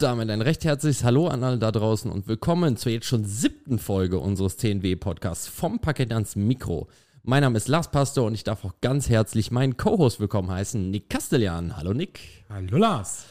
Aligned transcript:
Und 0.00 0.04
damit 0.04 0.30
ein 0.30 0.40
recht 0.40 0.64
herzliches 0.64 1.04
Hallo 1.04 1.28
an 1.28 1.44
alle 1.44 1.58
da 1.58 1.70
draußen 1.70 2.10
und 2.10 2.26
willkommen 2.26 2.78
zur 2.78 2.90
jetzt 2.90 3.04
schon 3.04 3.26
siebten 3.26 3.78
Folge 3.78 4.18
unseres 4.18 4.56
TNW-Podcasts 4.56 5.46
vom 5.46 5.78
Paket 5.78 6.10
ans 6.14 6.36
Mikro. 6.36 6.88
Mein 7.22 7.42
Name 7.42 7.58
ist 7.58 7.68
Lars 7.68 7.90
Pastor 7.90 8.24
und 8.24 8.32
ich 8.32 8.42
darf 8.42 8.64
auch 8.64 8.72
ganz 8.80 9.10
herzlich 9.10 9.50
meinen 9.50 9.76
Co-Host 9.76 10.18
willkommen 10.18 10.50
heißen, 10.50 10.90
Nick 10.90 11.10
Castellan. 11.10 11.76
Hallo 11.76 11.92
Nick. 11.92 12.18
Hallo 12.48 12.78
Lars. 12.78 13.26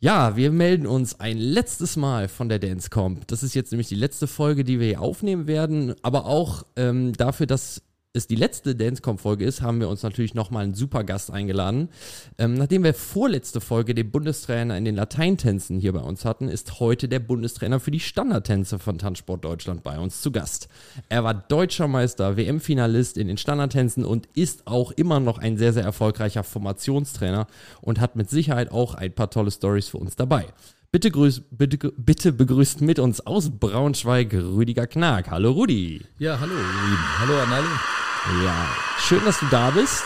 Ja, 0.00 0.34
wir 0.34 0.50
melden 0.50 0.88
uns 0.88 1.20
ein 1.20 1.38
letztes 1.38 1.94
Mal 1.94 2.26
von 2.26 2.48
der 2.48 2.58
Dancecomp. 2.58 3.28
Das 3.28 3.44
ist 3.44 3.54
jetzt 3.54 3.70
nämlich 3.70 3.86
die 3.86 3.94
letzte 3.94 4.26
Folge, 4.26 4.64
die 4.64 4.80
wir 4.80 4.88
hier 4.88 5.00
aufnehmen 5.00 5.46
werden, 5.46 5.94
aber 6.02 6.26
auch 6.26 6.64
ähm, 6.74 7.12
dafür, 7.12 7.46
dass 7.46 7.82
es 8.14 8.26
die 8.26 8.36
letzte 8.36 8.74
Dancecom-Folge 8.74 9.44
ist, 9.44 9.60
haben 9.60 9.80
wir 9.80 9.88
uns 9.88 10.02
natürlich 10.02 10.34
nochmal 10.34 10.64
einen 10.64 10.74
super 10.74 11.04
Gast 11.04 11.30
eingeladen. 11.30 11.90
Ähm, 12.38 12.54
nachdem 12.54 12.82
wir 12.82 12.94
vorletzte 12.94 13.60
Folge 13.60 13.94
den 13.94 14.10
Bundestrainer 14.10 14.76
in 14.78 14.84
den 14.84 14.96
Lateintänzen 14.96 15.78
hier 15.78 15.92
bei 15.92 16.00
uns 16.00 16.24
hatten, 16.24 16.48
ist 16.48 16.80
heute 16.80 17.08
der 17.08 17.20
Bundestrainer 17.20 17.80
für 17.80 17.90
die 17.90 18.00
Standardtänze 18.00 18.78
von 18.78 18.98
Tanzsport 18.98 19.44
Deutschland 19.44 19.82
bei 19.82 19.98
uns 19.98 20.22
zu 20.22 20.32
Gast. 20.32 20.68
Er 21.08 21.22
war 21.22 21.34
deutscher 21.34 21.86
Meister, 21.86 22.36
WM-Finalist 22.36 23.18
in 23.18 23.28
den 23.28 23.36
Standardtänzen 23.36 24.04
und 24.04 24.26
ist 24.34 24.66
auch 24.66 24.92
immer 24.92 25.20
noch 25.20 25.38
ein 25.38 25.58
sehr, 25.58 25.74
sehr 25.74 25.84
erfolgreicher 25.84 26.44
Formationstrainer 26.44 27.46
und 27.82 28.00
hat 28.00 28.16
mit 28.16 28.30
Sicherheit 28.30 28.72
auch 28.72 28.94
ein 28.94 29.14
paar 29.14 29.30
tolle 29.30 29.50
Stories 29.50 29.88
für 29.88 29.98
uns 29.98 30.16
dabei. 30.16 30.46
Bitte, 30.90 31.10
grüß, 31.10 31.42
bitte, 31.50 31.92
bitte 31.98 32.32
begrüßt 32.32 32.80
mit 32.80 32.98
uns 32.98 33.20
aus 33.20 33.50
Braunschweig 33.50 34.32
Rüdiger 34.32 34.86
Knag. 34.86 35.28
Hallo 35.28 35.50
Rudi. 35.50 36.00
Ja, 36.18 36.40
hallo, 36.40 36.54
Lieben. 36.54 37.18
Hallo 37.18 37.38
an 37.42 37.52
alle. 37.52 38.42
Ja, 38.42 38.68
schön, 38.98 39.22
dass 39.26 39.38
du 39.38 39.44
da 39.50 39.68
bist. 39.68 40.02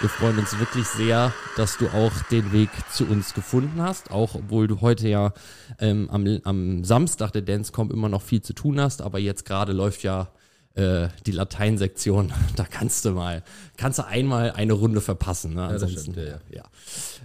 Wir 0.00 0.10
freuen 0.10 0.38
uns 0.38 0.58
wirklich 0.58 0.86
sehr, 0.88 1.32
dass 1.56 1.78
du 1.78 1.88
auch 1.88 2.12
den 2.30 2.52
Weg 2.52 2.68
zu 2.92 3.06
uns 3.06 3.32
gefunden 3.32 3.80
hast, 3.80 4.10
auch 4.10 4.34
obwohl 4.34 4.66
du 4.66 4.82
heute 4.82 5.08
ja 5.08 5.32
ähm, 5.78 6.10
am, 6.10 6.26
am 6.44 6.84
Samstag 6.84 7.32
der 7.32 7.40
Dancecom 7.40 7.90
immer 7.90 8.10
noch 8.10 8.20
viel 8.20 8.42
zu 8.42 8.52
tun 8.52 8.78
hast, 8.78 9.00
aber 9.00 9.18
jetzt 9.18 9.46
gerade 9.46 9.72
läuft 9.72 10.02
ja 10.02 10.28
äh, 10.74 11.08
die 11.24 11.32
Lateinsektion, 11.32 12.30
da 12.56 12.64
kannst 12.64 13.06
du 13.06 13.12
mal, 13.12 13.42
kannst 13.78 13.98
du 13.98 14.06
einmal 14.06 14.50
eine 14.50 14.74
Runde 14.74 15.00
verpassen. 15.00 15.54
Ne? 15.54 15.64
Ansonsten, 15.64 16.12
stimmt, 16.12 16.16
ja, 16.18 16.24
ja. 16.24 16.40
ja. 16.50 16.64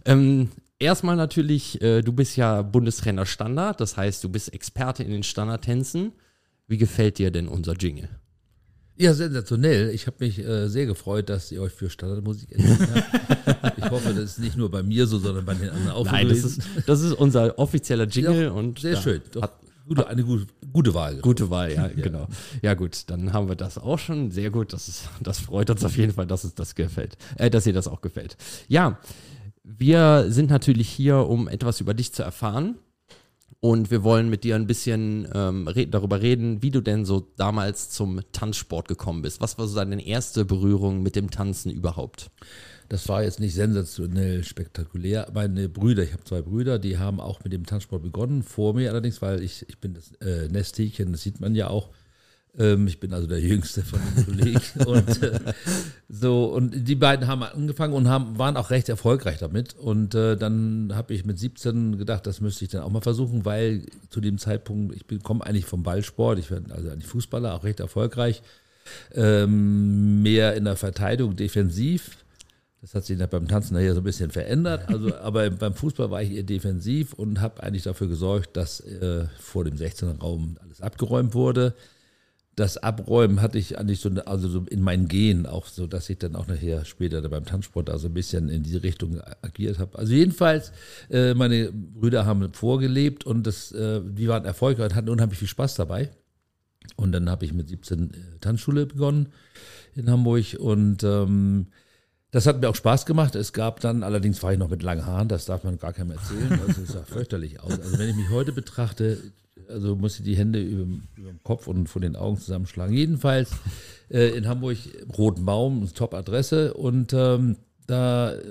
Ähm, 0.05 0.49
erstmal 0.79 1.15
natürlich, 1.15 1.81
äh, 1.81 2.01
du 2.01 2.13
bist 2.13 2.37
ja 2.37 2.61
Bundestrainer 2.61 3.25
Standard, 3.25 3.79
das 3.81 3.97
heißt, 3.97 4.23
du 4.23 4.29
bist 4.29 4.53
Experte 4.53 5.03
in 5.03 5.11
den 5.11 5.23
Standardtänzen. 5.23 6.13
Wie 6.67 6.77
gefällt 6.77 7.19
dir 7.19 7.29
denn 7.31 7.47
unser 7.47 7.73
Jingle? 7.73 8.09
Ja, 8.97 9.13
sensationell. 9.13 9.89
Ich 9.89 10.07
habe 10.07 10.17
mich 10.21 10.39
äh, 10.39 10.67
sehr 10.69 10.85
gefreut, 10.85 11.29
dass 11.29 11.51
ihr 11.51 11.61
euch 11.61 11.73
für 11.73 11.89
Standardmusik 11.89 12.53
entschieden 12.53 12.87
habt. 12.95 13.77
ich 13.77 13.89
hoffe, 13.91 14.13
das 14.13 14.23
ist 14.23 14.39
nicht 14.39 14.55
nur 14.55 14.71
bei 14.71 14.83
mir 14.83 15.05
so, 15.05 15.19
sondern 15.19 15.45
bei 15.45 15.53
den 15.53 15.69
anderen 15.69 15.91
auch 15.91 16.05
Nein, 16.05 16.29
das 16.29 16.43
ist, 16.43 16.61
das 16.87 17.01
ist 17.01 17.11
unser 17.11 17.59
offizieller 17.59 18.05
Jingle 18.07 18.43
Ja, 18.43 18.51
und 18.51 18.79
sehr 18.79 18.93
ja, 18.93 19.01
schön. 19.01 19.21
Doch, 19.33 19.41
Hat, 19.41 19.59
gute, 19.85 20.07
eine 20.07 20.23
gute, 20.23 20.47
gute 20.71 20.93
Wahl. 20.93 21.17
gute 21.19 21.49
Wahl, 21.49 21.73
ja, 21.75 21.87
genau. 21.89 22.27
Ja 22.61 22.73
gut, 22.73 23.03
dann 23.07 23.33
haben 23.33 23.49
wir 23.49 23.55
das 23.55 23.77
auch 23.77 23.99
schon. 23.99 24.31
Sehr 24.31 24.49
gut, 24.49 24.71
das, 24.71 24.87
ist, 24.87 25.09
das 25.21 25.39
freut 25.39 25.69
uns 25.69 25.83
auf 25.83 25.97
jeden 25.97 26.13
Fall, 26.13 26.25
dass 26.25 26.45
es 26.45 26.55
das 26.55 26.73
gefällt, 26.73 27.17
äh, 27.37 27.49
dass 27.49 27.67
ihr 27.67 27.73
das 27.73 27.89
auch 27.89 27.99
gefällt. 27.99 28.37
Ja, 28.69 28.97
wir 29.65 30.25
sind 30.29 30.49
natürlich 30.49 30.89
hier, 30.89 31.17
um 31.17 31.47
etwas 31.47 31.81
über 31.81 31.93
dich 31.93 32.13
zu 32.13 32.23
erfahren. 32.23 32.75
Und 33.61 33.89
wir 33.89 34.03
wollen 34.03 34.29
mit 34.29 34.43
dir 34.43 34.55
ein 34.55 34.67
bisschen 34.67 35.27
ähm, 35.33 35.67
re 35.67 35.87
darüber 35.87 36.21
reden, 36.21 36.61
wie 36.61 36.69
du 36.69 36.81
denn 36.81 37.03
so 37.03 37.31
damals 37.35 37.89
zum 37.89 38.21
Tanzsport 38.31 38.87
gekommen 38.87 39.23
bist. 39.23 39.41
Was 39.41 39.57
war 39.57 39.67
so 39.67 39.75
deine 39.75 40.05
erste 40.05 40.45
Berührung 40.45 41.01
mit 41.01 41.15
dem 41.15 41.31
Tanzen 41.31 41.71
überhaupt? 41.71 42.29
Das 42.89 43.09
war 43.09 43.23
jetzt 43.23 43.39
nicht 43.39 43.55
sensationell 43.55 44.43
spektakulär. 44.43 45.31
Meine 45.33 45.67
Brüder, 45.67 46.03
ich 46.03 46.13
habe 46.13 46.23
zwei 46.23 46.43
Brüder, 46.43 46.77
die 46.77 46.99
haben 46.99 47.19
auch 47.19 47.43
mit 47.43 47.53
dem 47.53 47.65
Tanzsport 47.65 48.03
begonnen, 48.03 48.43
vor 48.43 48.75
mir 48.75 48.91
allerdings, 48.91 49.23
weil 49.23 49.41
ich, 49.41 49.67
ich 49.67 49.79
bin 49.79 49.95
das 49.95 50.11
äh, 50.21 50.47
Nesthäkchen, 50.47 51.11
das 51.11 51.23
sieht 51.23 51.39
man 51.39 51.55
ja 51.55 51.69
auch. 51.69 51.89
Ähm, 52.57 52.87
ich 52.87 52.99
bin 52.99 53.13
also 53.13 53.27
der 53.27 53.39
Jüngste 53.39 53.83
von 53.83 53.99
den 53.99 54.25
Kollegen. 54.25 54.61
und 54.85 55.23
äh, 55.23 55.39
so, 56.07 56.45
und 56.45 56.87
die 56.87 56.95
beiden 56.95 57.27
haben 57.27 57.43
angefangen 57.43 57.93
und 57.93 58.07
haben, 58.07 58.37
waren 58.37 58.57
auch 58.57 58.69
recht 58.69 58.89
erfolgreich 58.89 59.39
damit. 59.39 59.75
Und 59.75 60.15
äh, 60.15 60.37
dann 60.37 60.91
habe 60.93 61.13
ich 61.13 61.25
mit 61.25 61.37
17 61.39 61.97
gedacht, 61.97 62.25
das 62.27 62.41
müsste 62.41 62.65
ich 62.65 62.71
dann 62.71 62.81
auch 62.81 62.91
mal 62.91 63.01
versuchen, 63.01 63.45
weil 63.45 63.85
zu 64.09 64.21
dem 64.21 64.37
Zeitpunkt, 64.37 64.95
ich 64.95 65.23
komme 65.23 65.45
eigentlich 65.45 65.65
vom 65.65 65.83
Ballsport, 65.83 66.39
ich 66.39 66.49
bin 66.49 66.71
also 66.71 66.89
eigentlich 66.89 67.07
Fußballer, 67.07 67.53
auch 67.53 67.63
recht 67.63 67.79
erfolgreich. 67.79 68.41
Ähm, 69.13 70.21
mehr 70.21 70.55
in 70.55 70.65
der 70.65 70.75
Verteidigung, 70.75 71.35
defensiv. 71.35 72.17
Das 72.81 72.93
hat 72.93 73.03
sich 73.03 73.17
dann 73.17 73.29
beim 73.29 73.47
Tanzen 73.47 73.73
nachher 73.73 73.95
so 73.95 74.01
ein 74.01 74.03
bisschen 74.03 74.29
verändert. 74.29 74.87
Also, 74.89 75.15
aber 75.21 75.49
beim 75.49 75.73
Fußball 75.73 76.11
war 76.11 76.21
ich 76.21 76.31
eher 76.31 76.43
defensiv 76.43 77.13
und 77.13 77.41
habe 77.41 77.63
eigentlich 77.63 77.83
dafür 77.83 78.07
gesorgt, 78.07 78.55
dass 78.55 78.79
äh, 78.79 79.25
vor 79.39 79.65
dem 79.65 79.75
16er 79.75 80.19
Raum 80.19 80.57
alles 80.61 80.81
abgeräumt 80.81 81.33
wurde. 81.33 81.73
Das 82.55 82.77
Abräumen 82.77 83.41
hatte 83.41 83.57
ich 83.57 83.77
eigentlich 83.77 83.99
so, 83.99 84.09
also 84.25 84.47
so 84.47 84.61
in 84.69 84.81
meinen 84.81 85.07
Genen 85.07 85.45
auch 85.45 85.67
so, 85.67 85.87
dass 85.87 86.09
ich 86.09 86.19
dann 86.19 86.35
auch 86.35 86.47
nachher 86.47 86.85
später 86.85 87.21
beim 87.27 87.45
Tanzsport 87.45 87.89
also 87.89 88.07
ein 88.07 88.13
bisschen 88.13 88.49
in 88.49 88.63
diese 88.63 88.81
Richtung 88.81 89.21
agiert 89.41 89.77
habe. 89.79 89.97
Also 89.97 90.13
jedenfalls, 90.13 90.71
äh, 91.09 91.33
meine 91.33 91.71
Brüder 91.71 92.25
haben 92.25 92.53
vorgelebt 92.53 93.25
und 93.25 93.45
das, 93.45 93.71
äh, 93.73 94.01
die 94.03 94.27
waren 94.27 94.45
erfolgreich 94.45 94.91
und 94.91 94.95
hatten 94.95 95.09
unheimlich 95.09 95.39
viel 95.39 95.47
Spaß 95.47 95.75
dabei. 95.75 96.11
Und 96.95 97.11
dann 97.11 97.29
habe 97.29 97.45
ich 97.45 97.53
mit 97.53 97.67
17 97.67 98.11
äh, 98.11 98.13
Tanzschule 98.39 98.85
begonnen 98.85 99.29
in 99.95 100.09
Hamburg 100.09 100.55
und 100.59 101.03
ähm, 101.03 101.67
das 102.31 102.47
hat 102.47 102.59
mir 102.59 102.69
auch 102.69 102.75
Spaß 102.75 103.05
gemacht. 103.05 103.35
Es 103.35 103.53
gab 103.53 103.79
dann, 103.79 104.03
allerdings 104.03 104.43
war 104.43 104.51
ich 104.51 104.59
noch 104.59 104.69
mit 104.69 104.83
langen 104.83 105.05
Haaren, 105.05 105.29
das 105.29 105.45
darf 105.45 105.63
man 105.63 105.77
gar 105.77 105.93
keinem 105.93 106.11
erzählen. 106.11 106.59
Also 106.67 106.81
es 106.81 106.89
sah 106.89 107.03
fürchterlich 107.03 107.61
aus. 107.61 107.79
Also 107.79 107.97
wenn 107.97 108.09
ich 108.09 108.15
mich 108.15 108.29
heute 108.29 108.51
betrachte, 108.51 109.19
also 109.69 109.95
muss 109.95 110.19
ich 110.19 110.25
die 110.25 110.35
Hände 110.35 110.61
über, 110.61 110.83
über 111.15 111.29
dem 111.29 111.43
Kopf 111.43 111.67
und 111.67 111.87
vor 111.87 112.01
den 112.01 112.15
Augen 112.15 112.37
zusammenschlagen. 112.37 112.95
Jedenfalls 112.95 113.51
äh, 114.09 114.29
in 114.37 114.47
Hamburg, 114.47 114.77
Roten 115.17 115.45
Baum, 115.45 115.87
Top-Adresse. 115.93 116.73
Und 116.73 117.13
ähm, 117.13 117.57
da 117.87 118.33
äh, 118.33 118.41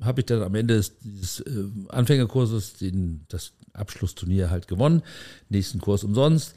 habe 0.00 0.20
ich 0.20 0.26
dann 0.26 0.42
am 0.42 0.54
Ende 0.54 0.74
des, 0.74 0.98
dieses 0.98 1.40
äh, 1.40 1.64
Anfängerkurses 1.88 2.74
den, 2.74 3.24
das 3.28 3.52
Abschlussturnier 3.72 4.50
halt 4.50 4.68
gewonnen. 4.68 5.02
Nächsten 5.48 5.80
Kurs 5.80 6.04
umsonst. 6.04 6.54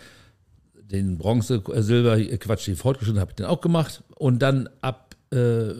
Den 0.75 1.17
Bronze, 1.17 1.63
äh, 1.71 1.81
Silber, 1.81 2.17
äh, 2.17 2.37
Quatsch, 2.37 2.67
den 2.67 2.75
Fortgeschritten 2.75 3.19
habe 3.19 3.31
ich 3.31 3.35
dann 3.35 3.47
auch 3.47 3.61
gemacht. 3.61 4.03
Und 4.15 4.39
dann 4.39 4.69
ab 4.81 5.15
äh, 5.31 5.73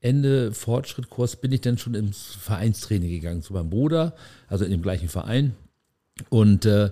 Ende 0.00 0.52
Fortschrittkurs 0.52 1.36
bin 1.36 1.52
ich 1.52 1.60
dann 1.60 1.76
schon 1.76 1.94
ins 1.94 2.18
Vereinstraining 2.40 3.10
gegangen 3.10 3.42
zu 3.42 3.52
meinem 3.52 3.68
Bruder, 3.68 4.14
also 4.48 4.64
in 4.64 4.70
dem 4.70 4.82
gleichen 4.82 5.10
Verein. 5.10 5.54
Und 6.28 6.66
äh, 6.66 6.90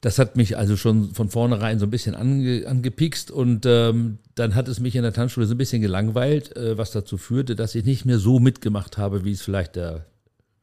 das 0.00 0.18
hat 0.18 0.36
mich 0.36 0.56
also 0.56 0.76
schon 0.76 1.12
von 1.14 1.28
vornherein 1.28 1.78
so 1.78 1.86
ein 1.86 1.90
bisschen 1.90 2.14
ange, 2.14 2.66
angepikst 2.66 3.30
und 3.30 3.66
ähm, 3.66 4.18
dann 4.34 4.54
hat 4.54 4.66
es 4.68 4.80
mich 4.80 4.96
in 4.96 5.02
der 5.02 5.12
Tanzschule 5.12 5.46
so 5.46 5.54
ein 5.54 5.58
bisschen 5.58 5.82
gelangweilt, 5.82 6.56
äh, 6.56 6.78
was 6.78 6.90
dazu 6.90 7.18
führte, 7.18 7.54
dass 7.54 7.74
ich 7.74 7.84
nicht 7.84 8.06
mehr 8.06 8.18
so 8.18 8.38
mitgemacht 8.38 8.96
habe, 8.96 9.24
wie 9.24 9.32
es 9.32 9.42
vielleicht 9.42 9.76
der 9.76 10.06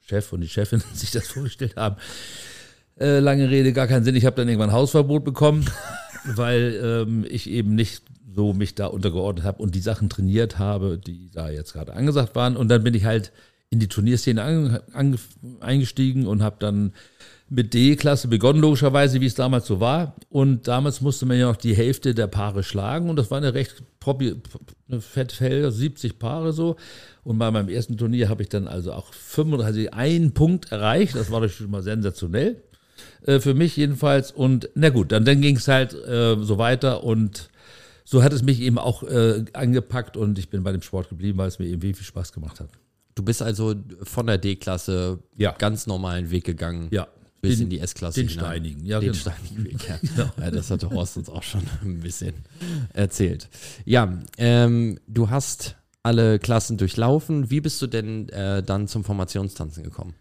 Chef 0.02 0.34
und 0.34 0.42
die 0.42 0.50
Chefin 0.50 0.82
sich 0.94 1.12
das 1.12 1.28
vorgestellt 1.28 1.76
haben. 1.76 1.98
Äh, 3.00 3.20
lange 3.20 3.50
Rede, 3.50 3.74
gar 3.74 3.86
keinen 3.86 4.04
Sinn. 4.04 4.16
Ich 4.16 4.26
habe 4.26 4.38
dann 4.38 4.48
irgendwann 4.48 4.72
Hausverbot 4.72 5.24
bekommen, 5.24 5.70
weil 6.26 6.80
ähm, 6.84 7.26
ich 7.30 7.48
eben 7.48 7.76
nicht 7.76 8.02
so 8.34 8.54
mich 8.54 8.74
da 8.74 8.88
untergeordnet 8.88 9.46
habe 9.46 9.62
und 9.62 9.76
die 9.76 9.82
Sachen 9.82 10.10
trainiert 10.10 10.58
habe, 10.58 10.98
die 10.98 11.30
da 11.32 11.50
jetzt 11.50 11.74
gerade 11.74 11.94
angesagt 11.94 12.36
waren. 12.36 12.58
Und 12.58 12.70
dann 12.70 12.84
bin 12.84 12.96
ich 12.96 13.06
halt 13.06 13.32
in 13.70 13.80
die 13.80 13.88
Turnierszene 13.88 14.42
an, 14.42 14.80
an, 14.94 15.20
eingestiegen 15.60 16.26
und 16.26 16.42
habe 16.42 16.56
dann 16.60 16.94
mit 17.50 17.74
D-Klasse 17.74 18.28
begonnen, 18.28 18.60
logischerweise, 18.60 19.22
wie 19.22 19.26
es 19.26 19.36
damals 19.36 19.68
so 19.68 19.80
war. 19.80 20.16
Und 20.30 20.68
damals 20.68 21.02
musste 21.02 21.26
man 21.26 21.38
ja 21.38 21.48
noch 21.48 21.56
die 21.56 21.76
Hälfte 21.76 22.14
der 22.14 22.28
Paare 22.28 22.64
schlagen. 22.64 23.10
Und 23.10 23.16
das 23.16 23.32
war 23.32 23.38
eine 23.38 23.54
recht 23.54 23.84
eine 24.90 25.02
Fettfeld, 25.02 25.74
70 25.74 26.18
Paare 26.18 26.54
so. 26.54 26.78
Und 27.24 27.38
bei 27.40 27.52
meinem 27.52 27.68
ersten 27.68 27.98
Turnier 27.98 28.30
habe 28.30 28.42
ich 28.44 28.50
dann 28.50 28.68
also 28.68 28.94
auch 28.94 29.14
35, 29.14 29.94
einen 29.94 30.34
Punkt 30.34 30.72
erreicht. 30.72 31.16
Das 31.16 31.30
war 31.30 31.42
natürlich 31.42 31.58
schon 31.58 31.72
mal 31.72 31.84
sensationell. 31.84 32.62
Äh, 33.26 33.40
für 33.40 33.54
mich 33.54 33.76
jedenfalls. 33.76 34.32
Und 34.32 34.70
na 34.76 34.90
gut, 34.90 35.12
dann, 35.12 35.26
dann 35.26 35.42
ging 35.42 35.58
es 35.58 35.68
halt 35.68 35.94
äh, 35.94 36.38
so 36.40 36.58
weiter. 36.58 37.04
Und 37.04 37.50
so 38.06 38.24
hat 38.24 38.32
es 38.32 38.44
mich 38.44 38.62
eben 38.62 38.78
auch 38.78 39.04
äh, 39.04 39.44
angepackt. 39.54 40.16
Und 40.16 40.40
ich 40.40 40.50
bin 40.50 40.64
bei 40.64 40.72
dem 40.72 40.82
Sport 40.82 41.10
geblieben, 41.10 41.38
weil 41.38 41.50
es 41.50 41.60
mir 41.60 41.66
eben 41.68 41.82
viel 41.82 41.96
Spaß 42.06 42.32
gemacht 42.32 42.60
hat. 42.62 42.70
Du 43.16 43.24
bist 43.24 43.42
also 43.42 43.74
von 44.04 44.28
der 44.28 44.38
D-Klasse 44.38 45.20
Ja. 45.36 45.52
ganz 45.58 45.88
normalen 45.88 46.30
Weg 46.32 46.46
gegangen. 46.46 46.88
Ja. 46.92 47.08
Bis 47.42 47.60
in 47.60 47.70
die 47.70 47.80
S-Klasse. 47.80 48.22
den 48.22 48.30
hinein. 48.30 48.46
steinigen, 48.46 48.86
ja, 48.86 49.00
Den 49.00 49.12
genau. 49.12 49.22
steinigen 49.22 49.64
Weg, 49.64 49.88
ja. 49.88 50.00
ja. 50.40 50.52
Das 50.52 50.72
hatte 50.72 50.90
Horst 50.90 51.18
uns 51.18 51.30
auch 51.30 51.44
schon 51.44 51.62
ein 51.84 52.00
bisschen 52.00 52.34
erzählt. 52.94 53.48
Ja, 53.86 54.18
ähm, 54.38 55.00
du 55.08 55.30
hast 55.30 55.76
alle 56.04 56.40
Klassen 56.40 56.78
durchlaufen. 56.78 57.52
Wie 57.52 57.62
bist 57.62 57.82
du 57.82 57.88
denn 57.88 58.30
äh, 58.30 58.64
dann 58.64 58.88
zum 58.88 59.04
Formationstanzen 59.04 59.84
gekommen? 59.84 60.16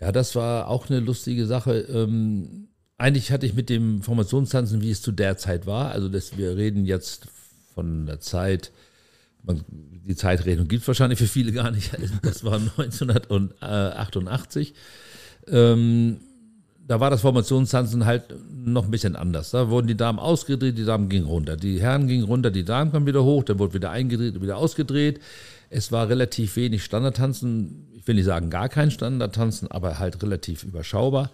Ja, 0.00 0.12
das 0.12 0.34
war 0.34 0.68
auch 0.68 0.90
eine 0.90 1.00
lustige 1.00 1.46
Sache. 1.46 1.78
Ähm, 1.78 2.68
eigentlich 2.98 3.32
hatte 3.32 3.46
ich 3.46 3.54
mit 3.54 3.70
dem 3.70 4.02
Formationstanzen, 4.02 4.80
wie 4.80 4.90
es 4.90 5.00
zu 5.00 5.12
der 5.12 5.36
Zeit 5.36 5.66
war, 5.66 5.92
also 5.92 6.08
das, 6.08 6.36
wir 6.36 6.56
reden 6.56 6.84
jetzt 6.84 7.28
von 7.74 8.06
der 8.06 8.20
Zeit, 8.20 8.72
man, 9.42 9.64
die 9.68 10.14
Zeitrechnung 10.14 10.68
gibt 10.68 10.82
es 10.82 10.88
wahrscheinlich 10.88 11.18
für 11.18 11.26
viele 11.26 11.52
gar 11.52 11.70
nicht. 11.70 11.90
Das 12.22 12.44
war 12.44 12.54
1988. 12.54 14.74
Ähm, 15.48 16.20
da 16.86 17.00
war 17.00 17.10
das 17.10 17.20
Formationstanzen 17.20 18.04
halt 18.04 18.34
noch 18.50 18.84
ein 18.84 18.90
bisschen 18.90 19.16
anders. 19.16 19.50
Da 19.50 19.70
wurden 19.70 19.86
die 19.86 19.96
Damen 19.96 20.18
ausgedreht, 20.18 20.78
die 20.78 20.84
Damen 20.84 21.08
gingen 21.08 21.26
runter. 21.26 21.56
Die 21.56 21.80
Herren 21.80 22.08
gingen 22.08 22.24
runter, 22.24 22.50
die 22.50 22.64
Damen 22.64 22.92
kamen 22.92 23.06
wieder 23.06 23.24
hoch, 23.24 23.44
dann 23.44 23.58
wurde 23.58 23.74
wieder 23.74 23.90
eingedreht 23.90 24.34
und 24.34 24.42
wieder 24.42 24.56
ausgedreht. 24.56 25.20
Es 25.70 25.92
war 25.92 26.08
relativ 26.08 26.56
wenig 26.56 26.84
Standardtanzen. 26.84 27.88
Ich 27.94 28.06
will 28.06 28.16
nicht 28.16 28.24
sagen 28.24 28.50
gar 28.50 28.68
kein 28.68 28.90
Standardtanzen, 28.90 29.70
aber 29.70 29.98
halt 29.98 30.22
relativ 30.22 30.64
überschaubar. 30.64 31.30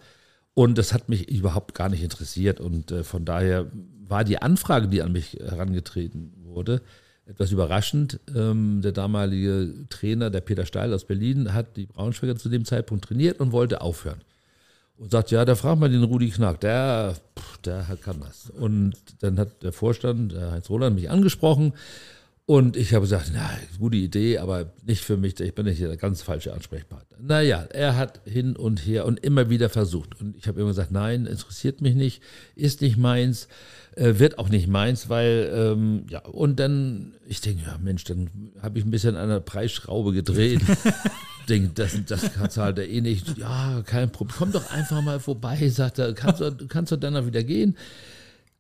Und 0.54 0.76
das 0.76 0.92
hat 0.92 1.08
mich 1.08 1.28
überhaupt 1.30 1.74
gar 1.74 1.88
nicht 1.88 2.02
interessiert. 2.02 2.60
Und 2.60 2.90
äh, 2.90 3.04
von 3.04 3.24
daher 3.24 3.66
war 4.06 4.24
die 4.24 4.40
Anfrage, 4.40 4.88
die 4.88 5.02
an 5.02 5.12
mich 5.12 5.34
herangetreten 5.34 6.32
wurde, 6.42 6.82
etwas 7.26 7.52
überraschend. 7.52 8.20
Ähm, 8.34 8.80
der 8.82 8.92
damalige 8.92 9.86
Trainer, 9.88 10.30
der 10.30 10.40
Peter 10.40 10.66
Steil 10.66 10.92
aus 10.92 11.04
Berlin, 11.04 11.54
hat 11.54 11.76
die 11.76 11.86
Braunschweiger 11.86 12.36
zu 12.36 12.48
dem 12.48 12.64
Zeitpunkt 12.64 13.04
trainiert 13.04 13.40
und 13.40 13.52
wollte 13.52 13.80
aufhören. 13.80 14.20
Und 14.98 15.12
sagt, 15.12 15.30
ja, 15.30 15.44
da 15.44 15.54
fragt 15.54 15.80
man 15.80 15.92
den 15.92 16.02
Rudi 16.02 16.28
Knack, 16.28 16.60
der, 16.60 17.14
der 17.64 17.84
kann 18.02 18.20
das. 18.20 18.50
Und 18.50 18.94
dann 19.20 19.38
hat 19.38 19.62
der 19.62 19.72
Vorstand, 19.72 20.32
der 20.32 20.52
Heinz 20.52 20.68
Roland, 20.68 20.96
mich 20.96 21.08
angesprochen 21.08 21.72
und 22.48 22.78
ich 22.78 22.94
habe 22.94 23.02
gesagt, 23.02 23.30
na, 23.34 23.46
gute 23.78 23.98
Idee, 23.98 24.38
aber 24.38 24.72
nicht 24.86 25.04
für 25.04 25.18
mich, 25.18 25.38
ich 25.38 25.54
bin 25.54 25.66
nicht 25.66 25.82
der 25.82 25.94
ganz 25.98 26.22
falsche 26.22 26.54
Ansprechpartner. 26.54 27.18
Naja, 27.20 27.66
er 27.74 27.94
hat 27.94 28.22
hin 28.24 28.56
und 28.56 28.86
her 28.86 29.04
und 29.04 29.22
immer 29.22 29.50
wieder 29.50 29.68
versucht. 29.68 30.18
Und 30.18 30.34
ich 30.34 30.48
habe 30.48 30.58
immer 30.58 30.70
gesagt, 30.70 30.90
nein, 30.90 31.26
interessiert 31.26 31.82
mich 31.82 31.94
nicht, 31.94 32.22
ist 32.56 32.80
nicht 32.80 32.96
meins, 32.96 33.48
äh, 33.96 34.14
wird 34.18 34.38
auch 34.38 34.48
nicht 34.48 34.66
meins, 34.66 35.10
weil, 35.10 35.52
ähm, 35.54 36.06
ja, 36.08 36.20
und 36.20 36.58
dann, 36.58 37.12
ich 37.26 37.42
denke, 37.42 37.64
ja, 37.66 37.76
Mensch, 37.82 38.04
dann 38.04 38.30
habe 38.62 38.78
ich 38.78 38.84
ein 38.86 38.90
bisschen 38.90 39.16
an 39.16 39.28
der 39.28 39.40
Preisschraube 39.40 40.14
gedreht. 40.14 40.62
denke, 41.50 41.72
das, 41.74 41.98
das 42.06 42.32
zahlt 42.54 42.78
er 42.78 42.88
eh 42.88 43.02
nicht. 43.02 43.36
Ja, 43.36 43.82
kein 43.84 44.10
Problem, 44.10 44.34
komm 44.38 44.52
doch 44.52 44.70
einfach 44.70 45.02
mal 45.02 45.20
vorbei, 45.20 45.68
sagt 45.68 45.98
er, 45.98 46.14
kannst 46.14 46.40
du, 46.40 46.66
kannst 46.66 46.92
du 46.92 46.96
dann 46.96 47.14
auch 47.14 47.26
wieder 47.26 47.44
gehen? 47.44 47.76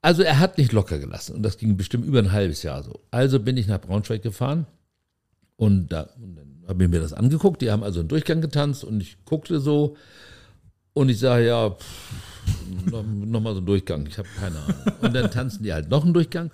Also 0.00 0.22
er 0.22 0.38
hat 0.38 0.58
nicht 0.58 0.72
locker 0.72 0.98
gelassen 0.98 1.34
und 1.36 1.42
das 1.42 1.58
ging 1.58 1.76
bestimmt 1.76 2.04
über 2.04 2.20
ein 2.20 2.32
halbes 2.32 2.62
Jahr 2.62 2.82
so. 2.82 3.00
Also 3.10 3.40
bin 3.40 3.56
ich 3.56 3.66
nach 3.66 3.80
Braunschweig 3.80 4.22
gefahren 4.22 4.66
und, 5.56 5.88
da, 5.88 6.08
habe 6.68 6.84
ich 6.84 6.90
mir 6.90 7.00
das 7.00 7.12
angeguckt. 7.12 7.62
Die 7.62 7.70
haben 7.70 7.82
also 7.82 8.00
einen 8.00 8.08
Durchgang 8.08 8.40
getanzt 8.40 8.84
und 8.84 9.00
ich 9.00 9.24
guckte 9.24 9.58
so 9.58 9.96
und 10.92 11.08
ich 11.08 11.18
sage, 11.18 11.46
ja, 11.46 11.76
nochmal 12.84 13.04
noch 13.26 13.42
so 13.52 13.56
einen 13.58 13.66
Durchgang, 13.66 14.06
ich 14.06 14.18
habe 14.18 14.28
keine 14.38 14.58
Ahnung. 14.58 14.76
Und 15.00 15.14
dann 15.14 15.30
tanzen 15.30 15.62
die 15.62 15.72
halt 15.72 15.88
noch 15.88 16.04
einen 16.04 16.14
Durchgang. 16.14 16.50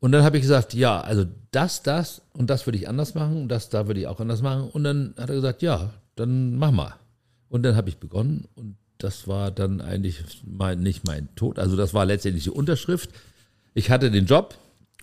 Und 0.00 0.10
dann 0.10 0.24
habe 0.24 0.36
ich 0.36 0.42
gesagt, 0.42 0.74
ja, 0.74 1.00
also 1.00 1.26
das, 1.52 1.82
das 1.82 2.22
und 2.32 2.50
das 2.50 2.66
würde 2.66 2.78
ich 2.78 2.88
anders 2.88 3.14
machen 3.14 3.42
und 3.42 3.48
das 3.48 3.68
da 3.68 3.86
würde 3.86 4.00
ich 4.00 4.06
auch 4.08 4.18
anders 4.18 4.42
machen. 4.42 4.68
Und 4.70 4.84
dann 4.84 5.14
hat 5.16 5.28
er 5.28 5.36
gesagt, 5.36 5.62
ja, 5.62 5.90
dann 6.16 6.56
mach 6.56 6.72
mal. 6.72 6.94
Und 7.48 7.62
dann 7.62 7.76
habe 7.76 7.88
ich 7.88 7.98
begonnen 7.98 8.48
und 8.54 8.76
das 9.02 9.26
war 9.26 9.50
dann 9.50 9.80
eigentlich 9.80 10.24
mein, 10.44 10.80
nicht 10.80 11.06
mein 11.06 11.28
Tod. 11.34 11.58
Also 11.58 11.76
das 11.76 11.94
war 11.94 12.04
letztendlich 12.04 12.44
die 12.44 12.50
Unterschrift. 12.50 13.10
Ich 13.74 13.90
hatte 13.90 14.10
den 14.10 14.26
Job 14.26 14.56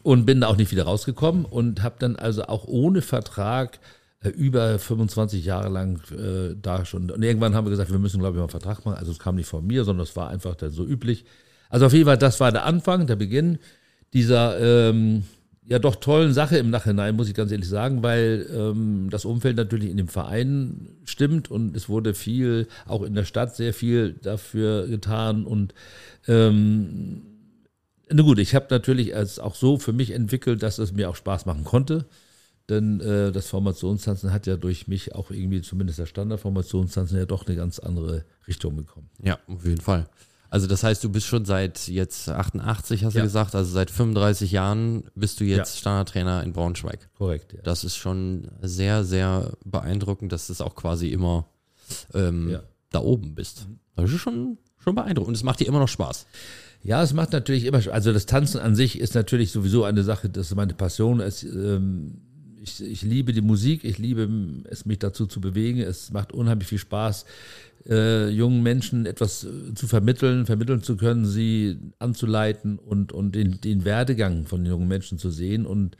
und 0.03 0.25
bin 0.25 0.43
auch 0.43 0.57
nicht 0.57 0.71
wieder 0.71 0.83
rausgekommen 0.83 1.45
und 1.45 1.83
habe 1.83 1.95
dann 1.99 2.15
also 2.15 2.43
auch 2.43 2.65
ohne 2.65 3.01
Vertrag 3.01 3.79
äh, 4.21 4.29
über 4.29 4.79
25 4.79 5.43
Jahre 5.45 5.69
lang 5.69 6.01
äh, 6.11 6.55
da 6.61 6.85
schon. 6.85 7.11
Und 7.11 7.23
irgendwann 7.23 7.55
haben 7.55 7.65
wir 7.65 7.71
gesagt, 7.71 7.91
wir 7.91 7.99
müssen, 7.99 8.19
glaube 8.19 8.35
ich, 8.35 8.37
mal 8.37 8.43
einen 8.43 8.49
Vertrag 8.49 8.85
machen. 8.85 8.97
Also 8.97 9.11
es 9.11 9.19
kam 9.19 9.35
nicht 9.35 9.47
von 9.47 9.65
mir, 9.65 9.83
sondern 9.83 10.03
es 10.03 10.15
war 10.15 10.29
einfach 10.29 10.55
dann 10.55 10.71
so 10.71 10.85
üblich. 10.85 11.25
Also 11.69 11.85
auf 11.85 11.93
jeden 11.93 12.05
Fall, 12.05 12.17
das 12.17 12.39
war 12.39 12.51
der 12.51 12.65
Anfang, 12.65 13.07
der 13.07 13.15
Beginn 13.15 13.59
dieser 14.13 14.59
ähm, 14.89 15.23
ja 15.69 15.77
doch 15.77 15.95
tollen 15.95 16.33
Sache 16.33 16.57
im 16.57 16.71
Nachhinein, 16.71 17.15
muss 17.15 17.29
ich 17.29 17.35
ganz 17.35 17.51
ehrlich 17.51 17.69
sagen, 17.69 18.01
weil 18.01 18.47
ähm, 18.51 19.09
das 19.11 19.23
Umfeld 19.23 19.55
natürlich 19.55 19.89
in 19.89 19.97
dem 19.97 20.07
Verein 20.07 20.89
stimmt 21.05 21.51
und 21.51 21.75
es 21.77 21.87
wurde 21.87 22.15
viel, 22.15 22.67
auch 22.87 23.03
in 23.03 23.13
der 23.13 23.23
Stadt 23.23 23.55
sehr 23.55 23.73
viel 23.73 24.13
dafür 24.13 24.87
getan 24.87 25.45
und 25.45 25.75
ähm, 26.27 27.21
na 28.11 28.23
gut, 28.23 28.39
ich 28.39 28.55
habe 28.55 28.65
natürlich 28.71 29.15
als 29.15 29.37
auch 29.37 29.53
so 29.53 29.77
für 29.77 29.93
mich 29.93 30.09
entwickelt, 30.09 30.63
dass 30.63 30.79
es 30.79 30.91
mir 30.91 31.07
auch 31.09 31.15
Spaß 31.15 31.45
machen 31.45 31.63
konnte. 31.63 32.07
Denn 32.67 32.99
äh, 33.01 33.31
das 33.31 33.47
Formationstanzen 33.47 34.31
hat 34.31 34.47
ja 34.47 34.55
durch 34.55 34.87
mich 34.87 35.13
auch 35.13 35.29
irgendwie, 35.29 35.61
zumindest 35.61 35.99
das 35.99 36.09
Standardformationstanzen, 36.09 37.17
ja 37.17 37.25
doch 37.25 37.45
eine 37.45 37.55
ganz 37.55 37.77
andere 37.79 38.25
Richtung 38.47 38.75
bekommen. 38.75 39.09
Ja, 39.23 39.39
auf 39.47 39.65
jeden 39.65 39.81
Fall. 39.81 40.07
Also 40.49 40.65
das 40.65 40.83
heißt, 40.83 41.03
du 41.03 41.09
bist 41.09 41.27
schon 41.27 41.45
seit 41.45 41.87
jetzt 41.87 42.27
88, 42.27 43.03
hast 43.03 43.13
ja. 43.13 43.21
du 43.21 43.27
gesagt, 43.27 43.53
also 43.53 43.71
seit 43.71 43.91
35 43.91 44.51
Jahren 44.51 45.03
bist 45.15 45.39
du 45.39 45.43
jetzt 45.43 45.75
ja. 45.75 45.79
Standardtrainer 45.79 46.43
in 46.43 46.53
Braunschweig. 46.53 47.09
Korrekt. 47.17 47.53
Ja. 47.53 47.61
Das 47.61 47.83
ist 47.83 47.95
schon 47.95 48.47
sehr, 48.61 49.03
sehr 49.03 49.51
beeindruckend, 49.63 50.31
dass 50.31 50.47
du 50.47 50.53
es 50.53 50.61
auch 50.61 50.75
quasi 50.75 51.09
immer 51.09 51.47
ähm, 52.13 52.49
ja. 52.49 52.63
da 52.91 52.99
oben 52.99 53.35
bist. 53.35 53.67
Das 53.95 54.11
ist 54.11 54.21
schon, 54.21 54.57
schon 54.77 54.95
beeindruckend 54.95 55.29
und 55.29 55.35
es 55.35 55.43
macht 55.43 55.59
dir 55.59 55.67
immer 55.67 55.79
noch 55.79 55.87
Spaß. 55.87 56.25
Ja, 56.81 57.03
es 57.03 57.13
macht 57.13 57.33
natürlich 57.33 57.65
immer 57.65 57.81
Spaß. 57.81 57.93
Also 57.93 58.13
das 58.13 58.25
Tanzen 58.25 58.59
an 58.59 58.75
sich 58.75 58.99
ist 58.99 59.13
natürlich 59.13 59.51
sowieso 59.51 59.83
eine 59.83 60.03
Sache, 60.03 60.29
das 60.29 60.47
ist 60.47 60.55
meine 60.55 60.73
Passion. 60.73 61.19
Es, 61.19 61.43
ähm, 61.43 62.21
ich, 62.61 62.83
ich 62.83 63.01
liebe 63.01 63.33
die 63.33 63.41
Musik, 63.41 63.83
ich 63.83 63.97
liebe 63.97 64.29
es, 64.65 64.85
mich 64.85 64.99
dazu 64.99 65.25
zu 65.25 65.41
bewegen. 65.41 65.79
Es 65.79 66.11
macht 66.11 66.31
unheimlich 66.33 66.67
viel 66.67 66.77
Spaß 66.77 67.25
äh, 67.87 68.29
jungen 68.29 68.61
Menschen 68.63 69.05
etwas 69.05 69.43
äh, 69.43 69.73
zu 69.73 69.87
vermitteln, 69.87 70.45
vermitteln 70.45 70.83
zu 70.83 70.97
können, 70.97 71.25
sie 71.25 71.77
anzuleiten 71.99 72.77
und, 72.77 73.11
und 73.11 73.35
den, 73.35 73.61
den 73.61 73.85
Werdegang 73.85 74.45
von 74.45 74.65
jungen 74.65 74.87
Menschen 74.87 75.17
zu 75.17 75.29
sehen. 75.29 75.65
Und 75.65 75.97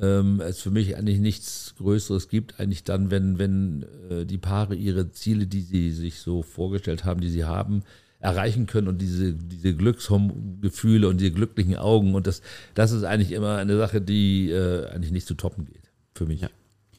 ähm, 0.00 0.40
es 0.40 0.60
für 0.60 0.70
mich 0.70 0.96
eigentlich 0.96 1.18
nichts 1.18 1.74
Größeres 1.78 2.28
gibt, 2.28 2.60
eigentlich 2.60 2.84
dann, 2.84 3.10
wenn, 3.10 3.38
wenn 3.38 3.86
äh, 4.08 4.24
die 4.24 4.38
Paare 4.38 4.74
ihre 4.74 5.10
Ziele, 5.10 5.46
die 5.46 5.62
sie 5.62 5.90
sich 5.90 6.20
so 6.20 6.42
vorgestellt 6.42 7.04
haben, 7.04 7.20
die 7.20 7.30
sie 7.30 7.44
haben, 7.44 7.82
erreichen 8.20 8.66
können 8.66 8.88
und 8.88 9.00
diese, 9.00 9.32
diese 9.32 9.74
Glücksgefühle 9.74 11.08
und 11.08 11.20
diese 11.20 11.32
glücklichen 11.32 11.76
Augen. 11.76 12.14
Und 12.14 12.26
das, 12.26 12.42
das 12.74 12.92
ist 12.92 13.04
eigentlich 13.04 13.32
immer 13.32 13.56
eine 13.56 13.76
Sache, 13.76 14.00
die 14.00 14.50
äh, 14.50 14.86
eigentlich 14.88 15.12
nicht 15.12 15.26
zu 15.26 15.34
toppen 15.34 15.64
geht, 15.64 15.89
für 16.20 16.26
mich. 16.26 16.42
Ja. 16.42 16.50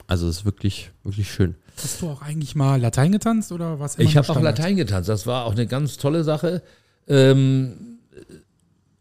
Also 0.08 0.28
es 0.28 0.38
ist 0.38 0.46
wirklich, 0.46 0.90
wirklich 1.04 1.32
schön. 1.32 1.54
Hast 1.78 2.02
du 2.02 2.10
auch 2.10 2.24
eigentlich 2.24 2.56
mal 2.56 2.82
Latein 2.82 3.12
getanzt 3.12 3.52
oder 3.52 3.80
was? 3.80 4.00
Ich 4.00 4.18
habe 4.18 4.28
auch 4.30 4.42
Latein 4.42 4.76
getanzt. 4.76 5.10
Das 5.10 5.28
war 5.28 5.46
auch 5.46 5.52
eine 5.52 5.68
ganz 5.68 5.98
tolle 5.98 6.24
Sache. 6.24 6.64
Ähm, 7.08 8.00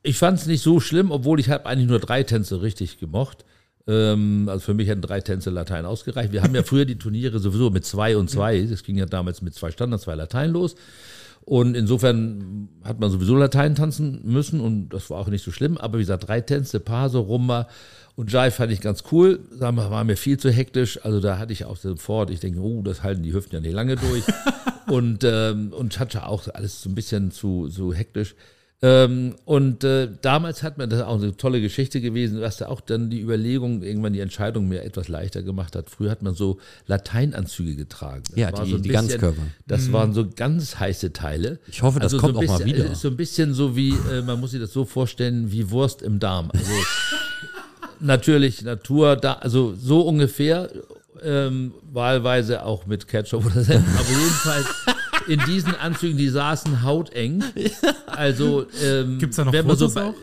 ich 0.02 0.18
fand 0.18 0.38
es 0.38 0.46
nicht 0.46 0.62
so 0.62 0.78
schlimm, 0.78 1.10
obwohl 1.10 1.40
ich 1.40 1.48
habe 1.48 1.64
eigentlich 1.64 1.88
nur 1.88 2.00
drei 2.00 2.22
Tänze 2.22 2.60
richtig 2.60 2.98
gemocht. 2.98 3.46
Ähm, 3.86 4.46
also 4.50 4.60
für 4.60 4.74
mich 4.74 4.88
hätten 4.88 5.00
drei 5.00 5.22
Tänze 5.22 5.48
Latein 5.48 5.86
ausgereicht. 5.86 6.32
Wir 6.32 6.42
haben 6.42 6.54
ja 6.54 6.62
früher 6.64 6.84
die 6.84 6.98
Turniere 6.98 7.38
sowieso 7.38 7.70
mit 7.70 7.86
zwei 7.86 8.18
und 8.18 8.28
zwei. 8.28 8.60
Das 8.60 8.82
ging 8.82 8.98
ja 8.98 9.06
damals 9.06 9.40
mit 9.40 9.54
zwei 9.54 9.70
Standards, 9.70 10.04
zwei 10.04 10.16
Latein 10.16 10.50
los. 10.50 10.74
Und 11.46 11.78
insofern 11.78 12.68
hat 12.84 13.00
man 13.00 13.10
sowieso 13.10 13.36
Latein 13.36 13.74
tanzen 13.74 14.20
müssen 14.24 14.60
und 14.60 14.90
das 14.90 15.08
war 15.08 15.18
auch 15.18 15.28
nicht 15.28 15.42
so 15.42 15.50
schlimm. 15.50 15.78
Aber 15.78 15.96
wie 15.96 16.02
gesagt, 16.02 16.28
drei 16.28 16.42
Tänze, 16.42 16.78
Paso, 16.78 17.20
Rumba 17.20 17.68
und 18.16 18.32
Jive 18.32 18.50
fand 18.50 18.72
ich 18.72 18.80
ganz 18.80 19.04
cool. 19.12 19.40
Sagen 19.50 19.76
wir, 19.76 19.90
war 19.90 20.04
mir 20.04 20.16
viel 20.16 20.38
zu 20.38 20.50
hektisch. 20.50 21.04
Also 21.04 21.20
da 21.20 21.38
hatte 21.38 21.52
ich 21.52 21.64
auch 21.64 21.76
sofort, 21.76 22.30
ich 22.30 22.40
denke, 22.40 22.60
oh, 22.60 22.82
das 22.82 23.02
halten 23.02 23.22
die 23.22 23.32
Hüften 23.32 23.54
ja 23.54 23.60
nicht 23.60 23.72
lange 23.72 23.96
durch. 23.96 24.24
und, 24.88 25.24
ähm, 25.24 25.72
und 25.72 25.92
Chacha 25.92 26.26
auch 26.26 26.46
alles 26.52 26.82
so 26.82 26.90
ein 26.90 26.94
bisschen 26.94 27.30
zu, 27.30 27.68
zu 27.68 27.94
hektisch. 27.94 28.34
Ähm, 28.82 29.34
und 29.44 29.84
äh, 29.84 30.08
damals 30.22 30.62
hat 30.62 30.78
man 30.78 30.88
das 30.88 31.02
auch 31.02 31.20
eine 31.20 31.36
tolle 31.36 31.60
Geschichte 31.60 32.00
gewesen, 32.00 32.40
was 32.40 32.56
da 32.56 32.68
auch 32.68 32.80
dann 32.80 33.10
die 33.10 33.20
Überlegung, 33.20 33.82
irgendwann 33.82 34.14
die 34.14 34.20
Entscheidung 34.20 34.68
mir 34.68 34.82
etwas 34.84 35.08
leichter 35.08 35.42
gemacht 35.42 35.76
hat. 35.76 35.90
Früher 35.90 36.10
hat 36.10 36.22
man 36.22 36.34
so 36.34 36.58
Lateinanzüge 36.86 37.76
getragen. 37.76 38.22
Das 38.30 38.36
ja, 38.38 38.50
die, 38.50 38.70
so 38.70 38.78
die 38.78 38.88
bisschen, 38.88 39.08
Ganzkörper. 39.08 39.42
Das 39.66 39.88
mhm. 39.88 39.92
waren 39.92 40.14
so 40.14 40.26
ganz 40.34 40.78
heiße 40.78 41.12
Teile. 41.12 41.58
Ich 41.68 41.82
hoffe, 41.82 42.00
das 42.00 42.14
also 42.14 42.18
kommt 42.18 42.34
so 42.34 42.40
bisschen, 42.40 42.54
auch 42.54 42.60
mal 42.60 42.66
wieder. 42.66 42.94
so 42.94 43.08
ein 43.08 43.16
bisschen 43.18 43.52
so 43.52 43.76
wie, 43.76 43.90
äh, 43.90 44.22
man 44.22 44.40
muss 44.40 44.52
sich 44.52 44.60
das 44.60 44.72
so 44.72 44.86
vorstellen, 44.86 45.52
wie 45.52 45.70
Wurst 45.70 46.00
im 46.00 46.18
Darm. 46.18 46.50
Also 46.50 46.70
natürlich 48.00 48.62
Natur, 48.62 49.16
da, 49.16 49.34
also 49.34 49.74
so 49.74 50.02
ungefähr, 50.02 50.68
ähm, 51.22 51.72
wahlweise 51.92 52.64
auch 52.64 52.86
mit 52.86 53.06
Ketchup 53.06 53.44
oder 53.46 53.62
so. 53.62 53.72
Aber 53.74 54.08
jedenfalls 54.08 54.66
in 55.28 55.40
diesen 55.46 55.74
Anzügen, 55.74 56.16
die 56.16 56.28
saßen 56.28 56.82
hauteng. 56.82 57.44
Also, 58.06 58.66
ähm, 58.82 59.18
Gibt 59.18 59.32
es 59.32 59.36
da 59.36 59.44
noch 59.44 59.54
Fotos 59.54 59.94
so, 59.94 60.00
auch? 60.00 60.14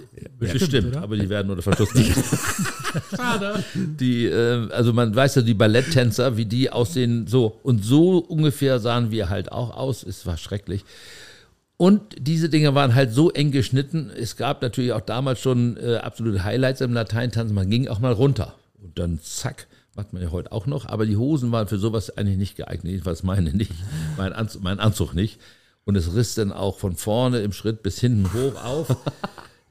Ja, 0.41 0.51
bestimmt, 0.53 0.95
ja, 0.95 1.01
aber 1.01 1.15
die 1.15 1.29
werden 1.29 1.49
unter 1.49 1.61
Verschluss 1.61 1.89
Schade. 3.15 3.63
Die, 3.73 4.25
äh, 4.25 4.69
also 4.71 4.91
man 4.93 5.15
weiß 5.15 5.35
ja, 5.35 5.41
die 5.43 5.53
Balletttänzer, 5.53 6.37
wie 6.37 6.45
die 6.45 6.71
aussehen, 6.71 7.27
so. 7.27 7.59
Und 7.63 7.85
so 7.85 8.17
ungefähr 8.17 8.79
sahen 8.79 9.11
wir 9.11 9.29
halt 9.29 9.51
auch 9.51 9.75
aus. 9.75 10.03
Es 10.03 10.25
war 10.25 10.37
schrecklich. 10.37 10.83
Und 11.77 12.01
diese 12.17 12.49
Dinge 12.49 12.73
waren 12.73 12.95
halt 12.95 13.13
so 13.13 13.31
eng 13.31 13.51
geschnitten. 13.51 14.09
Es 14.09 14.35
gab 14.35 14.61
natürlich 14.61 14.93
auch 14.93 15.01
damals 15.01 15.39
schon 15.39 15.77
äh, 15.77 15.97
absolute 15.97 16.43
Highlights 16.43 16.81
im 16.81 16.93
Lateintanzen. 16.93 17.53
Man 17.53 17.69
ging 17.69 17.87
auch 17.87 17.99
mal 17.99 18.13
runter. 18.13 18.55
Und 18.81 18.97
dann 18.97 19.19
zack 19.21 19.67
macht 19.97 20.13
man 20.13 20.21
ja 20.21 20.31
heute 20.31 20.51
auch 20.51 20.67
noch, 20.67 20.85
aber 20.85 21.05
die 21.05 21.17
Hosen 21.17 21.51
waren 21.51 21.67
für 21.67 21.79
sowas 21.79 22.15
eigentlich 22.15 22.37
nicht 22.37 22.55
geeignet, 22.55 22.91
jedenfalls 22.91 23.23
meine 23.23 23.51
nicht, 23.51 23.71
mein 24.17 24.31
Anzug, 24.31 24.63
mein 24.63 24.79
Anzug 24.79 25.13
nicht. 25.13 25.41
Und 25.83 25.95
es 25.95 26.13
riss 26.13 26.35
dann 26.35 26.51
auch 26.51 26.77
von 26.77 26.95
vorne 26.95 27.39
im 27.39 27.51
Schritt 27.51 27.81
bis 27.81 27.99
hinten 27.99 28.31
hoch 28.33 28.63
auf. 28.63 28.87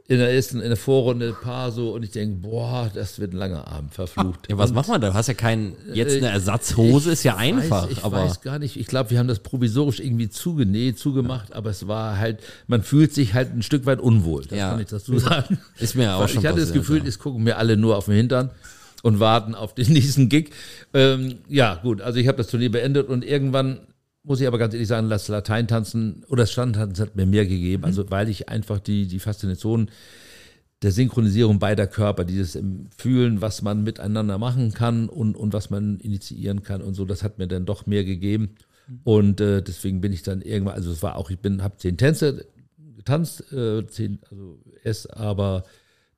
in 0.08 0.18
der 0.18 0.32
ersten, 0.32 0.60
in 0.60 0.68
der 0.68 0.76
Vorrunde 0.76 1.28
ein 1.28 1.34
paar 1.42 1.72
so 1.72 1.90
und 1.92 2.04
ich 2.04 2.10
denke, 2.12 2.36
boah, 2.40 2.88
das 2.94 3.18
wird 3.18 3.32
ein 3.32 3.36
langer 3.38 3.66
Abend, 3.66 3.92
verflucht. 3.92 4.48
Ja, 4.48 4.56
was 4.56 4.70
und, 4.70 4.76
macht 4.76 4.88
man 4.88 5.00
da? 5.00 5.08
Du 5.08 5.14
hast 5.14 5.26
ja 5.26 5.34
keinen, 5.34 5.74
jetzt 5.92 6.16
eine 6.16 6.28
Äh, 6.28 6.32
Ersatzhose 6.34 7.10
ist 7.10 7.24
ja 7.24 7.34
weiß, 7.34 7.40
einfach, 7.40 7.90
ich 7.90 8.04
aber 8.04 8.24
weiß 8.24 8.40
gar 8.40 8.58
nicht. 8.60 8.76
Ich 8.76 8.86
glaube, 8.86 9.10
wir 9.10 9.18
haben 9.18 9.26
das 9.26 9.40
provisorisch 9.40 9.98
irgendwie 9.98 10.28
zugenäht, 10.28 10.98
zugemacht, 10.98 11.52
aber 11.52 11.70
es 11.70 11.88
war 11.88 12.18
halt, 12.18 12.38
man 12.68 12.82
fühlt 12.84 13.12
sich 13.14 13.34
halt 13.34 13.52
ein 13.52 13.62
Stück 13.62 13.84
weit 13.84 13.98
unwohl. 13.98 14.44
Das 14.44 14.56
Ja. 14.58 14.70
kann 14.70 14.80
ich 14.80 14.86
dazu 14.86 15.18
sagen. 15.18 15.58
ist 15.80 15.96
mir 15.96 16.14
auch 16.14 16.20
Weil 16.20 16.28
schon 16.28 16.40
ich 16.42 16.46
hatte 16.46 16.60
das 16.60 16.72
Gefühl, 16.72 16.98
ja. 16.98 17.04
es 17.06 17.18
gucken 17.18 17.42
mir 17.42 17.56
alle 17.56 17.76
nur 17.76 17.96
auf 17.96 18.04
den 18.04 18.14
Hintern 18.14 18.50
und 19.02 19.18
warten 19.18 19.54
auf 19.56 19.74
den 19.74 19.92
nächsten 19.92 20.28
Gig. 20.28 20.50
Ähm, 20.94 21.38
ja, 21.48 21.74
gut, 21.82 22.00
also 22.00 22.18
ich 22.20 22.28
habe 22.28 22.38
das 22.38 22.46
Turnier 22.46 22.70
beendet 22.70 23.08
und 23.08 23.24
irgendwann 23.24 23.80
muss 24.26 24.40
ich 24.40 24.46
aber 24.46 24.58
ganz 24.58 24.74
ehrlich 24.74 24.88
sagen, 24.88 25.08
das 25.08 25.28
Lateintanzen 25.28 26.24
oder 26.28 26.42
das 26.42 26.52
Standtanzen 26.52 27.06
hat 27.06 27.16
mir 27.16 27.26
mehr 27.26 27.46
gegeben, 27.46 27.84
also 27.84 28.10
weil 28.10 28.28
ich 28.28 28.48
einfach 28.48 28.80
die, 28.80 29.06
die 29.06 29.20
Faszination 29.20 29.90
der 30.82 30.92
Synchronisierung 30.92 31.58
beider 31.58 31.86
Körper, 31.86 32.24
dieses 32.24 32.58
Fühlen, 32.98 33.40
was 33.40 33.62
man 33.62 33.82
miteinander 33.82 34.36
machen 34.36 34.72
kann 34.72 35.08
und, 35.08 35.36
und 35.36 35.52
was 35.52 35.70
man 35.70 35.98
initiieren 36.00 36.62
kann 36.62 36.82
und 36.82 36.94
so, 36.94 37.04
das 37.04 37.22
hat 37.22 37.38
mir 37.38 37.46
dann 37.46 37.64
doch 37.64 37.86
mehr 37.86 38.04
gegeben. 38.04 38.56
Und 39.02 39.40
äh, 39.40 39.62
deswegen 39.62 40.00
bin 40.00 40.12
ich 40.12 40.22
dann 40.22 40.42
irgendwann, 40.42 40.74
also 40.74 40.92
es 40.92 41.02
war 41.02 41.16
auch, 41.16 41.30
ich 41.30 41.38
bin, 41.38 41.62
habe 41.62 41.76
zehn 41.78 41.96
Tänze 41.96 42.46
getanzt, 42.96 43.52
äh, 43.52 43.86
zehn, 43.86 44.20
also 44.30 44.60
S, 44.84 45.06
aber 45.06 45.64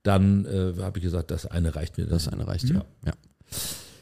dann 0.03 0.45
äh, 0.45 0.75
habe 0.81 0.99
ich 0.99 1.05
gesagt, 1.05 1.31
das 1.31 1.47
eine 1.47 1.75
reicht 1.75 1.99
mir. 1.99 2.07
Das 2.07 2.25
dann. 2.25 2.35
eine 2.35 2.47
reicht, 2.47 2.69
ja. 2.69 2.85
Ja, 3.07 3.13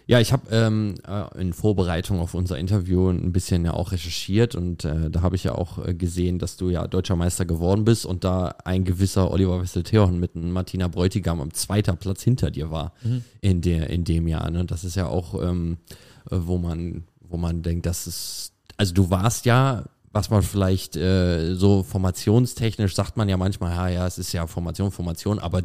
ja 0.06 0.20
ich 0.20 0.32
habe 0.32 0.48
ähm, 0.50 0.94
äh, 1.06 1.40
in 1.40 1.52
Vorbereitung 1.52 2.20
auf 2.20 2.34
unser 2.34 2.58
Interview 2.58 3.08
ein 3.08 3.32
bisschen 3.32 3.64
ja 3.64 3.74
auch 3.74 3.92
recherchiert 3.92 4.54
und 4.54 4.84
äh, 4.84 5.10
da 5.10 5.22
habe 5.22 5.36
ich 5.36 5.44
ja 5.44 5.54
auch 5.54 5.84
äh, 5.84 5.94
gesehen, 5.94 6.38
dass 6.38 6.56
du 6.56 6.70
ja 6.70 6.86
deutscher 6.86 7.16
Meister 7.16 7.44
geworden 7.44 7.84
bist 7.84 8.06
und 8.06 8.24
da 8.24 8.54
ein 8.64 8.84
gewisser 8.84 9.30
Oliver 9.30 9.60
Wessel-Theon 9.60 10.18
mit 10.18 10.36
einem 10.36 10.52
Martina 10.52 10.88
Bräutigam 10.88 11.40
am 11.40 11.52
zweiter 11.52 11.96
Platz 11.96 12.22
hinter 12.22 12.50
dir 12.50 12.70
war 12.70 12.92
in, 13.40 13.60
der, 13.60 13.90
in 13.90 14.04
dem 14.04 14.28
Jahr. 14.28 14.50
Ne? 14.50 14.64
Das 14.64 14.84
ist 14.84 14.96
ja 14.96 15.06
auch, 15.08 15.42
ähm, 15.42 15.78
äh, 16.30 16.36
wo 16.38 16.58
man, 16.58 17.04
wo 17.20 17.36
man 17.36 17.62
denkt, 17.62 17.86
dass 17.86 18.06
es, 18.06 18.52
also 18.76 18.94
du 18.94 19.10
warst 19.10 19.46
ja 19.46 19.84
was 20.16 20.30
man 20.30 20.42
vielleicht 20.42 20.96
äh, 20.96 21.54
so 21.56 21.82
formationstechnisch 21.82 22.94
sagt 22.94 23.18
man 23.18 23.28
ja 23.28 23.36
manchmal, 23.36 23.72
ja, 23.72 23.88
ja, 23.88 24.06
es 24.06 24.16
ist 24.16 24.32
ja 24.32 24.46
Formation, 24.46 24.90
Formation, 24.90 25.38
aber 25.38 25.60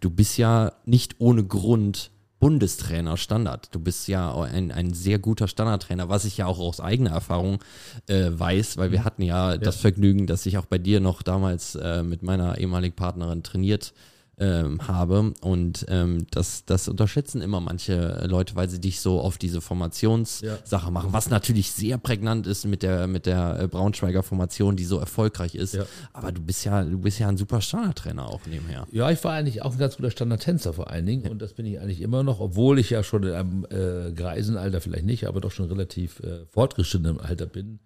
du 0.00 0.10
bist 0.10 0.36
ja 0.36 0.72
nicht 0.84 1.16
ohne 1.20 1.42
Grund 1.42 2.10
Bundestrainer 2.44 3.16
Standard. 3.16 3.74
Du 3.74 3.80
bist 3.80 4.06
ja 4.06 4.38
ein, 4.38 4.70
ein 4.70 4.92
sehr 4.92 5.18
guter 5.18 5.48
Standardtrainer, 5.48 6.10
was 6.10 6.26
ich 6.26 6.36
ja 6.36 6.44
auch 6.44 6.58
aus 6.58 6.78
eigener 6.78 7.12
Erfahrung 7.12 7.60
äh, 8.06 8.26
weiß, 8.32 8.76
weil 8.76 8.92
wir 8.92 9.02
hatten 9.02 9.22
ja, 9.22 9.56
das 9.56 9.76
Vergnügen, 9.76 10.26
dass 10.26 10.44
ich 10.44 10.58
auch 10.58 10.66
bei 10.66 10.76
dir 10.76 11.00
noch 11.00 11.22
damals 11.22 11.74
äh, 11.74 12.02
mit 12.02 12.22
meiner 12.22 12.58
ehemaligen 12.58 12.94
Partnerin 12.94 13.42
trainiert 13.44 13.94
ähm, 14.38 14.86
habe 14.88 15.32
und 15.40 15.86
ähm, 15.88 16.26
das, 16.30 16.64
das 16.64 16.88
unterschätzen 16.88 17.40
immer 17.40 17.60
manche 17.60 18.26
Leute, 18.26 18.56
weil 18.56 18.68
sie 18.68 18.80
dich 18.80 19.00
so 19.00 19.20
auf 19.20 19.38
diese 19.38 19.60
Formationssache 19.60 20.90
machen, 20.90 21.12
was 21.12 21.30
natürlich 21.30 21.70
sehr 21.70 21.98
prägnant 21.98 22.46
ist 22.46 22.64
mit 22.64 22.82
der 22.82 23.06
mit 23.06 23.26
der 23.26 23.60
äh, 23.60 23.68
Braunschweiger 23.68 24.22
Formation, 24.22 24.76
die 24.76 24.84
so 24.84 24.98
erfolgreich 24.98 25.54
ist. 25.54 25.74
Ja. 25.74 25.86
Aber 26.12 26.32
du 26.32 26.40
bist 26.40 26.64
ja 26.64 26.84
du 26.84 26.98
bist 26.98 27.18
ja 27.18 27.28
ein 27.28 27.36
super 27.36 27.60
Standardtrainer 27.60 28.28
auch 28.28 28.40
nebenher. 28.46 28.86
Ja, 28.90 29.10
ich 29.10 29.22
war 29.22 29.34
eigentlich 29.34 29.62
auch 29.62 29.72
ein 29.72 29.78
ganz 29.78 29.96
guter 29.96 30.10
Standardtänzer 30.10 30.72
vor 30.72 30.90
allen 30.90 31.06
Dingen 31.06 31.30
und 31.30 31.40
das 31.40 31.52
bin 31.52 31.66
ich 31.66 31.80
eigentlich 31.80 32.00
immer 32.00 32.22
noch, 32.24 32.40
obwohl 32.40 32.78
ich 32.78 32.90
ja 32.90 33.02
schon 33.04 33.22
in 33.22 33.32
einem 33.32 33.66
äh, 33.70 34.12
Greisenalter 34.12 34.80
vielleicht 34.80 35.06
nicht, 35.06 35.28
aber 35.28 35.40
doch 35.40 35.52
schon 35.52 35.68
relativ 35.68 36.20
äh, 36.20 36.44
fortgeschrittenem 36.50 37.20
Alter 37.20 37.46
bin. 37.46 37.78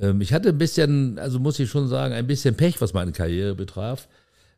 Ähm, 0.00 0.20
ich 0.20 0.32
hatte 0.32 0.50
ein 0.50 0.58
bisschen, 0.58 1.18
also 1.18 1.38
muss 1.38 1.58
ich 1.58 1.70
schon 1.70 1.88
sagen, 1.88 2.14
ein 2.14 2.26
bisschen 2.26 2.54
Pech, 2.54 2.80
was 2.80 2.92
meine 2.92 3.12
Karriere 3.12 3.54
betraf. 3.54 4.08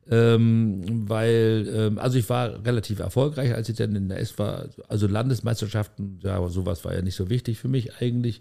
Ähm, 0.09 1.09
weil, 1.09 1.69
ähm, 1.75 1.99
also 1.99 2.17
ich 2.19 2.29
war 2.29 2.65
relativ 2.65 3.01
erfolgreich, 3.01 3.53
als 3.55 3.69
ich 3.69 3.77
dann 3.77 3.97
in 3.97 4.09
der 4.09 4.21
S 4.21 4.39
war. 4.39 4.69
Also 4.89 5.07
Landesmeisterschaften, 5.07 6.21
ja, 6.23 6.37
aber 6.37 6.51
sowas 6.51 6.85
war 6.85 6.95
ja 6.95 7.03
nicht 7.03 7.17
so 7.17 7.29
wichtig 7.29 7.59
für 7.59 7.69
mich 7.69 7.97
eigentlich. 8.01 8.41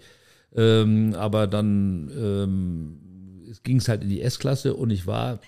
Ähm, 0.56 1.16
aber 1.16 1.48
dann 1.48 2.12
ähm, 2.16 3.00
ging 3.64 3.78
es 3.78 3.88
halt 3.88 4.04
in 4.04 4.10
die 4.10 4.22
S-Klasse 4.22 4.74
und 4.76 4.92
ich 4.92 5.08
war 5.08 5.40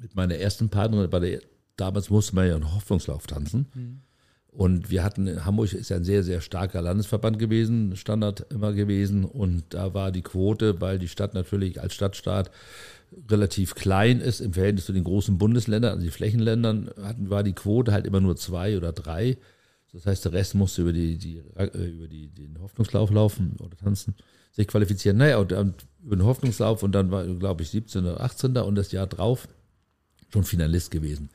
mit 0.00 0.14
meiner 0.14 0.34
ersten 0.36 0.68
Partnerin, 0.68 1.08
bei 1.10 1.20
der, 1.20 1.40
damals 1.76 2.10
musste 2.10 2.34
man 2.34 2.48
ja 2.48 2.54
einen 2.54 2.74
Hoffnungslauf 2.74 3.26
tanzen. 3.26 3.66
Und 4.56 4.90
wir 4.90 5.04
hatten 5.04 5.26
in 5.26 5.44
Hamburg 5.44 5.74
ist 5.74 5.90
ja 5.90 5.98
ein 5.98 6.04
sehr, 6.04 6.22
sehr 6.22 6.40
starker 6.40 6.80
Landesverband 6.80 7.38
gewesen, 7.38 7.94
Standard 7.94 8.46
immer 8.50 8.72
gewesen. 8.72 9.26
Und 9.26 9.64
da 9.68 9.92
war 9.92 10.10
die 10.10 10.22
Quote, 10.22 10.80
weil 10.80 10.98
die 10.98 11.08
Stadt 11.08 11.34
natürlich 11.34 11.82
als 11.82 11.92
Stadtstaat 11.92 12.50
relativ 13.30 13.74
klein 13.74 14.18
ist 14.18 14.40
im 14.40 14.54
Verhältnis 14.54 14.86
zu 14.86 14.94
den 14.94 15.04
großen 15.04 15.36
Bundesländern, 15.36 15.92
also 15.92 16.04
die 16.04 16.10
Flächenländern, 16.10 16.90
hatten, 17.02 17.28
war 17.28 17.42
die 17.42 17.52
Quote 17.52 17.92
halt 17.92 18.06
immer 18.06 18.22
nur 18.22 18.36
zwei 18.36 18.78
oder 18.78 18.94
drei. 18.94 19.36
Das 19.92 20.06
heißt, 20.06 20.24
der 20.24 20.32
Rest 20.32 20.54
musste 20.54 20.80
über, 20.80 20.94
die, 20.94 21.18
die, 21.18 21.42
äh, 21.56 21.66
über 21.66 22.08
die, 22.08 22.28
den 22.28 22.58
Hoffnungslauf 22.62 23.10
laufen 23.10 23.56
oder 23.58 23.76
tanzen, 23.76 24.14
sich 24.52 24.66
qualifizieren. 24.66 25.18
Naja, 25.18 25.36
und 25.36 25.52
dann 25.52 25.74
über 26.02 26.16
den 26.16 26.24
Hoffnungslauf 26.24 26.82
und 26.82 26.92
dann 26.92 27.10
war, 27.10 27.26
glaube 27.26 27.62
ich, 27.62 27.68
17. 27.68 28.06
oder 28.06 28.22
18. 28.22 28.56
und 28.56 28.74
das 28.74 28.90
Jahr 28.90 29.06
drauf 29.06 29.48
schon 30.32 30.44
Finalist 30.44 30.90
gewesen. 30.90 31.28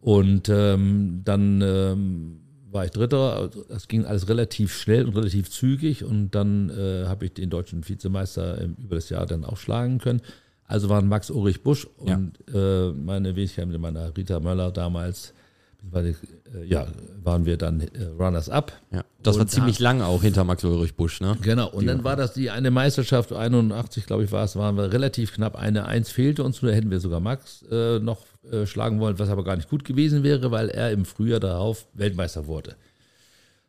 Und 0.00 0.48
ähm, 0.48 1.22
dann 1.24 1.60
ähm, 1.62 2.40
war 2.70 2.84
ich 2.84 2.90
Dritter. 2.90 3.36
Also 3.36 3.64
das 3.68 3.88
ging 3.88 4.04
alles 4.04 4.28
relativ 4.28 4.74
schnell 4.74 5.04
und 5.06 5.16
relativ 5.16 5.50
zügig. 5.50 6.04
Und 6.04 6.30
dann 6.34 6.70
äh, 6.70 7.06
habe 7.06 7.26
ich 7.26 7.34
den 7.34 7.50
deutschen 7.50 7.86
Vizemeister 7.88 8.60
ähm, 8.60 8.76
über 8.82 8.96
das 8.96 9.08
Jahr 9.10 9.26
dann 9.26 9.44
auch 9.44 9.56
schlagen 9.56 9.98
können. 9.98 10.20
Also 10.66 10.88
waren 10.88 11.08
Max 11.08 11.30
Ulrich 11.30 11.62
Busch 11.62 11.88
Ja. 12.04 12.16
und 12.16 12.32
äh, 12.54 12.92
meine 12.92 13.34
Wenigkeit 13.34 13.66
mit 13.66 13.80
meiner 13.80 14.16
Rita 14.16 14.38
Möller 14.38 14.70
damals, 14.70 15.34
beziehungsweise, 15.82 16.16
äh, 16.54 16.64
ja, 16.64 16.86
waren 17.24 17.44
wir 17.44 17.56
dann 17.56 17.80
äh, 17.80 18.04
Runners-up. 18.18 18.72
Ja. 18.92 19.04
Das 19.22 19.34
war 19.34 19.42
Und 19.42 19.48
ziemlich 19.50 19.80
lang 19.80 20.00
auch 20.00 20.22
hinter 20.22 20.44
Max 20.44 20.62
Ulrich 20.62 20.94
Busch, 20.94 21.20
ne? 21.20 21.36
Genau, 21.42 21.68
und 21.70 21.86
dann 21.86 22.04
war 22.04 22.14
das 22.14 22.34
die 22.34 22.50
eine 22.50 22.70
Meisterschaft, 22.70 23.32
81 23.32 24.06
glaube 24.06 24.24
ich 24.24 24.32
war 24.32 24.44
es, 24.44 24.54
waren 24.56 24.76
wir 24.76 24.92
relativ 24.92 25.34
knapp. 25.34 25.56
Eine 25.56 25.86
Eins 25.86 26.10
fehlte 26.10 26.44
uns, 26.44 26.60
da 26.60 26.68
hätten 26.68 26.90
wir 26.90 27.00
sogar 27.00 27.18
Max 27.20 27.64
äh, 27.70 27.98
noch 27.98 28.24
äh, 28.50 28.66
schlagen 28.66 29.00
wollen, 29.00 29.18
was 29.18 29.28
aber 29.28 29.44
gar 29.44 29.56
nicht 29.56 29.68
gut 29.68 29.84
gewesen 29.84 30.22
wäre, 30.22 30.50
weil 30.50 30.68
er 30.68 30.92
im 30.92 31.04
Frühjahr 31.04 31.40
darauf 31.40 31.86
Weltmeister 31.94 32.46
wurde. 32.46 32.76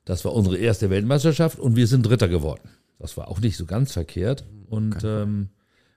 Das 0.06 0.26
war 0.26 0.34
unsere 0.34 0.58
erste 0.58 0.90
Weltmeisterschaft 0.90 1.60
und 1.60 1.76
wir 1.76 1.88
sind 1.88 2.04
Dritter 2.04 2.28
geworden. 2.28 2.70
Das 3.00 3.18
war 3.18 3.28
auch 3.28 3.40
nicht 3.40 3.58
so 3.58 3.66
ganz 3.66 3.94
verkehrt. 3.94 4.44
Und 4.70 5.04
ähm, 5.04 5.50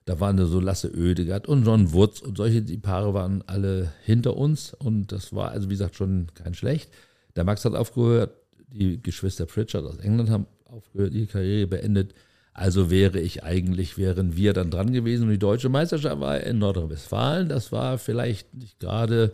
da 0.05 0.21
waren 0.21 0.45
so 0.47 0.61
Lasse 0.61 0.93
Oedegaard 0.95 1.47
und 1.47 1.65
John 1.65 1.93
Wurz 1.93 2.21
und 2.21 2.37
solche, 2.37 2.63
die 2.63 2.77
Paare 2.77 3.15
waren 3.15 3.43
alle 3.47 3.93
hinter 4.03 4.37
uns. 4.37 4.75
Und 4.75 5.13
das 5.13 5.33
war 5.35 5.51
also, 5.51 5.69
wie 5.69 5.75
gesagt, 5.75 5.97
schon 5.97 6.27
kein 6.35 6.55
schlecht. 6.55 6.91
Der 7.37 7.45
Max 7.45 7.65
hat 7.65 7.75
aufgehört, 7.75 8.33
die 8.69 9.01
Geschwister 9.03 9.47
Pritchard 9.47 9.85
aus 9.85 9.99
England 9.99 10.31
haben 10.31 10.47
aufgehört, 10.65 11.15
ihre 11.15 11.27
Karriere 11.27 11.67
beendet. 11.67 12.15
Also 12.55 12.89
wäre 12.89 13.19
ich 13.19 13.43
eigentlich, 13.43 13.99
wären 13.99 14.37
wir 14.37 14.53
dann 14.53 14.71
dran 14.71 14.93
gewesen. 14.93 15.25
Und 15.25 15.31
die 15.31 15.39
deutsche 15.41 15.69
Meisterschaft 15.69 16.21
war 16.21 16.41
in 16.41 16.61
Nordrhein-Westfalen. 16.61 17.49
Das 17.49 17.73
war 17.73 17.99
vielleicht 17.99 18.55
nicht 18.55 18.79
gerade 18.79 19.33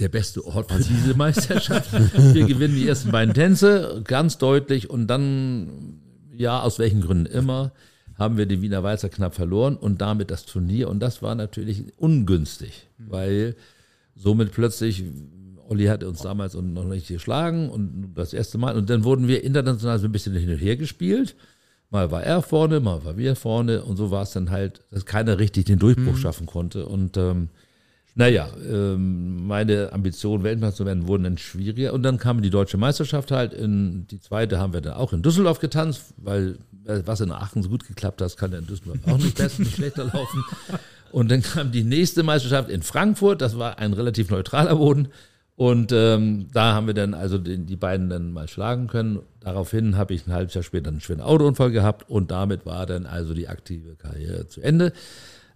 der 0.00 0.08
beste 0.08 0.44
Ort 0.46 0.72
für 0.72 0.82
diese 0.82 1.14
Meisterschaft. 1.14 1.92
Wir 2.34 2.46
gewinnen 2.46 2.74
die 2.74 2.88
ersten 2.88 3.10
beiden 3.10 3.34
Tänze 3.34 4.02
ganz 4.04 4.38
deutlich 4.38 4.90
und 4.90 5.06
dann, 5.06 6.00
ja, 6.34 6.60
aus 6.60 6.78
welchen 6.78 7.00
Gründen 7.00 7.26
immer, 7.26 7.72
haben 8.18 8.36
wir 8.36 8.46
den 8.46 8.62
Wiener 8.62 8.82
Walzer 8.82 9.08
knapp 9.08 9.34
verloren 9.34 9.76
und 9.76 10.00
damit 10.00 10.30
das 10.30 10.44
Turnier. 10.44 10.88
Und 10.88 11.00
das 11.00 11.22
war 11.22 11.34
natürlich 11.34 11.84
ungünstig, 11.96 12.88
weil 12.98 13.54
somit 14.16 14.52
plötzlich, 14.52 15.04
Olli 15.68 15.84
hatte 15.84 16.08
uns 16.08 16.22
damals 16.22 16.54
noch 16.54 16.84
nicht 16.84 17.06
geschlagen 17.06 17.70
und 17.70 18.14
das 18.14 18.32
erste 18.32 18.58
Mal. 18.58 18.76
Und 18.76 18.90
dann 18.90 19.04
wurden 19.04 19.28
wir 19.28 19.44
international 19.44 19.98
so 19.98 20.06
ein 20.06 20.12
bisschen 20.12 20.34
hin 20.34 20.50
und 20.50 20.58
her 20.58 20.76
gespielt. 20.76 21.36
Mal 21.90 22.10
war 22.10 22.22
er 22.22 22.42
vorne, 22.42 22.80
mal 22.80 23.04
war 23.04 23.16
wir 23.16 23.34
vorne 23.34 23.82
und 23.82 23.96
so 23.96 24.10
war 24.10 24.22
es 24.22 24.32
dann 24.32 24.50
halt, 24.50 24.82
dass 24.90 25.06
keiner 25.06 25.38
richtig 25.38 25.64
den 25.66 25.78
Durchbruch 25.78 26.18
schaffen 26.18 26.46
konnte. 26.46 26.86
Und 26.86 27.16
ähm, 27.16 27.48
naja, 28.14 28.48
ähm, 28.68 29.46
meine 29.46 29.92
Ambitionen, 29.92 30.42
Weltmeister 30.42 30.78
zu 30.78 30.86
werden, 30.86 31.06
wurden 31.06 31.22
dann 31.22 31.38
schwieriger. 31.38 31.94
Und 31.94 32.02
dann 32.02 32.18
kam 32.18 32.42
die 32.42 32.50
deutsche 32.50 32.76
Meisterschaft 32.76 33.30
halt. 33.30 33.54
In, 33.54 34.06
die 34.08 34.20
zweite 34.20 34.58
haben 34.58 34.72
wir 34.72 34.80
dann 34.80 34.94
auch 34.94 35.12
in 35.12 35.22
Düsseldorf 35.22 35.60
getanzt, 35.60 36.14
weil 36.16 36.58
äh, 36.84 37.00
was 37.04 37.20
in 37.20 37.30
Aachen 37.30 37.62
so 37.62 37.68
gut 37.68 37.86
geklappt 37.86 38.20
hat, 38.20 38.36
kann 38.36 38.52
ja 38.52 38.58
in 38.58 38.66
Düsseldorf 38.66 38.98
auch 39.06 39.18
nicht 39.18 39.38
besser, 39.38 39.62
nicht 39.62 39.76
schlechter 39.76 40.04
laufen. 40.04 40.44
Und 41.12 41.30
dann 41.30 41.42
kam 41.42 41.70
die 41.70 41.84
nächste 41.84 42.22
Meisterschaft 42.22 42.68
in 42.68 42.82
Frankfurt. 42.82 43.40
Das 43.40 43.56
war 43.56 43.78
ein 43.78 43.92
relativ 43.92 44.30
neutraler 44.30 44.76
Boden. 44.76 45.08
Und 45.58 45.90
ähm, 45.90 46.46
da 46.52 46.72
haben 46.72 46.86
wir 46.86 46.94
dann 46.94 47.14
also 47.14 47.36
den, 47.36 47.66
die 47.66 47.74
beiden 47.74 48.08
dann 48.08 48.32
mal 48.32 48.46
schlagen 48.46 48.86
können. 48.86 49.18
Daraufhin 49.40 49.96
habe 49.96 50.14
ich 50.14 50.24
ein 50.24 50.32
halbes 50.32 50.54
Jahr 50.54 50.62
später 50.62 50.88
einen 50.88 51.00
schweren 51.00 51.20
Autounfall 51.20 51.72
gehabt 51.72 52.08
und 52.08 52.30
damit 52.30 52.64
war 52.64 52.86
dann 52.86 53.06
also 53.06 53.34
die 53.34 53.48
aktive 53.48 53.96
Karriere 53.96 54.46
zu 54.46 54.60
Ende. 54.60 54.92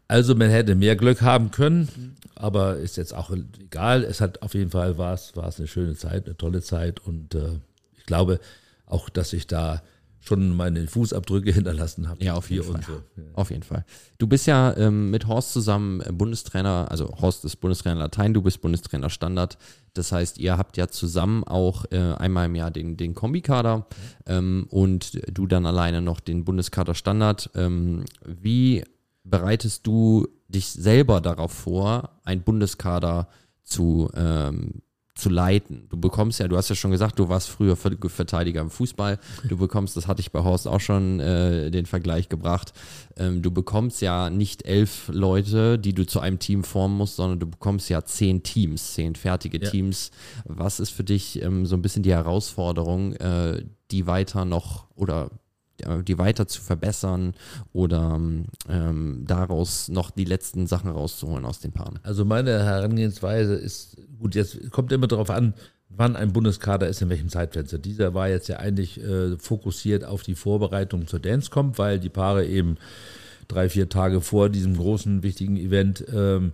Also 0.08 0.34
man 0.34 0.50
hätte 0.50 0.74
mehr 0.74 0.96
Glück 0.96 1.22
haben 1.22 1.52
können, 1.52 2.16
aber 2.34 2.78
ist 2.78 2.96
jetzt 2.96 3.14
auch 3.14 3.30
egal. 3.60 4.02
Es 4.02 4.20
hat 4.20 4.42
auf 4.42 4.54
jeden 4.54 4.70
Fall 4.70 4.98
war 4.98 5.14
es, 5.14 5.34
eine 5.36 5.68
schöne 5.68 5.94
Zeit, 5.94 6.26
eine 6.26 6.36
tolle 6.36 6.62
Zeit 6.62 6.98
und 6.98 7.36
äh, 7.36 7.60
ich 7.96 8.04
glaube 8.04 8.40
auch, 8.86 9.08
dass 9.08 9.32
ich 9.32 9.46
da 9.46 9.82
schon 10.22 10.56
meine 10.56 10.86
Fußabdrücke 10.86 11.52
hinterlassen 11.54 12.08
habe. 12.08 12.24
Ja, 12.24 12.34
auf 12.34 12.50
jeden 12.50 12.64
Fall. 12.64 12.82
so. 12.86 12.92
Ja. 13.20 13.28
Auf 13.34 13.50
jeden 13.50 13.62
Fall. 13.62 13.84
Du 14.18 14.26
bist 14.26 14.46
ja 14.46 14.74
ähm, 14.76 15.10
mit 15.10 15.26
Horst 15.26 15.52
zusammen 15.52 16.00
äh, 16.00 16.12
Bundestrainer, 16.12 16.86
also 16.90 17.12
Horst 17.20 17.44
ist 17.44 17.56
Bundestrainer 17.56 18.00
Latein, 18.00 18.32
du 18.32 18.40
bist 18.40 18.60
Bundestrainer 18.60 19.10
Standard. 19.10 19.58
Das 19.94 20.12
heißt, 20.12 20.38
ihr 20.38 20.56
habt 20.56 20.76
ja 20.76 20.88
zusammen 20.88 21.44
auch 21.44 21.84
äh, 21.90 21.98
einmal 21.98 22.46
im 22.46 22.54
Jahr 22.54 22.70
den, 22.70 22.96
den 22.96 23.14
Kombikader 23.14 23.86
ähm, 24.26 24.66
und 24.70 25.20
du 25.36 25.46
dann 25.46 25.66
alleine 25.66 26.00
noch 26.00 26.20
den 26.20 26.44
Bundeskader 26.44 26.94
Standard. 26.94 27.50
Ähm, 27.54 28.04
wie 28.24 28.84
bereitest 29.24 29.86
du 29.86 30.28
dich 30.48 30.68
selber 30.68 31.20
darauf 31.20 31.52
vor, 31.52 32.20
einen 32.24 32.42
Bundeskader 32.42 33.28
zu, 33.64 34.10
ähm, 34.14 34.82
zu 35.22 35.28
leiten. 35.30 35.86
Du 35.88 35.96
bekommst 35.96 36.40
ja, 36.40 36.48
du 36.48 36.56
hast 36.56 36.68
ja 36.68 36.74
schon 36.74 36.90
gesagt, 36.90 37.18
du 37.18 37.28
warst 37.28 37.48
früher 37.48 37.76
Ver- 37.76 37.96
Verteidiger 38.08 38.60
im 38.60 38.70
Fußball. 38.70 39.18
Du 39.48 39.56
bekommst, 39.56 39.96
das 39.96 40.06
hatte 40.06 40.20
ich 40.20 40.32
bei 40.32 40.42
Horst 40.42 40.66
auch 40.68 40.80
schon 40.80 41.20
äh, 41.20 41.70
den 41.70 41.86
Vergleich 41.86 42.28
gebracht, 42.28 42.72
ähm, 43.16 43.42
du 43.42 43.50
bekommst 43.50 44.02
ja 44.02 44.30
nicht 44.30 44.66
elf 44.66 45.08
Leute, 45.12 45.78
die 45.78 45.92
du 45.94 46.06
zu 46.06 46.20
einem 46.20 46.38
Team 46.38 46.64
formen 46.64 46.96
musst, 46.96 47.16
sondern 47.16 47.38
du 47.38 47.46
bekommst 47.46 47.88
ja 47.88 48.04
zehn 48.04 48.42
Teams, 48.42 48.94
zehn 48.94 49.14
fertige 49.14 49.62
Ja. 49.62 49.70
Teams. 49.70 50.10
Was 50.44 50.80
ist 50.80 50.90
für 50.90 51.04
dich 51.04 51.40
ähm, 51.42 51.66
so 51.66 51.76
ein 51.76 51.82
bisschen 51.82 52.02
die 52.02 52.12
Herausforderung, 52.12 53.12
äh, 53.14 53.62
die 53.90 54.06
weiter 54.06 54.44
noch 54.44 54.86
oder 54.94 55.30
die 56.06 56.18
weiter 56.18 56.46
zu 56.46 56.60
verbessern 56.60 57.34
oder 57.72 58.20
ähm, 58.68 59.24
daraus 59.26 59.88
noch 59.88 60.10
die 60.10 60.24
letzten 60.24 60.66
Sachen 60.66 60.90
rauszuholen 60.90 61.44
aus 61.44 61.60
den 61.60 61.72
Paaren? 61.72 61.98
Also 62.02 62.24
meine 62.24 62.64
Herangehensweise 62.64 63.54
ist, 63.54 63.96
gut, 64.18 64.34
jetzt 64.34 64.70
kommt 64.70 64.92
immer 64.92 65.06
darauf 65.06 65.30
an, 65.30 65.54
wann 65.88 66.16
ein 66.16 66.32
Bundeskader 66.32 66.88
ist, 66.88 67.02
in 67.02 67.10
welchem 67.10 67.28
Zeitfenster. 67.28 67.78
Dieser 67.78 68.14
war 68.14 68.28
jetzt 68.28 68.48
ja 68.48 68.56
eigentlich 68.56 69.02
äh, 69.02 69.36
fokussiert 69.38 70.04
auf 70.04 70.22
die 70.22 70.34
Vorbereitung 70.34 71.06
zur 71.06 71.20
Dancecomp, 71.20 71.78
weil 71.78 71.98
die 71.98 72.08
Paare 72.08 72.46
eben 72.46 72.76
drei, 73.48 73.68
vier 73.68 73.88
Tage 73.88 74.20
vor 74.20 74.48
diesem 74.48 74.76
großen, 74.76 75.22
wichtigen 75.22 75.56
Event 75.56 76.04
ähm, 76.12 76.52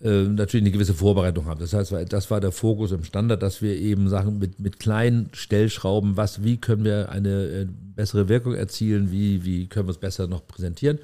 äh, 0.00 0.22
natürlich 0.24 0.64
eine 0.64 0.72
gewisse 0.72 0.94
Vorbereitung 0.94 1.46
haben. 1.46 1.60
Das 1.60 1.72
heißt, 1.72 1.94
das 2.08 2.30
war 2.30 2.40
der 2.40 2.52
Fokus 2.52 2.92
im 2.92 3.04
Standard, 3.04 3.42
dass 3.42 3.62
wir 3.62 3.76
eben 3.76 4.08
Sachen 4.08 4.38
mit, 4.38 4.60
mit 4.60 4.78
kleinen 4.78 5.30
Stellschrauben, 5.32 6.16
was, 6.16 6.42
wie 6.42 6.56
können 6.56 6.84
wir 6.84 7.10
eine 7.10 7.44
äh, 7.44 7.66
bessere 7.94 8.28
Wirkung 8.28 8.54
erzielen, 8.54 9.10
wie, 9.10 9.44
wie 9.44 9.66
können 9.68 9.88
wir 9.88 9.92
es 9.92 9.98
besser 9.98 10.26
noch 10.26 10.46
präsentieren. 10.46 10.98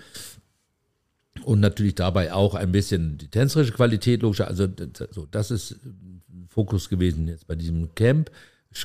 Und 1.44 1.60
natürlich 1.60 1.94
dabei 1.94 2.32
auch 2.32 2.54
ein 2.54 2.72
bisschen 2.72 3.16
die 3.16 3.28
tänzerische 3.28 3.72
Qualität, 3.72 4.22
logisch. 4.22 4.40
Also 4.40 4.68
so, 5.10 5.26
das 5.30 5.50
ist 5.50 5.76
Fokus 6.48 6.88
gewesen 6.88 7.28
jetzt 7.28 7.46
bei 7.46 7.54
diesem 7.54 7.94
Camp. 7.94 8.30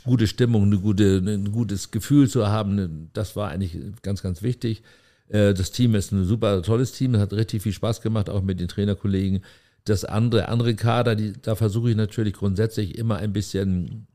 Gute 0.04 0.26
Stimmung, 0.26 0.64
eine 0.64 0.80
gute, 0.80 1.18
ein 1.18 1.52
gutes 1.52 1.92
Gefühl 1.92 2.30
zu 2.30 2.48
haben, 2.48 3.10
das 3.14 3.36
war 3.36 3.50
eigentlich 3.50 3.78
ganz, 4.02 4.24
ganz 4.24 4.42
wichtig. 4.42 4.82
Äh, 5.28 5.54
Das 5.54 5.72
Team 5.72 5.96
ist 5.96 6.12
ein 6.12 6.26
super 6.26 6.62
tolles 6.64 6.92
Team, 6.92 7.18
hat 7.18 7.34
richtig 7.34 7.62
viel 7.62 7.74
Spaß 7.74 8.02
gemacht, 8.02 8.30
auch 8.30 8.42
mit 8.42 8.60
den 8.60 8.68
Trainerkollegen. 8.68 9.42
Das 9.84 10.04
andere, 10.04 10.48
andere 10.48 10.76
Kader, 10.76 11.16
die, 11.16 11.34
da 11.40 11.56
versuche 11.56 11.92
ich 11.92 11.96
natürlich 11.96 12.34
grundsätzlich 12.34 12.98
immer 12.98 13.18
ein 13.18 13.34
bisschen 13.34 14.08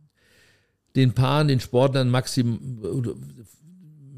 den 0.96 1.12
Paaren, 1.12 1.46
den 1.46 1.60
Sportlern 1.60 2.10
maxim 2.10 2.80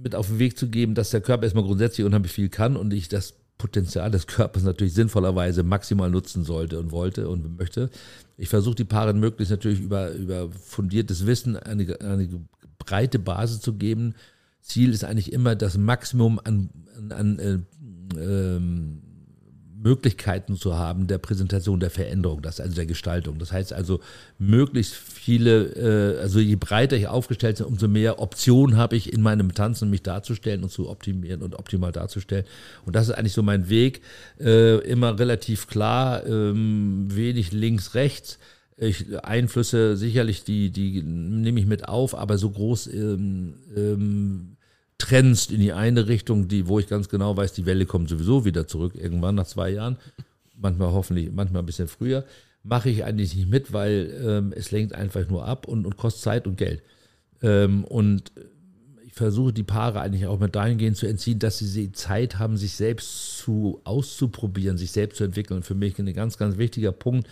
mit 0.03 0.15
auf 0.15 0.29
den 0.29 0.39
Weg 0.39 0.59
zu 0.59 0.69
geben, 0.69 0.95
dass 0.95 1.11
der 1.11 1.21
Körper 1.21 1.45
erstmal 1.45 1.65
grundsätzlich 1.65 2.05
unheimlich 2.07 2.33
viel 2.33 2.49
kann 2.49 2.77
und 2.77 2.93
ich 2.93 3.09
das 3.09 3.35
Potenzial 3.59 4.11
des 4.11 4.27
Körpers 4.27 4.65
natürlich 4.65 4.95
sinnvollerweise 4.95 5.63
maximal 5.63 6.11
nutzen 6.11 6.45
sollte 6.45 6.81
und 6.81 6.91
wollte 6.91 7.29
und 7.29 7.59
möchte. 7.59 7.91
Ich 8.37 8.49
versuche 8.49 8.75
die 8.75 8.85
Paare 8.85 9.15
möglichst 9.15 9.53
natürlich 9.53 9.81
über, 9.81 10.11
über 10.11 10.51
fundiertes 10.51 11.27
Wissen 11.27 11.57
eine, 11.57 12.01
eine 12.01 12.29
breite 12.79 13.19
Basis 13.21 13.61
zu 13.61 13.75
geben. 13.75 14.15
Ziel 14.63 14.93
ist 14.93 15.05
eigentlich 15.05 15.33
immer 15.33 15.55
das 15.55 15.79
Maximum 15.79 16.41
an, 16.43 16.71
an, 16.97 17.13
an 17.13 17.39
äh, 17.39 17.59
ähm, 18.19 19.03
Möglichkeiten 19.83 20.57
zu 20.57 20.77
haben 20.77 21.07
der 21.07 21.19
Präsentation, 21.19 21.81
der 21.81 21.91
Veränderung, 21.91 22.41
das 22.41 22.61
also 22.61 22.75
der 22.75 22.87
Gestaltung. 22.87 23.39
Das 23.39 23.53
heißt 23.53 23.73
also, 23.73 24.01
möglichst 24.39 24.95
viele, 24.95 26.17
äh, 26.17 26.21
also 26.21 26.39
je 26.39 26.57
breiter 26.57 26.97
ich 26.97 27.09
aufgestellt 27.09 27.59
bin, 27.59 27.67
umso 27.67 27.89
mehr 27.89 28.21
Optionen 28.21 28.77
habe 28.77 28.97
ich 28.97 29.13
in 29.13 29.23
meinem 29.23 29.55
Tanzen, 29.55 29.91
mich 29.91 30.03
darzustellen 30.03 30.63
und 30.63 30.71
zu 30.71 30.89
optimieren 30.89 31.43
und 31.43 31.57
optimal 31.57 31.93
darzustellen. 31.93 32.45
Und 32.87 32.95
das 32.97 33.09
ist 33.09 33.15
eigentlich 33.15 33.33
so 33.33 33.43
mein 33.43 33.69
Weg. 33.69 34.03
Äh, 34.41 34.79
immer 34.89 35.19
relativ 35.19 35.67
klar, 35.67 36.25
ähm, 36.27 37.07
wenig 37.09 37.53
links, 37.53 37.95
rechts. 37.95 38.39
Ich, 38.77 39.23
Einflüsse 39.23 39.97
sicherlich, 39.97 40.45
die, 40.45 40.71
die 40.71 41.03
nehme 41.03 41.61
ich 41.61 41.67
mit 41.67 41.89
auf, 41.89 42.17
aber 42.17 42.39
so 42.39 42.51
groß 42.51 42.87
ähm, 42.89 43.55
ähm, 43.77 44.52
Trends 45.03 45.47
in 45.51 45.59
die 45.59 45.73
eine 45.73 46.07
Richtung, 46.07 46.47
die, 46.47 46.69
wo 46.69 46.79
ich 46.79 46.87
ganz 46.87 47.09
genau 47.09 47.37
weiß, 47.37 47.53
die 47.55 47.67
Welle 47.67 47.87
kommt 47.87 48.09
sowieso 48.09 48.45
wieder 48.45 48.69
zurück, 48.69 48.95
irgendwann 48.95 49.35
nach 49.35 49.47
zwei 49.47 49.71
Jahren, 49.71 49.97
manchmal 50.57 50.93
hoffentlich, 50.93 51.33
manchmal 51.33 51.63
ein 51.63 51.67
bisschen 51.67 51.89
früher, 51.89 52.25
mache 52.63 52.89
ich 52.89 53.05
eigentlich 53.05 53.35
nicht 53.35 53.51
mit, 53.51 53.73
weil 53.73 54.15
ähm, 54.25 54.53
es 54.55 54.71
lenkt 54.71 54.95
einfach 54.95 55.29
nur 55.29 55.45
ab 55.45 55.67
und, 55.67 55.87
und 55.87 55.97
kostet 55.97 56.23
Zeit 56.23 56.47
und 56.47 56.57
Geld. 56.57 56.83
Ähm, 57.43 57.83
und 57.83 58.31
ich 59.05 59.13
versuche 59.13 59.53
die 59.53 59.65
Paare 59.65 60.01
eigentlich 60.01 60.27
auch 60.29 60.39
mit 60.39 60.55
dahingehend 60.55 60.97
zu 60.97 61.09
entziehen, 61.09 61.41
dass 61.41 61.59
sie 61.59 61.91
Zeit 61.91 62.39
haben, 62.39 62.57
sich 62.57 62.75
selbst 62.75 63.39
zu 63.39 63.81
auszuprobieren, 63.83 64.79
sich 64.79 64.93
selbst 64.93 65.17
zu 65.17 65.25
entwickeln. 65.25 65.65
Für 65.65 65.75
mich 65.75 65.99
ein 65.99 66.15
ganz, 66.15 66.39
ganz 66.39 66.59
wichtiger 66.59 66.93
Punkt, 66.93 67.27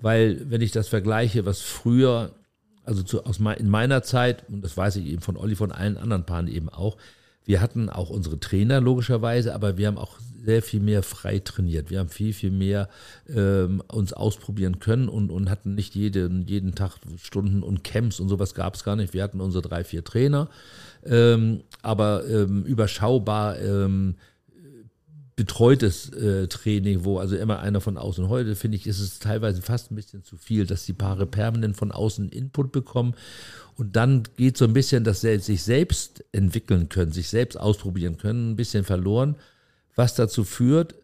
weil 0.00 0.48
wenn 0.48 0.60
ich 0.60 0.70
das 0.70 0.86
vergleiche, 0.86 1.44
was 1.44 1.60
früher 1.60 2.30
also 2.88 3.02
zu, 3.02 3.24
aus 3.24 3.38
mei- 3.38 3.54
in 3.54 3.68
meiner 3.68 4.02
Zeit, 4.02 4.48
und 4.48 4.64
das 4.64 4.76
weiß 4.76 4.96
ich 4.96 5.06
eben 5.06 5.22
von 5.22 5.36
Olli, 5.36 5.54
von 5.54 5.72
allen 5.72 5.96
anderen 5.96 6.24
Paaren 6.24 6.48
eben 6.48 6.68
auch, 6.68 6.96
wir 7.44 7.60
hatten 7.60 7.88
auch 7.88 8.10
unsere 8.10 8.40
Trainer 8.40 8.80
logischerweise, 8.80 9.54
aber 9.54 9.78
wir 9.78 9.86
haben 9.86 9.96
auch 9.96 10.18
sehr 10.44 10.62
viel 10.62 10.80
mehr 10.80 11.02
frei 11.02 11.38
trainiert. 11.38 11.90
Wir 11.90 11.98
haben 11.98 12.08
viel, 12.08 12.32
viel 12.32 12.50
mehr 12.50 12.88
ähm, 13.28 13.82
uns 13.88 14.12
ausprobieren 14.12 14.78
können 14.80 15.08
und, 15.08 15.30
und 15.30 15.50
hatten 15.50 15.74
nicht 15.74 15.94
jeden, 15.94 16.46
jeden 16.46 16.74
Tag 16.74 16.96
Stunden 17.16 17.62
und 17.62 17.84
Camps 17.84 18.20
und 18.20 18.28
sowas 18.28 18.54
gab 18.54 18.74
es 18.74 18.84
gar 18.84 18.96
nicht. 18.96 19.14
Wir 19.14 19.22
hatten 19.22 19.40
unsere 19.40 19.62
drei, 19.66 19.82
vier 19.84 20.04
Trainer, 20.04 20.48
ähm, 21.04 21.62
aber 21.82 22.26
ähm, 22.28 22.64
überschaubar 22.64 23.58
ähm, 23.58 24.16
betreutes 25.38 26.10
äh, 26.14 26.48
Training, 26.48 27.04
wo 27.04 27.20
also 27.20 27.36
immer 27.36 27.60
einer 27.60 27.80
von 27.80 27.96
außen. 27.96 28.28
Heute 28.28 28.56
finde 28.56 28.76
ich, 28.76 28.88
ist 28.88 28.98
es 28.98 29.20
teilweise 29.20 29.62
fast 29.62 29.92
ein 29.92 29.94
bisschen 29.94 30.24
zu 30.24 30.36
viel, 30.36 30.66
dass 30.66 30.84
die 30.84 30.92
Paare 30.92 31.26
permanent 31.26 31.76
von 31.76 31.92
außen 31.92 32.28
Input 32.30 32.72
bekommen. 32.72 33.14
Und 33.76 33.94
dann 33.94 34.24
geht 34.36 34.56
so 34.56 34.64
ein 34.64 34.72
bisschen, 34.72 35.04
dass 35.04 35.20
sie 35.20 35.38
sich 35.38 35.62
selbst 35.62 36.24
entwickeln 36.32 36.88
können, 36.88 37.12
sich 37.12 37.28
selbst 37.28 37.54
ausprobieren 37.54 38.16
können, 38.18 38.50
ein 38.50 38.56
bisschen 38.56 38.82
verloren, 38.82 39.36
was 39.94 40.16
dazu 40.16 40.42
führt, 40.42 40.96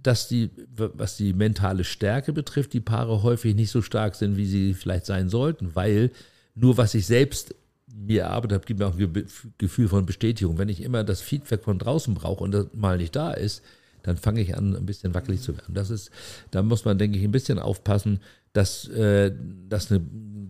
dass 0.00 0.28
die, 0.28 0.50
was 0.76 1.16
die 1.16 1.32
mentale 1.32 1.82
Stärke 1.82 2.32
betrifft, 2.32 2.74
die 2.74 2.80
Paare 2.80 3.24
häufig 3.24 3.56
nicht 3.56 3.72
so 3.72 3.82
stark 3.82 4.14
sind, 4.14 4.36
wie 4.36 4.46
sie 4.46 4.74
vielleicht 4.74 5.06
sein 5.06 5.28
sollten, 5.28 5.74
weil 5.74 6.12
nur 6.54 6.76
was 6.76 6.94
ich 6.94 7.04
selbst 7.04 7.56
mir 7.94 8.22
erarbeitet 8.22 8.54
habe, 8.54 8.66
gibt 8.66 8.80
mir 8.80 8.86
auch 8.86 8.98
ein 8.98 9.12
Ge- 9.12 9.26
Gefühl 9.58 9.88
von 9.88 10.06
Bestätigung. 10.06 10.58
Wenn 10.58 10.68
ich 10.68 10.82
immer 10.82 11.04
das 11.04 11.20
Feedback 11.20 11.62
von 11.62 11.78
draußen 11.78 12.14
brauche 12.14 12.42
und 12.42 12.52
das 12.52 12.66
mal 12.72 12.96
nicht 12.96 13.14
da 13.14 13.32
ist, 13.32 13.62
dann 14.02 14.16
fange 14.16 14.40
ich 14.40 14.56
an, 14.56 14.74
ein 14.74 14.86
bisschen 14.86 15.14
wackelig 15.14 15.42
zu 15.42 15.56
werden. 15.56 15.74
Das 15.74 15.90
ist, 15.90 16.10
da 16.50 16.62
muss 16.62 16.84
man, 16.84 16.98
denke 16.98 17.18
ich, 17.18 17.24
ein 17.24 17.30
bisschen 17.30 17.58
aufpassen, 17.58 18.20
dass 18.52 18.88
äh, 18.88 19.32
das 19.68 19.90
eine, 19.90 20.04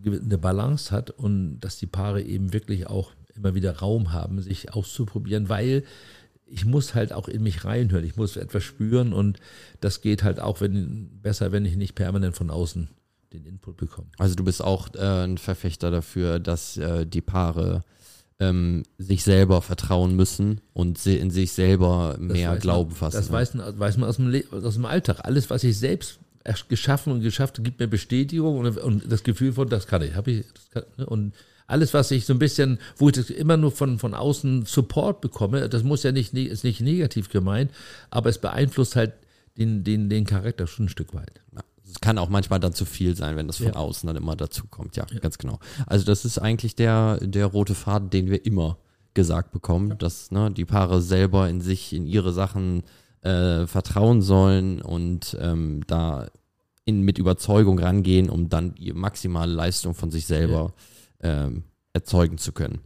eine 0.04 0.38
Balance 0.38 0.90
hat 0.90 1.10
und 1.10 1.60
dass 1.60 1.78
die 1.78 1.86
Paare 1.86 2.22
eben 2.22 2.52
wirklich 2.52 2.86
auch 2.86 3.12
immer 3.34 3.54
wieder 3.54 3.78
Raum 3.78 4.12
haben, 4.12 4.40
sich 4.40 4.72
auszuprobieren, 4.72 5.48
weil 5.48 5.84
ich 6.46 6.64
muss 6.64 6.94
halt 6.94 7.12
auch 7.12 7.28
in 7.28 7.42
mich 7.42 7.64
reinhören, 7.64 8.04
ich 8.04 8.16
muss 8.16 8.36
etwas 8.36 8.62
spüren 8.62 9.12
und 9.12 9.38
das 9.80 10.00
geht 10.00 10.22
halt 10.22 10.38
auch 10.40 10.60
wenn, 10.60 11.20
besser, 11.22 11.50
wenn 11.52 11.64
ich 11.64 11.76
nicht 11.76 11.94
permanent 11.94 12.36
von 12.36 12.50
außen 12.50 12.88
den 13.32 13.44
Input 13.46 13.76
bekomme. 13.76 14.08
Also 14.18 14.34
du 14.34 14.44
bist 14.44 14.62
auch 14.62 14.94
äh, 14.94 15.24
ein 15.24 15.38
Verfechter 15.38 15.90
dafür, 15.90 16.38
dass 16.38 16.76
äh, 16.76 17.06
die 17.06 17.20
Paare 17.20 17.82
ähm, 18.40 18.82
sich 18.98 19.22
selber 19.22 19.62
vertrauen 19.62 20.14
müssen 20.16 20.60
und 20.72 21.04
in 21.06 21.30
sich 21.30 21.52
selber 21.52 22.16
mehr 22.18 22.56
Glauben 22.56 22.90
man, 22.90 22.96
fassen. 22.98 23.16
Das 23.16 23.30
weiß, 23.30 23.54
man- 23.54 23.78
weiß 23.78 23.96
man 23.98 24.08
aus 24.08 24.16
dem, 24.16 24.28
Le 24.28 24.44
aus 24.50 24.74
dem 24.74 24.84
Alltag. 24.86 25.20
Alles, 25.22 25.48
was 25.50 25.62
ich 25.64 25.78
selbst 25.78 26.18
geschaffen 26.68 27.12
und 27.12 27.20
geschafft 27.20 27.54
habe, 27.58 27.62
gibt 27.64 27.78
mir 27.78 27.86
Bestätigung 27.86 28.58
und, 28.58 28.76
und 28.78 29.10
das 29.12 29.22
Gefühl 29.22 29.52
von, 29.52 29.68
das 29.68 29.86
kann 29.86 30.02
ich. 30.02 30.14
Hab 30.16 30.26
ich 30.26 30.44
kann, 30.72 30.82
ne? 30.96 31.06
und 31.06 31.34
alles, 31.68 31.94
was 31.94 32.10
ich 32.10 32.26
so 32.26 32.32
ein 32.34 32.40
bisschen, 32.40 32.78
wo 32.96 33.08
ich 33.08 33.14
das 33.14 33.30
immer 33.30 33.56
nur 33.56 33.70
von, 33.70 33.98
von 34.00 34.12
außen 34.12 34.66
Support 34.66 35.20
bekomme, 35.20 35.68
das 35.68 35.84
muss 35.84 36.02
ja 36.02 36.10
nicht, 36.10 36.34
ne- 36.34 36.48
ist 36.48 36.64
nicht 36.64 36.80
negativ 36.80 37.28
gemeint, 37.30 37.70
aber 38.10 38.28
es 38.28 38.38
beeinflusst 38.38 38.96
halt 38.96 39.12
den, 39.56 39.84
den, 39.84 40.10
den 40.10 40.24
Charakter 40.26 40.66
schon 40.66 40.86
ein 40.86 40.88
Stück 40.88 41.14
weit. 41.14 41.40
Es 41.92 42.00
kann 42.00 42.18
auch 42.18 42.28
manchmal 42.28 42.58
dann 42.58 42.72
zu 42.72 42.84
viel 42.84 43.14
sein, 43.16 43.36
wenn 43.36 43.46
das 43.46 43.58
von 43.58 43.66
Ja. 43.66 43.74
außen 43.74 44.06
dann 44.06 44.16
immer 44.16 44.34
dazu 44.34 44.66
kommt. 44.66 44.96
Ja, 44.96 45.04
ganz 45.20 45.38
genau. 45.38 45.58
Also 45.86 46.04
das 46.04 46.24
ist 46.24 46.38
eigentlich 46.38 46.74
der, 46.74 47.18
der 47.18 47.46
rote 47.46 47.74
Faden, 47.74 48.10
den 48.10 48.30
wir 48.30 48.44
immer 48.46 48.78
gesagt 49.14 49.52
bekommen, 49.52 49.98
dass 49.98 50.30
ne, 50.30 50.50
die 50.50 50.64
Paare 50.64 51.02
selber 51.02 51.48
in 51.48 51.60
sich, 51.60 51.92
in 51.92 52.06
ihre 52.06 52.32
Sachen 52.32 52.82
äh, 53.20 53.66
vertrauen 53.66 54.22
sollen 54.22 54.80
und 54.80 55.36
ähm, 55.40 55.82
da 55.86 56.28
in, 56.84 57.02
mit 57.02 57.18
Überzeugung 57.18 57.78
rangehen, 57.78 58.30
um 58.30 58.48
dann 58.48 58.74
die 58.74 58.92
maximale 58.92 59.52
Leistung 59.52 59.94
von 59.94 60.10
sich 60.10 60.26
selber 60.26 60.72
ähm, 61.20 61.64
erzeugen 61.92 62.38
zu 62.38 62.52
können. 62.52 62.80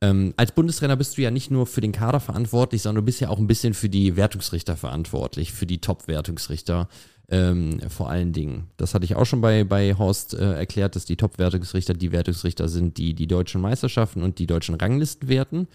Ähm, 0.00 0.34
als 0.36 0.52
Bundestrainer 0.52 0.96
bist 0.96 1.16
du 1.16 1.22
ja 1.22 1.30
nicht 1.30 1.50
nur 1.50 1.66
für 1.66 1.80
den 1.80 1.92
Kader 1.92 2.20
verantwortlich, 2.20 2.82
sondern 2.82 3.02
du 3.02 3.06
bist 3.06 3.20
ja 3.20 3.28
auch 3.28 3.38
ein 3.38 3.46
bisschen 3.46 3.74
für 3.74 3.88
die 3.88 4.16
Wertungsrichter 4.16 4.76
verantwortlich, 4.76 5.52
für 5.52 5.66
die 5.66 5.80
Top-Wertungsrichter. 5.80 6.88
Ähm, 7.30 7.80
vor 7.88 8.10
allen 8.10 8.32
Dingen. 8.32 8.68
Das 8.76 8.92
hatte 8.92 9.06
ich 9.06 9.16
auch 9.16 9.24
schon 9.24 9.40
bei, 9.40 9.64
bei 9.64 9.94
Horst 9.94 10.34
äh, 10.34 10.52
erklärt, 10.52 10.94
dass 10.94 11.06
die 11.06 11.16
Top-Wertungsrichter 11.16 11.94
die 11.94 12.12
Wertungsrichter 12.12 12.68
sind, 12.68 12.98
die 12.98 13.14
die 13.14 13.26
deutschen 13.26 13.62
Meisterschaften 13.62 14.22
und 14.22 14.38
die 14.38 14.46
deutschen 14.46 14.74
Ranglisten 14.74 15.28
werten. 15.28 15.66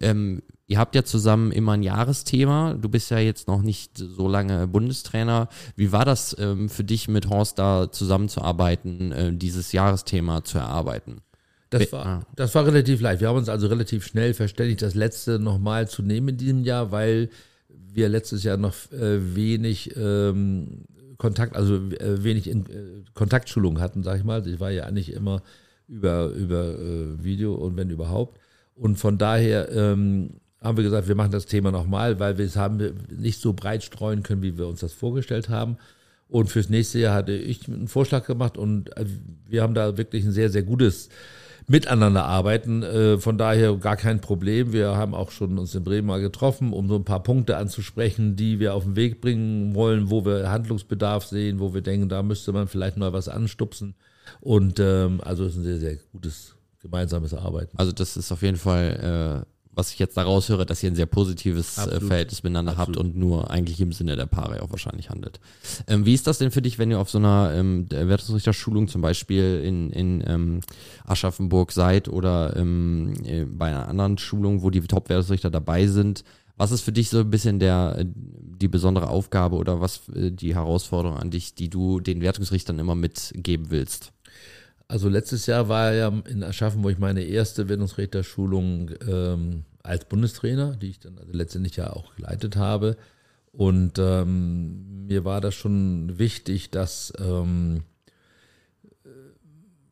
Ähm, 0.00 0.42
ihr 0.66 0.78
habt 0.78 0.96
ja 0.96 1.04
zusammen 1.04 1.52
immer 1.52 1.72
ein 1.72 1.84
Jahresthema. 1.84 2.74
Du 2.74 2.88
bist 2.88 3.10
ja 3.10 3.18
jetzt 3.18 3.46
noch 3.46 3.62
nicht 3.62 3.96
so 3.96 4.26
lange 4.26 4.66
Bundestrainer. 4.66 5.48
Wie 5.76 5.92
war 5.92 6.04
das 6.04 6.36
ähm, 6.40 6.68
für 6.68 6.84
dich 6.84 7.06
mit 7.06 7.28
Horst 7.28 7.60
da 7.60 7.92
zusammenzuarbeiten, 7.92 9.12
äh, 9.12 9.32
dieses 9.32 9.70
Jahresthema 9.70 10.42
zu 10.42 10.58
erarbeiten? 10.58 11.20
Das 11.70 11.92
war, 11.92 12.26
das 12.36 12.54
war 12.54 12.66
relativ 12.66 13.00
leicht. 13.00 13.20
Wir 13.20 13.28
haben 13.28 13.38
uns 13.38 13.48
also 13.48 13.66
relativ 13.66 14.04
schnell 14.04 14.34
verständigt, 14.34 14.82
das 14.82 14.94
letzte 14.94 15.38
nochmal 15.38 15.88
zu 15.88 16.02
nehmen 16.02 16.28
in 16.30 16.36
diesem 16.36 16.64
Jahr, 16.64 16.92
weil 16.92 17.28
wir 17.68 18.08
letztes 18.08 18.44
Jahr 18.44 18.56
noch 18.56 18.74
äh, 18.92 19.34
wenig 19.34 19.96
ähm, 19.96 20.84
Kontakt, 21.18 21.56
also 21.56 21.74
äh, 21.74 22.22
wenig 22.22 22.48
in, 22.48 22.66
äh, 22.66 23.04
Kontaktschulung 23.14 23.80
hatten, 23.80 24.02
sag 24.02 24.18
ich 24.18 24.24
mal. 24.24 24.46
Ich 24.46 24.60
war 24.60 24.70
ja 24.70 24.84
eigentlich 24.84 25.12
immer 25.12 25.42
über, 25.88 26.28
über 26.28 26.78
äh, 26.78 27.24
Video 27.24 27.54
und 27.54 27.76
wenn 27.76 27.90
überhaupt. 27.90 28.38
Und 28.74 28.98
von 28.98 29.18
daher 29.18 29.70
ähm, 29.72 30.40
haben 30.60 30.76
wir 30.76 30.84
gesagt, 30.84 31.08
wir 31.08 31.14
machen 31.14 31.32
das 31.32 31.46
Thema 31.46 31.70
nochmal, 31.70 32.18
weil 32.20 32.38
wir 32.38 32.44
es 32.44 32.56
haben 32.56 32.78
nicht 33.10 33.40
so 33.40 33.52
breit 33.52 33.84
streuen 33.84 34.22
können, 34.22 34.42
wie 34.42 34.58
wir 34.58 34.66
uns 34.66 34.80
das 34.80 34.92
vorgestellt 34.92 35.48
haben. 35.48 35.76
Und 36.28 36.50
fürs 36.50 36.68
nächste 36.68 36.98
Jahr 36.98 37.14
hatte 37.14 37.32
ich 37.32 37.68
einen 37.68 37.88
Vorschlag 37.88 38.26
gemacht 38.26 38.58
und 38.58 38.96
äh, 38.96 39.06
wir 39.48 39.62
haben 39.62 39.74
da 39.74 39.96
wirklich 39.96 40.24
ein 40.24 40.32
sehr, 40.32 40.50
sehr 40.50 40.64
gutes 40.64 41.08
miteinander 41.66 42.24
arbeiten. 42.24 42.82
Äh, 42.82 43.18
von 43.18 43.38
daher 43.38 43.74
gar 43.76 43.96
kein 43.96 44.20
Problem. 44.20 44.72
Wir 44.72 44.96
haben 44.96 45.14
auch 45.14 45.30
schon 45.30 45.58
uns 45.58 45.74
in 45.74 45.84
Bremen 45.84 46.06
mal 46.06 46.20
getroffen, 46.20 46.72
um 46.72 46.88
so 46.88 46.96
ein 46.96 47.04
paar 47.04 47.22
Punkte 47.22 47.56
anzusprechen, 47.56 48.36
die 48.36 48.60
wir 48.60 48.74
auf 48.74 48.84
den 48.84 48.96
Weg 48.96 49.20
bringen 49.20 49.74
wollen, 49.74 50.10
wo 50.10 50.24
wir 50.24 50.50
Handlungsbedarf 50.50 51.24
sehen, 51.24 51.58
wo 51.58 51.74
wir 51.74 51.82
denken, 51.82 52.08
da 52.08 52.22
müsste 52.22 52.52
man 52.52 52.68
vielleicht 52.68 52.96
mal 52.96 53.12
was 53.12 53.28
anstupsen. 53.28 53.94
Und 54.40 54.78
ähm, 54.80 55.20
also 55.22 55.44
es 55.44 55.52
ist 55.52 55.58
ein 55.58 55.64
sehr, 55.64 55.78
sehr 55.78 55.96
gutes 56.12 56.54
gemeinsames 56.80 57.34
Arbeiten. 57.34 57.76
Also 57.76 57.92
das 57.92 58.16
ist 58.16 58.30
auf 58.30 58.42
jeden 58.42 58.56
Fall 58.56 59.44
äh, 59.44 59.55
was 59.76 59.92
ich 59.92 59.98
jetzt 59.98 60.16
daraus 60.16 60.48
höre, 60.48 60.64
dass 60.64 60.82
ihr 60.82 60.90
ein 60.90 60.96
sehr 60.96 61.06
positives 61.06 61.78
äh. 61.78 62.00
Verhältnis 62.00 62.42
miteinander 62.42 62.72
Absolut. 62.72 62.96
habt 62.96 63.06
und 63.06 63.16
nur 63.16 63.50
eigentlich 63.50 63.80
im 63.80 63.92
Sinne 63.92 64.16
der 64.16 64.26
Paare 64.26 64.62
auch 64.62 64.70
wahrscheinlich 64.70 65.10
handelt. 65.10 65.38
Ähm, 65.86 66.06
wie 66.06 66.14
ist 66.14 66.26
das 66.26 66.38
denn 66.38 66.50
für 66.50 66.62
dich, 66.62 66.78
wenn 66.78 66.90
ihr 66.90 66.98
auf 66.98 67.10
so 67.10 67.18
einer 67.18 67.52
ähm, 67.54 67.86
Wertungsrichterschulung 67.90 68.88
zum 68.88 69.02
Beispiel 69.02 69.62
in, 69.62 69.90
in 69.90 70.24
ähm, 70.26 70.60
Aschaffenburg 71.04 71.72
seid 71.72 72.08
oder 72.08 72.56
ähm, 72.56 73.12
äh, 73.24 73.44
bei 73.44 73.66
einer 73.66 73.88
anderen 73.88 74.16
Schulung, 74.16 74.62
wo 74.62 74.70
die 74.70 74.80
Top-Wertungsrichter 74.80 75.50
dabei 75.50 75.86
sind? 75.86 76.24
Was 76.56 76.70
ist 76.70 76.80
für 76.80 76.92
dich 76.92 77.10
so 77.10 77.18
ein 77.18 77.30
bisschen 77.30 77.58
der, 77.58 77.96
äh, 77.98 78.06
die 78.06 78.68
besondere 78.68 79.08
Aufgabe 79.08 79.56
oder 79.56 79.82
was 79.82 80.08
äh, 80.08 80.30
die 80.30 80.54
Herausforderung 80.54 81.18
an 81.18 81.30
dich, 81.30 81.54
die 81.54 81.68
du 81.68 82.00
den 82.00 82.22
Wertungsrichtern 82.22 82.78
immer 82.78 82.94
mitgeben 82.94 83.70
willst? 83.70 84.12
Also 84.88 85.08
letztes 85.08 85.46
Jahr 85.46 85.68
war 85.68 85.92
ja 85.92 86.08
in 86.28 86.44
Aschaffenburg 86.44 86.98
meine 86.98 87.22
erste 87.22 87.68
Wendungsrichterschulung 87.68 88.90
ähm, 89.06 89.64
als 89.82 90.04
Bundestrainer, 90.04 90.76
die 90.76 90.90
ich 90.90 91.00
dann 91.00 91.18
also 91.18 91.32
letztendlich 91.32 91.76
ja 91.76 91.92
auch 91.92 92.14
geleitet 92.14 92.56
habe. 92.56 92.96
Und 93.52 93.98
ähm, 93.98 95.06
mir 95.06 95.24
war 95.24 95.40
das 95.40 95.54
schon 95.54 96.18
wichtig, 96.18 96.70
dass 96.70 97.12
ähm, 97.18 97.82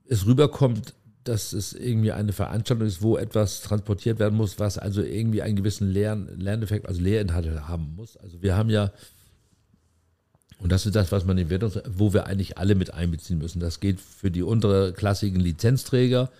es 0.06 0.26
rüberkommt, 0.26 0.94
dass 1.24 1.52
es 1.54 1.72
irgendwie 1.72 2.12
eine 2.12 2.32
Veranstaltung 2.32 2.86
ist, 2.86 3.02
wo 3.02 3.16
etwas 3.16 3.62
transportiert 3.62 4.18
werden 4.18 4.36
muss, 4.36 4.58
was 4.58 4.76
also 4.76 5.02
irgendwie 5.02 5.42
einen 5.42 5.56
gewissen 5.56 5.90
Lern 5.90 6.28
Lerneffekt, 6.38 6.86
also 6.86 7.00
Lehrinhalte 7.00 7.66
haben 7.66 7.94
muss. 7.96 8.16
Also 8.18 8.42
wir 8.42 8.56
haben 8.56 8.70
ja 8.70 8.92
und 10.58 10.72
das 10.72 10.86
ist 10.86 10.96
das, 10.96 11.12
was 11.12 11.24
man 11.24 11.36
in 11.38 11.50
Wertungs 11.50 11.80
wo 11.88 12.12
wir 12.12 12.26
eigentlich 12.26 12.58
alle 12.58 12.74
mit 12.74 12.94
einbeziehen 12.94 13.38
müssen. 13.38 13.60
Das 13.60 13.80
gilt 13.80 14.00
für 14.00 14.30
die 14.30 14.42
unterklassigen 14.42 15.40
Lizenzträger, 15.40 16.30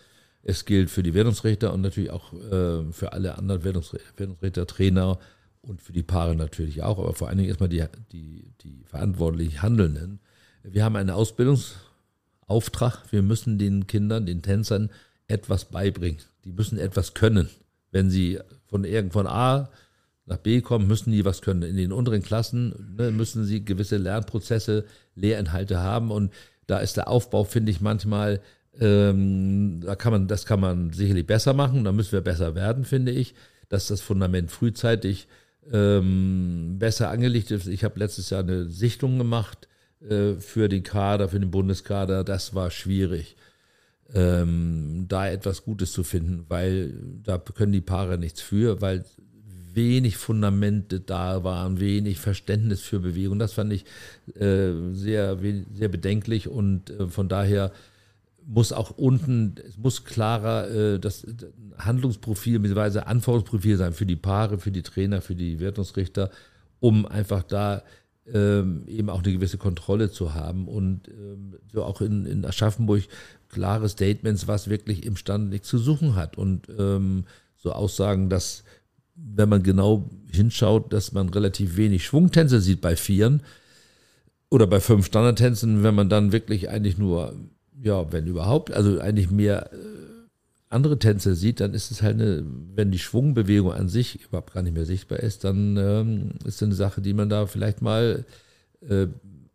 es 0.42 0.64
gilt 0.64 0.90
für 0.90 1.02
die 1.02 1.14
Wertungsrichter 1.14 1.72
und 1.72 1.80
natürlich 1.80 2.10
auch 2.10 2.32
äh, 2.32 2.92
für 2.92 3.12
alle 3.12 3.38
anderen 3.38 3.64
Wertungsrichter, 3.64 4.06
Wertungsrichter, 4.16 4.66
Trainer 4.66 5.18
und 5.62 5.80
für 5.80 5.92
die 5.92 6.02
Paare 6.02 6.36
natürlich 6.36 6.82
auch, 6.82 6.98
aber 6.98 7.14
vor 7.14 7.28
allen 7.28 7.38
Dingen 7.38 7.48
erstmal 7.48 7.70
die, 7.70 7.84
die, 8.12 8.52
die 8.60 8.84
verantwortlich 8.84 9.62
Handelnden. 9.62 10.20
Wir 10.62 10.84
haben 10.84 10.96
einen 10.96 11.10
Ausbildungsauftrag. 11.10 13.04
Wir 13.10 13.22
müssen 13.22 13.58
den 13.58 13.86
Kindern, 13.86 14.26
den 14.26 14.42
Tänzern 14.42 14.90
etwas 15.28 15.66
beibringen. 15.66 16.20
Die 16.44 16.52
müssen 16.52 16.78
etwas 16.78 17.14
können. 17.14 17.48
Wenn 17.90 18.10
sie 18.10 18.40
von 18.66 18.84
irgend 18.84 19.14
A 19.16 19.70
nach 20.26 20.38
B 20.38 20.60
kommen, 20.60 20.86
müssen 20.86 21.12
die 21.12 21.24
was 21.24 21.42
können. 21.42 21.62
In 21.62 21.76
den 21.76 21.92
unteren 21.92 22.22
Klassen 22.22 22.94
ne, 22.96 23.10
müssen 23.10 23.44
sie 23.44 23.64
gewisse 23.64 23.96
Lernprozesse, 23.96 24.84
Lehrinhalte 25.14 25.80
haben 25.80 26.10
und 26.10 26.32
da 26.66 26.78
ist 26.78 26.96
der 26.96 27.08
Aufbau, 27.08 27.44
finde 27.44 27.70
ich, 27.70 27.80
manchmal, 27.80 28.40
ähm, 28.80 29.82
da 29.84 29.94
kann 29.96 30.12
man, 30.12 30.28
das 30.28 30.46
kann 30.46 30.60
man 30.60 30.92
sicherlich 30.92 31.26
besser 31.26 31.52
machen, 31.52 31.84
da 31.84 31.92
müssen 31.92 32.12
wir 32.12 32.22
besser 32.22 32.54
werden, 32.54 32.84
finde 32.84 33.12
ich, 33.12 33.34
dass 33.68 33.88
das 33.88 34.00
Fundament 34.00 34.50
frühzeitig 34.50 35.28
ähm, 35.72 36.76
besser 36.78 37.10
angelegt 37.10 37.50
ist. 37.50 37.66
Ich 37.66 37.84
habe 37.84 37.98
letztes 37.98 38.30
Jahr 38.30 38.42
eine 38.42 38.70
Sichtung 38.70 39.18
gemacht 39.18 39.68
äh, 40.08 40.34
für 40.34 40.68
den 40.68 40.82
Kader, 40.82 41.28
für 41.28 41.40
den 41.40 41.50
Bundeskader, 41.50 42.24
das 42.24 42.54
war 42.54 42.70
schwierig. 42.70 43.36
Ähm, 44.12 45.06
da 45.08 45.28
etwas 45.28 45.64
Gutes 45.64 45.92
zu 45.92 46.04
finden, 46.04 46.44
weil 46.48 46.92
da 47.22 47.38
können 47.38 47.72
die 47.72 47.80
Paare 47.80 48.18
nichts 48.18 48.40
für, 48.40 48.80
weil 48.80 49.04
wenig 49.74 50.16
Fundamente 50.16 51.00
da 51.00 51.44
waren, 51.44 51.80
wenig 51.80 52.18
Verständnis 52.18 52.80
für 52.80 53.00
Bewegung. 53.00 53.38
Das 53.38 53.52
fand 53.52 53.72
ich 53.72 53.84
äh, 54.34 54.72
sehr, 54.92 55.38
sehr 55.72 55.88
bedenklich 55.88 56.48
und 56.48 56.90
äh, 56.90 57.08
von 57.08 57.28
daher 57.28 57.72
muss 58.46 58.72
auch 58.72 58.90
unten, 58.90 59.54
es 59.66 59.78
muss 59.78 60.04
klarer 60.04 60.70
äh, 60.70 61.00
das 61.00 61.26
Handlungsprofil 61.78 62.58
bzw. 62.58 63.00
Anforderungsprofil 63.00 63.76
sein 63.76 63.92
für 63.92 64.06
die 64.06 64.16
Paare, 64.16 64.58
für 64.58 64.70
die 64.70 64.82
Trainer, 64.82 65.20
für 65.20 65.34
die 65.34 65.60
Wertungsrichter, 65.60 66.30
um 66.80 67.06
einfach 67.06 67.42
da 67.42 67.82
ähm, 68.32 68.84
eben 68.86 69.10
auch 69.10 69.22
eine 69.22 69.32
gewisse 69.32 69.58
Kontrolle 69.58 70.10
zu 70.10 70.34
haben 70.34 70.66
und 70.66 71.08
ähm, 71.08 71.56
so 71.72 71.84
auch 71.84 72.00
in, 72.00 72.26
in 72.26 72.44
Aschaffenburg 72.44 73.02
klare 73.48 73.88
Statements, 73.88 74.48
was 74.48 74.68
wirklich 74.68 75.04
im 75.04 75.16
Stand 75.16 75.50
nichts 75.50 75.68
zu 75.68 75.78
suchen 75.78 76.14
hat 76.14 76.38
und 76.38 76.68
ähm, 76.78 77.24
so 77.56 77.72
Aussagen, 77.72 78.30
dass 78.30 78.64
wenn 79.14 79.48
man 79.48 79.62
genau 79.62 80.08
hinschaut, 80.30 80.92
dass 80.92 81.12
man 81.12 81.28
relativ 81.28 81.76
wenig 81.76 82.04
Schwungtänze 82.04 82.60
sieht 82.60 82.80
bei 82.80 82.96
Vieren 82.96 83.42
oder 84.50 84.66
bei 84.66 84.80
fünf 84.80 85.06
Standardtänzen, 85.06 85.82
wenn 85.82 85.94
man 85.94 86.08
dann 86.08 86.32
wirklich 86.32 86.68
eigentlich 86.68 86.98
nur, 86.98 87.34
ja, 87.80 88.12
wenn 88.12 88.26
überhaupt, 88.26 88.72
also 88.72 89.00
eigentlich 89.00 89.30
mehr 89.30 89.72
äh, 89.72 89.76
andere 90.68 90.98
Tänze 90.98 91.34
sieht, 91.34 91.60
dann 91.60 91.74
ist 91.74 91.90
es 91.90 92.02
halt 92.02 92.20
eine, 92.20 92.44
wenn 92.74 92.90
die 92.90 92.98
Schwungbewegung 92.98 93.72
an 93.72 93.88
sich 93.88 94.24
überhaupt 94.24 94.54
gar 94.54 94.62
nicht 94.62 94.74
mehr 94.74 94.86
sichtbar 94.86 95.20
ist, 95.20 95.44
dann 95.44 95.76
ähm, 95.76 96.30
ist 96.44 96.56
es 96.56 96.62
eine 96.62 96.74
Sache, 96.74 97.00
die 97.00 97.14
man 97.14 97.28
da 97.28 97.46
vielleicht 97.46 97.80
mal 97.80 98.24
äh, 98.88 99.06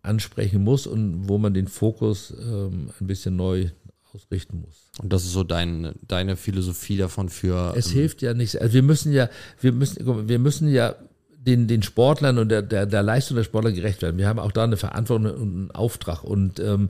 ansprechen 0.02 0.64
muss 0.64 0.88
und 0.88 1.28
wo 1.28 1.38
man 1.38 1.54
den 1.54 1.68
Fokus 1.68 2.34
ähm, 2.42 2.90
ein 3.00 3.08
bisschen 3.08 3.36
neu 3.36 3.68
ausrichten 4.14 4.62
muss. 4.62 4.90
Und 5.02 5.14
das 5.14 5.24
ist 5.24 5.34
so 5.34 5.44
dein, 5.44 5.94
deine 6.08 6.36
Philosophie 6.36 6.98
davon 6.98 7.30
für. 7.30 7.74
Es 7.76 7.88
ähm, 7.88 7.94
hilft 7.94 8.22
ja 8.22 8.34
nicht. 8.34 8.62
Also 8.62 8.74
wir 8.74 8.84
müssen 8.84 9.12
ja, 9.12 9.30
wir 9.62 9.72
müssen, 9.72 10.28
wir 10.28 10.40
müssen 10.40 10.70
ja 10.70 10.96
den, 11.38 11.68
den 11.68 11.84
Sportlern 11.84 12.38
und 12.38 12.50
der, 12.50 12.62
der, 12.62 12.86
der 12.86 13.04
Leistung 13.04 13.38
der 13.38 13.44
Sportler 13.44 13.72
gerecht 13.72 14.02
werden. 14.02 14.18
Wir 14.18 14.28
haben 14.28 14.40
auch 14.40 14.52
da 14.52 14.64
eine 14.64 14.78
Verantwortung 14.78 15.34
und 15.34 15.56
einen 15.56 15.72
Auftrag. 15.72 16.24
Und 16.24 16.60
ähm, 16.60 16.90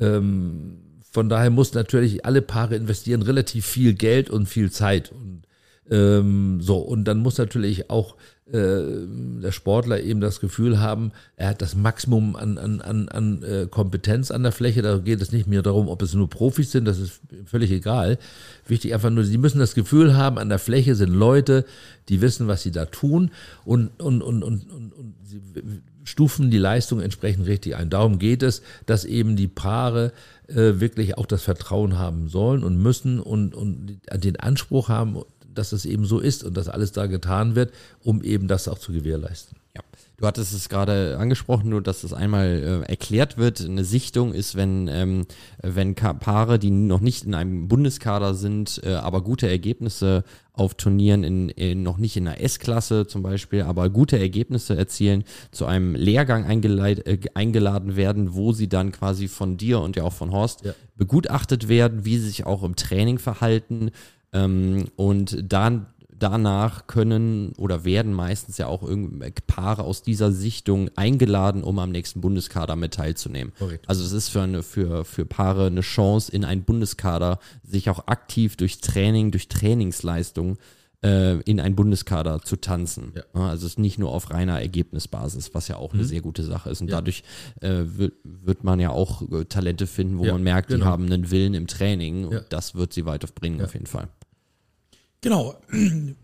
ähm, 0.00 0.78
von 1.10 1.28
daher 1.28 1.50
muss 1.50 1.72
natürlich 1.72 2.24
alle 2.26 2.42
Paare 2.42 2.76
investieren 2.76 3.22
relativ 3.22 3.64
viel 3.66 3.94
Geld 3.94 4.28
und 4.28 4.46
viel 4.46 4.70
Zeit. 4.70 5.12
Und 5.12 5.42
ähm, 5.90 6.60
so, 6.60 6.78
und 6.78 7.04
dann 7.04 7.18
muss 7.18 7.38
natürlich 7.38 7.90
auch 7.90 8.16
der 8.52 9.50
Sportler 9.50 10.00
eben 10.00 10.20
das 10.20 10.38
Gefühl 10.38 10.78
haben, 10.78 11.10
er 11.34 11.48
hat 11.48 11.62
das 11.62 11.74
Maximum 11.74 12.36
an, 12.36 12.58
an, 12.58 12.80
an, 12.80 13.08
an 13.08 13.42
äh, 13.42 13.66
Kompetenz 13.68 14.30
an 14.30 14.44
der 14.44 14.52
Fläche. 14.52 14.82
Da 14.82 14.98
geht 14.98 15.20
es 15.20 15.32
nicht 15.32 15.48
mehr 15.48 15.62
darum, 15.62 15.88
ob 15.88 16.00
es 16.02 16.14
nur 16.14 16.30
Profis 16.30 16.70
sind, 16.70 16.84
das 16.84 17.00
ist 17.00 17.20
völlig 17.44 17.72
egal. 17.72 18.18
Wichtig 18.68 18.94
einfach 18.94 19.10
nur, 19.10 19.24
sie 19.24 19.38
müssen 19.38 19.58
das 19.58 19.74
Gefühl 19.74 20.16
haben, 20.16 20.38
an 20.38 20.48
der 20.48 20.60
Fläche 20.60 20.94
sind 20.94 21.12
Leute, 21.12 21.64
die 22.08 22.20
wissen, 22.20 22.46
was 22.46 22.62
sie 22.62 22.70
da 22.70 22.84
tun 22.84 23.32
und, 23.64 24.00
und, 24.00 24.22
und, 24.22 24.44
und, 24.44 24.70
und, 24.70 24.92
und 24.92 25.14
sie 25.24 25.42
stufen 26.04 26.52
die 26.52 26.58
Leistung 26.58 27.00
entsprechend 27.00 27.46
richtig 27.46 27.74
ein. 27.74 27.90
Darum 27.90 28.20
geht 28.20 28.44
es, 28.44 28.62
dass 28.86 29.04
eben 29.04 29.34
die 29.34 29.48
Paare 29.48 30.12
äh, 30.46 30.78
wirklich 30.78 31.18
auch 31.18 31.26
das 31.26 31.42
Vertrauen 31.42 31.98
haben 31.98 32.28
sollen 32.28 32.62
und 32.62 32.80
müssen 32.80 33.18
und, 33.18 33.56
und 33.56 33.98
den 34.14 34.36
Anspruch 34.38 34.88
haben, 34.88 35.22
dass 35.58 35.72
es 35.72 35.84
eben 35.84 36.04
so 36.04 36.18
ist 36.18 36.44
und 36.44 36.56
dass 36.56 36.68
alles 36.68 36.92
da 36.92 37.06
getan 37.06 37.54
wird, 37.54 37.72
um 38.02 38.22
eben 38.22 38.48
das 38.48 38.68
auch 38.68 38.78
zu 38.78 38.92
gewährleisten. 38.92 39.58
Ja. 39.74 39.82
Du 40.18 40.26
hattest 40.26 40.54
es 40.54 40.70
gerade 40.70 41.18
angesprochen, 41.18 41.68
nur 41.68 41.82
dass 41.82 42.02
es 42.02 42.14
einmal 42.14 42.46
äh, 42.46 42.88
erklärt 42.90 43.36
wird. 43.36 43.60
Eine 43.60 43.84
Sichtung 43.84 44.32
ist, 44.32 44.54
wenn, 44.54 44.88
ähm, 44.88 45.26
wenn 45.60 45.94
Paare, 45.94 46.58
die 46.58 46.70
noch 46.70 47.00
nicht 47.00 47.24
in 47.26 47.34
einem 47.34 47.68
Bundeskader 47.68 48.34
sind, 48.34 48.80
äh, 48.82 48.94
aber 48.94 49.22
gute 49.22 49.46
Ergebnisse 49.46 50.24
auf 50.54 50.74
Turnieren 50.74 51.22
in, 51.22 51.50
in 51.50 51.82
noch 51.82 51.98
nicht 51.98 52.16
in 52.16 52.24
der 52.24 52.42
S-Klasse 52.42 53.06
zum 53.06 53.22
Beispiel, 53.22 53.60
aber 53.62 53.90
gute 53.90 54.18
Ergebnisse 54.18 54.74
erzielen, 54.74 55.24
zu 55.50 55.66
einem 55.66 55.94
Lehrgang 55.94 56.44
äh, 56.48 57.18
eingeladen 57.34 57.96
werden, 57.96 58.34
wo 58.34 58.52
sie 58.52 58.68
dann 58.70 58.92
quasi 58.92 59.28
von 59.28 59.58
dir 59.58 59.80
und 59.80 59.96
ja 59.96 60.04
auch 60.04 60.14
von 60.14 60.30
Horst 60.32 60.64
Ja. 60.64 60.72
begutachtet 60.96 61.68
werden, 61.68 62.06
wie 62.06 62.16
sie 62.16 62.28
sich 62.28 62.46
auch 62.46 62.62
im 62.62 62.74
Training 62.74 63.18
verhalten. 63.18 63.90
Ähm, 64.32 64.86
und 64.96 65.52
dann 65.52 65.86
danach 66.18 66.86
können 66.86 67.52
oder 67.56 67.84
werden 67.84 68.12
meistens 68.12 68.58
ja 68.58 68.66
auch 68.66 68.82
Paare 69.46 69.84
aus 69.84 70.02
dieser 70.02 70.32
Sichtung 70.32 70.90
eingeladen, 70.96 71.62
um 71.62 71.78
am 71.78 71.90
nächsten 71.90 72.20
Bundeskader 72.20 72.76
mit 72.76 72.94
teilzunehmen. 72.94 73.52
Korrekt. 73.58 73.88
Also 73.88 74.04
es 74.04 74.12
ist 74.12 74.28
für, 74.28 74.42
eine, 74.42 74.62
für, 74.62 75.04
für 75.04 75.26
Paare 75.26 75.66
eine 75.66 75.82
Chance, 75.82 76.32
in 76.32 76.44
einen 76.44 76.62
Bundeskader 76.62 77.38
sich 77.62 77.90
auch 77.90 78.06
aktiv 78.06 78.56
durch 78.56 78.80
Training, 78.80 79.30
durch 79.30 79.48
Trainingsleistung 79.48 80.58
äh, 81.04 81.40
in 81.42 81.60
einen 81.60 81.76
Bundeskader 81.76 82.40
zu 82.42 82.56
tanzen. 82.56 83.12
Ja. 83.14 83.22
Also 83.48 83.66
es 83.66 83.72
ist 83.72 83.78
nicht 83.78 83.98
nur 83.98 84.10
auf 84.12 84.30
reiner 84.30 84.60
Ergebnisbasis, 84.60 85.54
was 85.54 85.68
ja 85.68 85.76
auch 85.76 85.92
eine 85.94 86.04
sehr 86.04 86.20
gute 86.22 86.42
Sache 86.42 86.70
ist. 86.70 86.80
Und 86.80 86.86
Mhm. 86.86 86.90
Ja. 86.90 86.96
dadurch 86.96 87.22
äh, 87.60 87.82
wird, 87.84 88.14
wird 88.24 88.64
man 88.64 88.80
ja 88.80 88.90
auch 88.90 89.22
äh, 89.30 89.44
Talente 89.44 89.86
finden, 89.86 90.18
wo 90.18 90.24
Ja, 90.24 90.32
man 90.32 90.42
merkt, 90.42 90.70
die 90.70 90.74
genau. 90.74 90.86
haben 90.86 91.04
einen 91.06 91.30
Willen 91.30 91.54
im 91.54 91.66
Training 91.66 92.24
und 92.26 92.32
Ja. 92.34 92.40
das 92.48 92.74
wird 92.74 92.92
sie 92.92 93.04
weiterbringen 93.06 93.62
auf 93.62 93.74
jeden 93.74 93.86
Fall. 93.86 94.08
Genau. 95.20 95.56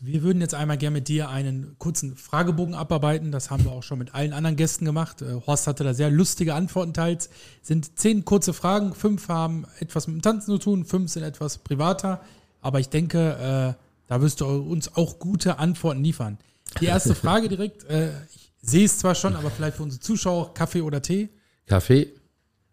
Wir 0.00 0.22
würden 0.22 0.42
jetzt 0.42 0.54
einmal 0.54 0.76
gerne 0.76 0.94
mit 0.98 1.08
dir 1.08 1.30
einen 1.30 1.76
kurzen 1.78 2.14
Fragebogen 2.16 2.74
abarbeiten. 2.74 3.32
Das 3.32 3.50
haben 3.50 3.64
wir 3.64 3.72
auch 3.72 3.82
schon 3.82 3.98
mit 3.98 4.14
allen 4.14 4.34
anderen 4.34 4.56
Gästen 4.56 4.84
gemacht. 4.84 5.22
Äh, 5.22 5.40
Horst 5.46 5.66
hatte 5.66 5.82
da 5.82 5.94
sehr 5.94 6.10
lustige 6.10 6.52
Antworten 6.54 6.92
teils. 6.92 7.30
Sind 7.62 7.98
zehn 7.98 8.24
kurze 8.26 8.52
Fragen. 8.52 8.92
Fünf 8.94 9.28
haben 9.28 9.64
etwas 9.78 10.06
mit 10.06 10.16
dem 10.16 10.22
Tanzen 10.22 10.50
zu 10.52 10.58
tun, 10.58 10.84
fünf 10.84 11.10
sind 11.10 11.22
etwas 11.22 11.56
privater. 11.58 12.20
Aber 12.64 12.80
ich 12.80 12.88
denke, 12.88 13.76
äh, 13.76 13.82
da 14.06 14.20
wirst 14.20 14.40
du 14.40 14.46
uns 14.46 14.96
auch 14.96 15.18
gute 15.18 15.58
Antworten 15.58 16.02
liefern. 16.02 16.38
Die 16.80 16.86
erste 16.86 17.14
Frage 17.24 17.48
direkt. 17.48 17.84
Äh, 17.84 18.10
ich 18.34 18.50
sehe 18.62 18.84
es 18.84 18.98
zwar 18.98 19.14
schon, 19.14 19.36
aber 19.36 19.50
vielleicht 19.50 19.76
für 19.76 19.82
unsere 19.82 20.00
Zuschauer 20.00 20.54
Kaffee 20.54 20.80
oder 20.80 21.02
Tee. 21.02 21.28
Kaffee, 21.66 22.08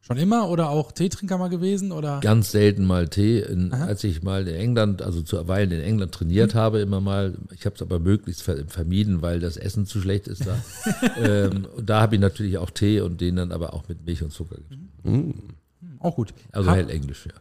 Schon 0.04 0.18
immer 0.18 0.50
oder 0.50 0.72
auch 0.72 0.92
Teetrinker 0.92 1.38
mal 1.38 1.50
gewesen? 1.50 1.92
Oder? 1.92 2.22
ganz 2.22 2.52
selten 2.52 2.86
mal 2.86 3.08
Tee. 3.08 3.40
In, 3.40 3.72
als 3.72 4.04
ich 4.04 4.24
mal 4.24 4.48
in 4.48 4.56
England, 4.56 5.04
also 5.04 5.22
zu 5.22 5.48
Weilen 5.48 5.72
in 5.72 5.82
England 5.82 6.12
trainiert 6.12 6.56
habe, 6.56 6.80
immer 6.80 7.00
mal, 7.00 7.38
ich 7.54 7.66
habe 7.66 7.76
es 7.76 7.84
aber 7.84 8.00
möglichst 8.00 8.42
ver 8.42 8.66
vermieden, 8.68 9.22
weil 9.22 9.40
das 9.40 9.58
Essen 9.58 9.86
zu 9.86 10.02
schlecht 10.02 10.28
ist 10.28 10.48
da. 10.48 10.58
ähm, 11.18 11.68
und 11.78 11.88
da 11.88 12.02
habe 12.02 12.16
ich 12.16 12.22
natürlich 12.22 12.58
auch 12.58 12.72
Tee 12.72 13.02
und 13.02 13.22
den 13.22 13.36
dann 13.36 13.52
aber 13.52 13.76
auch 13.76 13.88
mit 13.90 14.04
Milch 14.04 14.24
und 14.24 14.32
Zucker 14.32 14.56
getrunken. 14.58 15.54
Auch 16.00 16.16
gut. 16.16 16.34
Also 16.52 16.70
Hab- 16.70 16.78
hell 16.78 16.90
Englisch, 16.90 17.28
ja. 17.28 17.34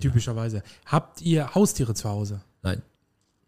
Typischerweise. 0.00 0.62
Habt 0.86 1.22
ihr 1.22 1.54
Haustiere 1.54 1.94
zu 1.94 2.08
Hause? 2.08 2.40
Nein. 2.62 2.82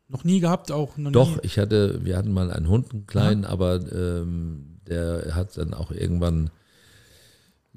Noch 0.09 0.23
nie 0.25 0.39
gehabt, 0.41 0.71
auch 0.71 0.97
noch 0.97 1.11
Doch, 1.11 1.31
nie. 1.37 1.41
ich 1.43 1.59
hatte, 1.59 2.05
wir 2.05 2.17
hatten 2.17 2.33
mal 2.33 2.51
einen 2.53 2.69
Hund, 2.69 2.93
einen 2.93 3.07
kleinen, 3.07 3.45
aber 3.45 3.81
ähm, 3.93 4.79
der 4.87 5.35
hat 5.35 5.59
dann 5.59 5.75
auch 5.75 5.91
irgendwann 5.91 6.51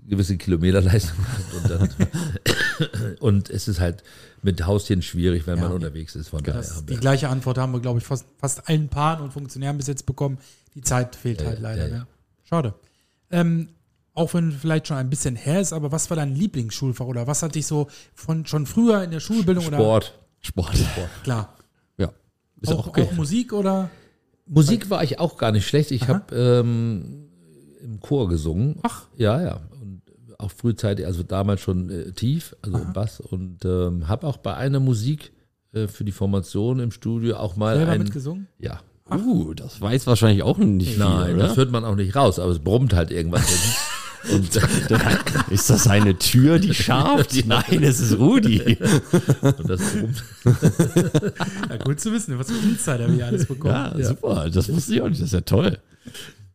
gewisse 0.06 0.38
Kilometerleistung 0.38 1.18
gehabt 1.18 1.54
und, 1.56 1.70
dann, 1.98 3.16
und 3.20 3.50
es 3.50 3.68
ist 3.68 3.80
halt 3.80 4.04
mit 4.44 4.66
Haustieren 4.66 5.02
schwierig, 5.02 5.46
wenn 5.48 5.58
Ja. 5.58 5.64
man 5.64 5.72
unterwegs 5.74 6.16
ist. 6.16 6.30
Von 6.30 6.44
daher 6.44 6.64
die 6.88 6.96
gleiche 6.98 7.30
Antwort 7.30 7.58
haben 7.58 7.74
wir, 7.74 7.80
glaube 7.80 8.00
ich, 8.00 8.06
fast, 8.06 8.26
fast 8.38 8.70
allen 8.70 8.90
Paaren 8.90 9.24
und 9.24 9.34
Funktionären 9.34 9.78
bis 9.78 9.88
jetzt 9.88 10.06
bekommen. 10.06 10.38
Die 10.76 10.82
Zeit 10.82 11.16
fehlt 11.16 11.42
Ja, 11.42 11.48
halt 11.48 11.58
ja, 11.60 11.64
leider. 11.64 11.86
ja, 11.88 11.92
ja. 11.92 11.98
Ne? 12.00 12.08
Schade. 12.44 12.74
Ähm, 13.32 13.70
auch 14.14 14.34
wenn 14.34 14.52
vielleicht 14.52 14.88
schon 14.88 14.98
ein 14.98 15.10
bisschen 15.10 15.36
her 15.36 15.62
ist, 15.62 15.74
aber 15.74 15.92
was 15.92 16.10
war 16.10 16.18
dein 16.18 16.36
Lieblingsschulfach 16.36 17.06
oder 17.06 17.28
was 17.28 17.44
hat 17.44 17.56
dich 17.56 17.68
so 17.68 17.88
von 18.14 18.46
schon 18.46 18.66
früher 18.66 19.04
in 19.04 19.12
der 19.12 19.20
Schulbildung 19.20 19.64
Sport. 19.66 20.20
Sport. 20.42 20.74
oder 20.76 21.10
klar? 21.24 21.54
Ja. 21.98 22.12
Ist 22.62 22.74
Auch, 22.74 22.80
auch 22.80 22.88
okay. 22.88 23.04
auch 23.04 23.12
Musik 23.14 23.54
oder? 23.54 23.90
Musik 24.46 24.90
war 24.90 25.04
ich 25.04 25.20
auch 25.20 25.38
gar 25.38 25.52
nicht 25.52 25.68
schlecht. 25.68 25.92
Ich 25.92 26.04
Aha. 26.04 26.14
habe 26.16 26.36
ähm, 26.36 27.30
im 27.82 28.00
Chor 28.00 28.28
gesungen. 28.28 28.80
Ach. 28.84 29.06
Ja, 29.16 29.42
ja. 29.42 29.62
Und 29.80 30.02
auch 30.38 30.52
frühzeitig, 30.52 31.06
also 31.06 31.24
damals 31.24 31.62
schon 31.62 31.90
äh, 31.90 32.12
tief, 32.12 32.56
also 32.62 32.78
im 32.80 32.94
Bass. 32.94 33.20
Und 33.20 33.64
ähm, 33.64 34.08
habe 34.08 34.26
auch 34.26 34.38
bei 34.38 34.56
einer 34.56 34.80
Musik 34.80 35.32
äh, 35.72 35.88
für 35.88 36.04
die 36.04 36.12
Formation 36.12 36.80
im 36.80 36.92
Studio 36.92 37.38
auch 37.38 37.56
mal 37.56 37.76
Selber 37.78 37.92
ein. 37.92 38.02
mitgesungen? 38.02 38.48
Ja. 38.58 38.80
Uh, 39.12 39.54
das 39.54 39.82
weiß 39.82 40.06
wahrscheinlich 40.08 40.44
auch 40.44 40.58
nicht 40.58 40.92
viel, 40.92 41.00
Nein, 41.00 41.36
oder? 41.36 41.48
das 41.48 41.58
hört 41.58 41.72
man 41.72 41.84
auch 41.84 41.96
nicht 41.96 42.16
raus, 42.16 42.38
aber 42.38 42.52
es 42.52 42.60
brummt 42.60 42.94
halt 42.94 43.12
irgendwas. 43.12 43.44
und 44.32 44.50
Ist 45.50 45.70
das 45.70 45.88
eine 45.88 46.18
Tür, 46.18 46.60
die 46.60 46.74
scharft? 46.74 47.34
Nein, 47.46 47.84
es 47.84 48.00
ist 48.00 48.18
Rudi. 48.18 48.78
Und 49.42 49.70
das 49.70 49.82
brummt. 49.94 50.24
Ja, 51.70 51.78
gut 51.78 52.00
zu 52.00 52.12
wissen, 52.12 52.38
was 52.38 52.52
für 52.52 52.58
Insider 52.58 53.12
wir 53.16 53.26
alles 53.26 53.46
bekommen. 53.46 53.74
Ja, 53.74 54.06
super. 54.06 54.50
Das 54.50 54.72
wusste 54.72 54.94
ich 54.94 55.02
auch 55.02 55.10
nicht. 55.10 55.22
Das 55.22 55.28
ist 55.28 55.34
ja 55.34 55.42
toll. 55.42 55.80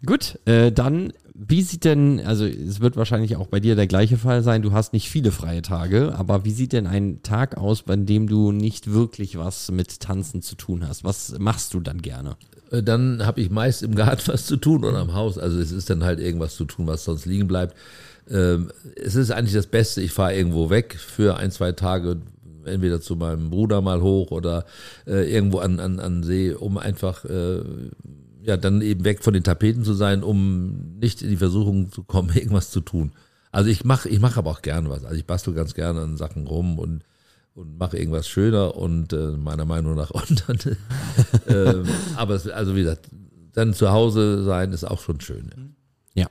Gut, 0.04 0.38
äh, 0.44 0.70
dann, 0.70 1.12
wie 1.34 1.62
sieht 1.62 1.84
denn, 1.84 2.20
also 2.20 2.44
es 2.44 2.80
wird 2.80 2.96
wahrscheinlich 2.96 3.36
auch 3.36 3.46
bei 3.46 3.60
dir 3.60 3.74
der 3.74 3.86
gleiche 3.86 4.18
Fall 4.18 4.42
sein, 4.42 4.60
du 4.60 4.72
hast 4.72 4.92
nicht 4.92 5.08
viele 5.08 5.32
freie 5.32 5.62
Tage, 5.62 6.14
aber 6.14 6.44
wie 6.44 6.50
sieht 6.50 6.72
denn 6.72 6.86
ein 6.86 7.22
Tag 7.22 7.56
aus, 7.56 7.82
bei 7.82 7.96
dem 7.96 8.26
du 8.26 8.52
nicht 8.52 8.92
wirklich 8.92 9.38
was 9.38 9.70
mit 9.70 10.00
Tanzen 10.00 10.42
zu 10.42 10.56
tun 10.56 10.86
hast? 10.86 11.04
Was 11.04 11.38
machst 11.38 11.72
du 11.72 11.80
dann 11.80 12.02
gerne? 12.02 12.36
Äh, 12.74 12.82
Dann 12.82 13.24
habe 13.24 13.40
ich 13.40 13.50
meist 13.50 13.82
im 13.82 13.94
Garten 13.94 14.26
was 14.32 14.46
zu 14.46 14.56
tun 14.56 14.84
oder 14.84 14.98
am 14.98 15.14
Haus. 15.14 15.38
Also 15.38 15.58
es 15.58 15.72
ist 15.72 15.90
dann 15.90 16.04
halt 16.04 16.20
irgendwas 16.20 16.56
zu 16.56 16.64
tun, 16.64 16.86
was 16.86 17.04
sonst 17.04 17.26
liegen 17.26 17.46
bleibt. 17.46 17.76
Ähm, 18.28 18.70
es 18.96 19.14
ist 19.16 19.30
eigentlich 19.30 19.54
das 19.54 19.66
Beste, 19.66 20.00
ich 20.00 20.12
fahre 20.12 20.34
irgendwo 20.34 20.70
weg 20.70 20.96
für 20.98 21.36
ein, 21.36 21.50
zwei 21.50 21.72
Tage, 21.72 22.16
entweder 22.64 23.00
zu 23.00 23.16
meinem 23.16 23.50
Bruder 23.50 23.82
mal 23.82 24.00
hoch 24.00 24.30
oder 24.30 24.64
äh, 25.06 25.30
irgendwo 25.30 25.58
an, 25.58 25.78
an, 25.80 26.00
an 26.00 26.22
See, 26.22 26.52
um 26.52 26.78
einfach 26.78 27.24
äh, 27.26 27.62
ja 28.42 28.56
dann 28.56 28.80
eben 28.80 29.04
weg 29.04 29.22
von 29.22 29.34
den 29.34 29.42
Tapeten 29.42 29.84
zu 29.84 29.92
sein, 29.92 30.22
um 30.22 30.96
nicht 30.98 31.20
in 31.22 31.28
die 31.28 31.36
Versuchung 31.36 31.92
zu 31.92 32.02
kommen, 32.04 32.30
irgendwas 32.34 32.70
zu 32.70 32.80
tun. 32.80 33.12
Also 33.52 33.68
ich 33.70 33.84
mache 33.84 34.08
ich 34.08 34.20
mache 34.20 34.38
aber 34.38 34.50
auch 34.50 34.62
gerne 34.62 34.88
was. 34.88 35.04
Also 35.04 35.16
ich 35.16 35.26
bastel 35.26 35.54
ganz 35.54 35.74
gerne 35.74 36.00
an 36.00 36.16
Sachen 36.16 36.46
rum 36.46 36.78
und 36.78 37.04
und 37.54 37.78
mache 37.78 37.96
irgendwas 37.96 38.28
schöner 38.28 38.76
und 38.76 39.12
äh, 39.12 39.30
meiner 39.32 39.64
Meinung 39.64 39.94
nach 39.94 40.10
und 40.10 40.44
dann, 40.46 40.76
ähm, 41.48 41.84
aber 42.16 42.34
es, 42.34 42.48
also 42.48 42.74
wie 42.74 42.80
gesagt, 42.80 43.08
dann 43.52 43.72
zu 43.72 43.90
Hause 43.90 44.42
sein 44.44 44.72
ist 44.72 44.84
auch 44.84 45.00
schon 45.00 45.20
schön. 45.20 45.50
Ja. 46.14 46.24
Ja. 46.24 46.28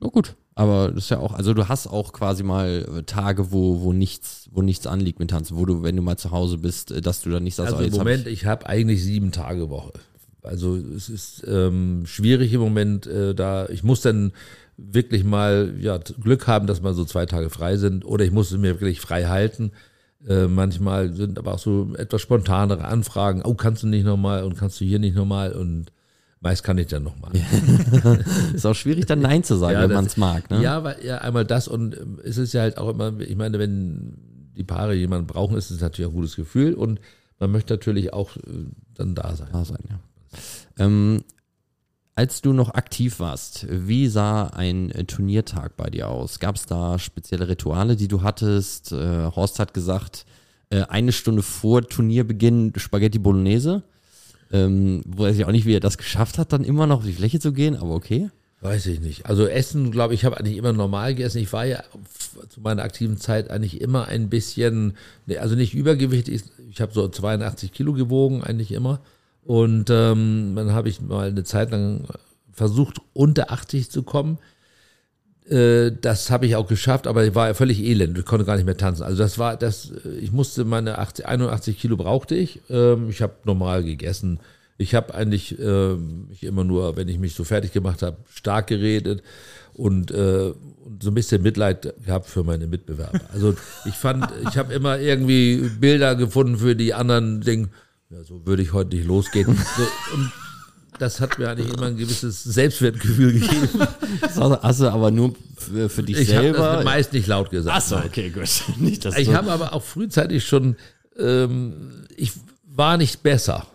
Oh 0.00 0.10
gut. 0.10 0.34
Aber 0.56 0.92
das 0.92 1.04
ist 1.04 1.10
ja 1.10 1.18
auch, 1.18 1.34
also 1.34 1.52
du 1.52 1.68
hast 1.68 1.88
auch 1.88 2.12
quasi 2.12 2.44
mal 2.44 2.86
äh, 2.98 3.02
Tage, 3.02 3.50
wo, 3.50 3.80
wo 3.80 3.92
nichts, 3.92 4.48
wo 4.52 4.62
nichts 4.62 4.86
anliegt 4.86 5.18
mit 5.18 5.30
Tanzen, 5.30 5.56
wo 5.56 5.64
du, 5.64 5.82
wenn 5.82 5.96
du 5.96 6.02
mal 6.02 6.16
zu 6.16 6.30
Hause 6.30 6.58
bist, 6.58 6.92
äh, 6.92 7.00
dass 7.00 7.22
du 7.22 7.30
dann 7.30 7.42
nicht 7.42 7.56
sagst, 7.56 7.72
Also 7.72 7.82
oh, 7.82 7.86
im 7.86 7.86
jetzt 7.86 7.98
hab 7.98 8.06
Moment, 8.06 8.26
ich 8.28 8.46
habe 8.46 8.66
eigentlich 8.66 9.02
sieben 9.02 9.32
Tage 9.32 9.68
Woche. 9.68 9.92
Also 10.42 10.76
es 10.76 11.08
ist 11.08 11.44
ähm, 11.46 12.02
schwierig 12.06 12.52
im 12.52 12.60
Moment, 12.60 13.06
äh, 13.06 13.34
da 13.34 13.68
ich 13.68 13.82
muss 13.82 14.02
dann 14.02 14.32
wirklich 14.76 15.24
mal 15.24 15.74
ja, 15.80 15.98
Glück 15.98 16.46
haben, 16.46 16.66
dass 16.66 16.82
mal 16.82 16.94
so 16.94 17.04
zwei 17.04 17.26
Tage 17.26 17.50
frei 17.50 17.76
sind 17.76 18.04
oder 18.04 18.24
ich 18.24 18.32
muss 18.32 18.52
es 18.52 18.58
mir 18.58 18.80
wirklich 18.80 19.00
frei 19.00 19.24
halten. 19.24 19.72
Äh, 20.26 20.46
manchmal 20.46 21.12
sind 21.12 21.38
aber 21.38 21.54
auch 21.54 21.58
so 21.58 21.94
etwas 21.96 22.22
spontanere 22.22 22.84
Anfragen. 22.84 23.42
Oh, 23.44 23.54
kannst 23.54 23.82
du 23.82 23.86
nicht 23.86 24.04
nochmal 24.04 24.44
und 24.44 24.56
kannst 24.56 24.80
du 24.80 24.84
hier 24.84 24.98
nicht 24.98 25.14
nochmal 25.14 25.52
und 25.52 25.92
meist 26.40 26.62
kann 26.62 26.78
ich 26.78 26.86
dann 26.86 27.02
nochmal. 27.02 27.32
ist 28.54 28.66
auch 28.66 28.74
schwierig 28.74 29.06
dann 29.06 29.20
Nein 29.20 29.44
zu 29.44 29.56
sagen, 29.56 29.74
Ja, 29.74 29.82
wenn 29.82 29.92
man 29.92 30.06
es 30.06 30.16
mag, 30.16 30.50
ne? 30.50 30.62
Ja, 30.62 30.84
weil 30.84 30.96
ja 31.04 31.18
einmal 31.18 31.44
das 31.44 31.68
und 31.68 31.96
ähm, 31.96 32.20
es 32.24 32.38
ist 32.38 32.52
ja 32.52 32.62
halt 32.62 32.78
auch 32.78 32.90
immer, 32.90 33.18
ich 33.20 33.36
meine, 33.36 33.58
wenn 33.58 34.16
die 34.56 34.64
Paare 34.64 34.94
jemanden 34.94 35.26
brauchen, 35.26 35.56
ist 35.56 35.70
es 35.70 35.80
natürlich 35.80 36.08
auch 36.08 36.12
ein 36.12 36.16
gutes 36.16 36.36
Gefühl 36.36 36.74
und 36.74 37.00
man 37.38 37.50
möchte 37.50 37.74
natürlich 37.74 38.12
auch 38.12 38.36
äh, 38.36 38.40
dann 38.94 39.14
da 39.14 39.34
sein. 39.34 39.48
da 39.52 39.64
sein, 39.64 39.82
ja. 39.90 39.98
Ähm, 40.78 41.24
als 42.16 42.42
du 42.42 42.52
noch 42.52 42.74
aktiv 42.74 43.18
warst, 43.18 43.66
wie 43.68 44.06
sah 44.08 44.46
ein 44.48 44.90
äh, 44.90 45.04
Turniertag 45.04 45.76
bei 45.76 45.90
dir 45.90 46.08
aus? 46.08 46.38
Gab 46.38 46.56
es 46.56 46.66
da 46.66 46.98
spezielle 46.98 47.48
Rituale, 47.48 47.96
die 47.96 48.08
du 48.08 48.22
hattest? 48.22 48.92
Äh, 48.92 49.30
Horst 49.34 49.58
hat 49.58 49.74
gesagt, 49.74 50.24
äh, 50.70 50.82
eine 50.82 51.12
Stunde 51.12 51.42
vor 51.42 51.82
Turnierbeginn 51.82 52.72
Spaghetti 52.76 53.18
Bolognese. 53.18 53.82
Ähm, 54.52 55.02
weiß 55.06 55.36
ich 55.36 55.44
auch 55.44 55.50
nicht, 55.50 55.66
wie 55.66 55.74
er 55.74 55.80
das 55.80 55.98
geschafft 55.98 56.38
hat, 56.38 56.52
dann 56.52 56.62
immer 56.64 56.86
noch 56.86 56.98
auf 56.98 57.04
die 57.04 57.12
Fläche 57.12 57.40
zu 57.40 57.52
gehen, 57.52 57.76
aber 57.76 57.94
okay. 57.94 58.30
Weiß 58.60 58.86
ich 58.86 59.00
nicht. 59.00 59.26
Also 59.26 59.46
Essen, 59.46 59.90
glaube 59.90 60.14
ich, 60.14 60.20
ich 60.20 60.24
habe 60.24 60.38
eigentlich 60.38 60.56
immer 60.56 60.72
normal 60.72 61.14
gegessen. 61.14 61.38
Ich 61.38 61.52
war 61.52 61.66
ja 61.66 61.82
zu 62.48 62.60
meiner 62.60 62.82
aktiven 62.82 63.18
Zeit 63.18 63.50
eigentlich 63.50 63.80
immer 63.80 64.08
ein 64.08 64.30
bisschen, 64.30 64.96
ne, 65.26 65.38
also 65.38 65.54
nicht 65.54 65.74
übergewichtig. 65.74 66.42
Ich 66.70 66.80
habe 66.80 66.94
so 66.94 67.06
82 67.06 67.72
Kilo 67.72 67.92
gewogen, 67.92 68.42
eigentlich 68.42 68.72
immer. 68.72 69.00
Und 69.44 69.90
ähm, 69.90 70.52
dann 70.56 70.72
habe 70.72 70.88
ich 70.88 71.00
mal 71.00 71.28
eine 71.28 71.44
Zeit 71.44 71.70
lang 71.70 72.04
versucht, 72.52 73.00
unter 73.12 73.50
80 73.50 73.90
zu 73.90 74.02
kommen. 74.02 74.38
Äh, 75.48 75.92
das 76.00 76.30
habe 76.30 76.46
ich 76.46 76.56
auch 76.56 76.66
geschafft, 76.66 77.06
aber 77.06 77.24
ich 77.24 77.34
war 77.34 77.54
völlig 77.54 77.82
elend. 77.82 78.16
Ich 78.18 78.24
konnte 78.24 78.46
gar 78.46 78.56
nicht 78.56 78.64
mehr 78.64 78.76
tanzen. 78.76 79.02
Also 79.02 79.18
das 79.18 79.38
war 79.38 79.56
das, 79.56 79.92
ich 80.20 80.32
musste 80.32 80.64
meine 80.64 80.98
80, 80.98 81.26
81 81.26 81.78
Kilo 81.78 81.96
brauchte 81.96 82.34
ich. 82.34 82.60
Ähm, 82.70 83.10
ich 83.10 83.20
habe 83.20 83.34
normal 83.44 83.84
gegessen, 83.84 84.40
Ich 84.78 84.94
habe 84.94 85.14
eigentlich 85.14 85.58
äh, 85.58 85.96
immer 86.40 86.64
nur, 86.64 86.96
wenn 86.96 87.08
ich 87.08 87.18
mich 87.18 87.34
so 87.34 87.44
fertig 87.44 87.72
gemacht 87.72 88.02
habe, 88.02 88.16
stark 88.30 88.68
geredet 88.68 89.22
und, 89.74 90.10
äh, 90.10 90.52
und 90.84 91.02
so 91.02 91.10
ein 91.10 91.14
bisschen 91.14 91.42
Mitleid 91.42 91.94
gehabt 92.04 92.26
für 92.26 92.44
meine 92.44 92.66
Mitbewerber. 92.66 93.20
Also 93.32 93.54
ich 93.84 93.94
fand, 93.94 94.26
ich 94.48 94.56
habe 94.56 94.72
immer 94.72 94.98
irgendwie 94.98 95.70
Bilder 95.78 96.14
gefunden 96.14 96.56
für 96.56 96.74
die 96.74 96.94
anderen, 96.94 97.42
denken, 97.42 97.70
ja, 98.10 98.22
so 98.24 98.46
würde 98.46 98.62
ich 98.62 98.72
heute 98.72 98.96
nicht 98.96 99.06
losgehen. 99.06 99.56
So, 99.76 99.82
und 100.14 100.32
das 100.98 101.20
hat 101.20 101.38
mir 101.38 101.48
eigentlich 101.50 101.72
immer 101.72 101.86
ein 101.86 101.96
gewisses 101.96 102.44
Selbstwertgefühl 102.44 103.32
gegeben. 103.32 103.68
Hast 104.62 104.80
du 104.80 104.88
aber 104.92 105.10
nur 105.10 105.34
für, 105.56 105.88
für 105.88 106.02
dich 106.02 106.18
Ich 106.18 106.34
habe 106.34 106.44
selber. 106.44 106.76
das 106.76 106.84
meist 106.84 107.12
nicht 107.12 107.26
laut 107.26 107.50
gesagt. 107.50 107.76
Achso, 107.76 107.96
okay, 107.98 108.30
gut. 108.30 108.48
Nicht, 108.78 109.04
Ich 109.04 109.34
habe 109.34 109.50
aber 109.50 109.72
auch 109.72 109.82
frühzeitig 109.82 110.44
schon, 110.44 110.76
ähm, 111.18 112.06
ich 112.16 112.32
war 112.64 112.96
nicht 112.96 113.22
besser 113.22 113.66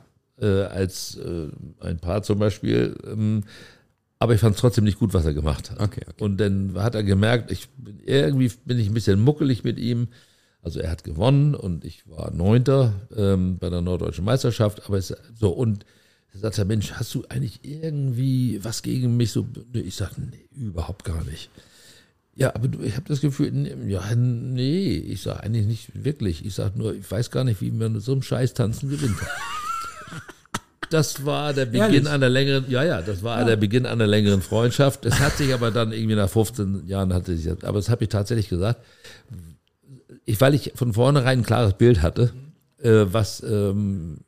äh, 0.42 0.64
als 0.64 1.18
äh, 1.18 1.48
ein 1.82 2.00
Paar 2.00 2.24
zum 2.24 2.40
Beispiel, 2.40 2.96
ähm, 3.06 3.44
aber 4.20 4.34
ich 4.34 4.42
fand 4.42 4.56
es 4.56 4.62
trotzdem 4.62 4.84
nicht 4.84 5.00
gut, 5.00 5.14
was 5.14 5.26
er 5.26 5.34
gemacht 5.34 5.72
hat. 5.72 5.80
Okay, 5.80 6.02
okay. 6.08 6.24
Und 6.24 6.38
dann 6.38 6.74
hat 6.76 6.96
er 6.96 7.04
gemerkt, 7.04 7.52
ich 7.52 7.70
bin, 7.70 8.00
irgendwie 8.06 8.52
bin 8.66 8.78
ich 8.80 8.88
ein 8.88 8.94
bisschen 8.94 9.20
muckelig 9.22 9.64
mit 9.64 9.80
ihm. 9.80 10.10
Also 10.62 10.80
er 10.80 10.92
hat 10.92 11.04
gewonnen 11.04 11.56
und 11.56 11.86
ich 11.86 12.08
war 12.10 12.32
Neunter 12.32 12.94
ähm, 13.16 13.58
bei 13.60 13.70
der 13.70 13.82
Norddeutschen 13.82 14.26
Meisterschaft, 14.26 14.86
aber 14.86 14.98
es, 14.98 15.14
so 15.40 15.50
und 15.52 15.86
da 16.34 16.40
sagt 16.40 16.58
er, 16.60 16.66
Mensch, 16.66 16.92
hast 16.94 17.16
du 17.16 17.24
eigentlich 17.30 17.62
irgendwie 17.64 18.60
was 18.64 18.82
gegen 18.84 19.18
mich? 19.18 19.32
So, 19.32 19.48
ich 19.74 19.96
sage, 19.96 20.16
nee, 20.18 20.48
überhaupt 20.56 21.06
gar 21.06 21.24
nicht. 21.24 21.50
Ja, 22.36 22.54
aber 22.56 22.70
ich 22.84 22.96
habe 22.96 23.06
das 23.08 23.20
Gefühl, 23.22 23.52
nee, 23.52 23.74
ja, 23.88 24.04
nee, 24.16 24.96
ich 24.98 25.22
sage 25.24 25.44
eigentlich 25.44 25.66
nicht 25.66 26.04
wirklich. 26.06 26.46
Ich 26.46 26.54
sage 26.56 26.78
nur, 26.78 26.94
ich 26.94 27.10
weiß 27.10 27.32
gar 27.32 27.44
nicht, 27.44 27.62
wie 27.62 27.72
man 27.72 27.94
mit 27.94 28.02
so 28.04 28.12
einem 28.12 28.22
Scheiß 28.22 28.54
tanzen 28.54 28.90
gewinnt. 28.90 29.18
Das 30.90 31.24
war 31.24 31.54
der 31.54 31.66
Beginn 31.68 31.82
Ehrlich? 31.82 32.10
einer 32.10 32.30
längeren, 32.30 32.66
ja, 32.68 32.84
ja, 32.84 33.04
das 33.04 33.22
war 33.22 33.46
der 33.46 33.58
Beginn 33.58 33.86
einer 33.86 34.08
längeren 34.08 34.42
Freundschaft. 34.42 35.06
Es 35.06 35.20
hat 35.20 35.38
sich 35.38 35.54
aber 35.54 35.70
dann 35.70 35.92
irgendwie 35.92 36.16
nach 36.16 36.30
15 36.30 36.88
Jahren 36.88 37.14
hatte 37.14 37.36
das- 37.36 37.64
aber 37.64 37.78
das 37.78 37.90
habe 37.90 38.06
ich 38.06 38.10
tatsächlich 38.10 38.50
gesagt, 38.50 38.82
ich, 40.30 40.40
weil 40.42 40.54
ich 40.54 40.72
von 40.76 40.94
vornherein 40.94 41.40
ein 41.40 41.44
klares 41.46 41.74
Bild 41.74 42.02
hatte, 42.02 42.32
äh, 42.82 43.06
was 43.12 43.42
ähm, 43.44 44.20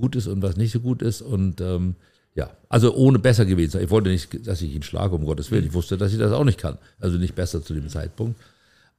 gut 0.00 0.16
ist 0.16 0.26
und 0.26 0.42
was 0.42 0.56
nicht 0.56 0.72
so 0.72 0.80
gut 0.80 1.02
ist 1.02 1.20
und 1.22 1.60
ähm, 1.60 1.96
ja, 2.34 2.50
also 2.68 2.94
ohne 2.94 3.18
besser 3.18 3.44
gewesen 3.46 3.72
sein. 3.72 3.82
Ich 3.84 3.90
wollte 3.90 4.10
nicht, 4.10 4.46
dass 4.46 4.62
ich 4.62 4.72
ihn 4.72 4.82
schlage, 4.84 5.14
um 5.16 5.24
Gottes 5.24 5.50
Willen. 5.50 5.66
Ich 5.66 5.72
wusste, 5.74 5.98
dass 5.98 6.12
ich 6.12 6.18
das 6.18 6.30
auch 6.32 6.44
nicht 6.44 6.58
kann. 6.60 6.78
Also 7.00 7.18
nicht 7.18 7.34
besser 7.34 7.62
zu 7.64 7.74
dem 7.74 7.88
Zeitpunkt. 7.88 8.38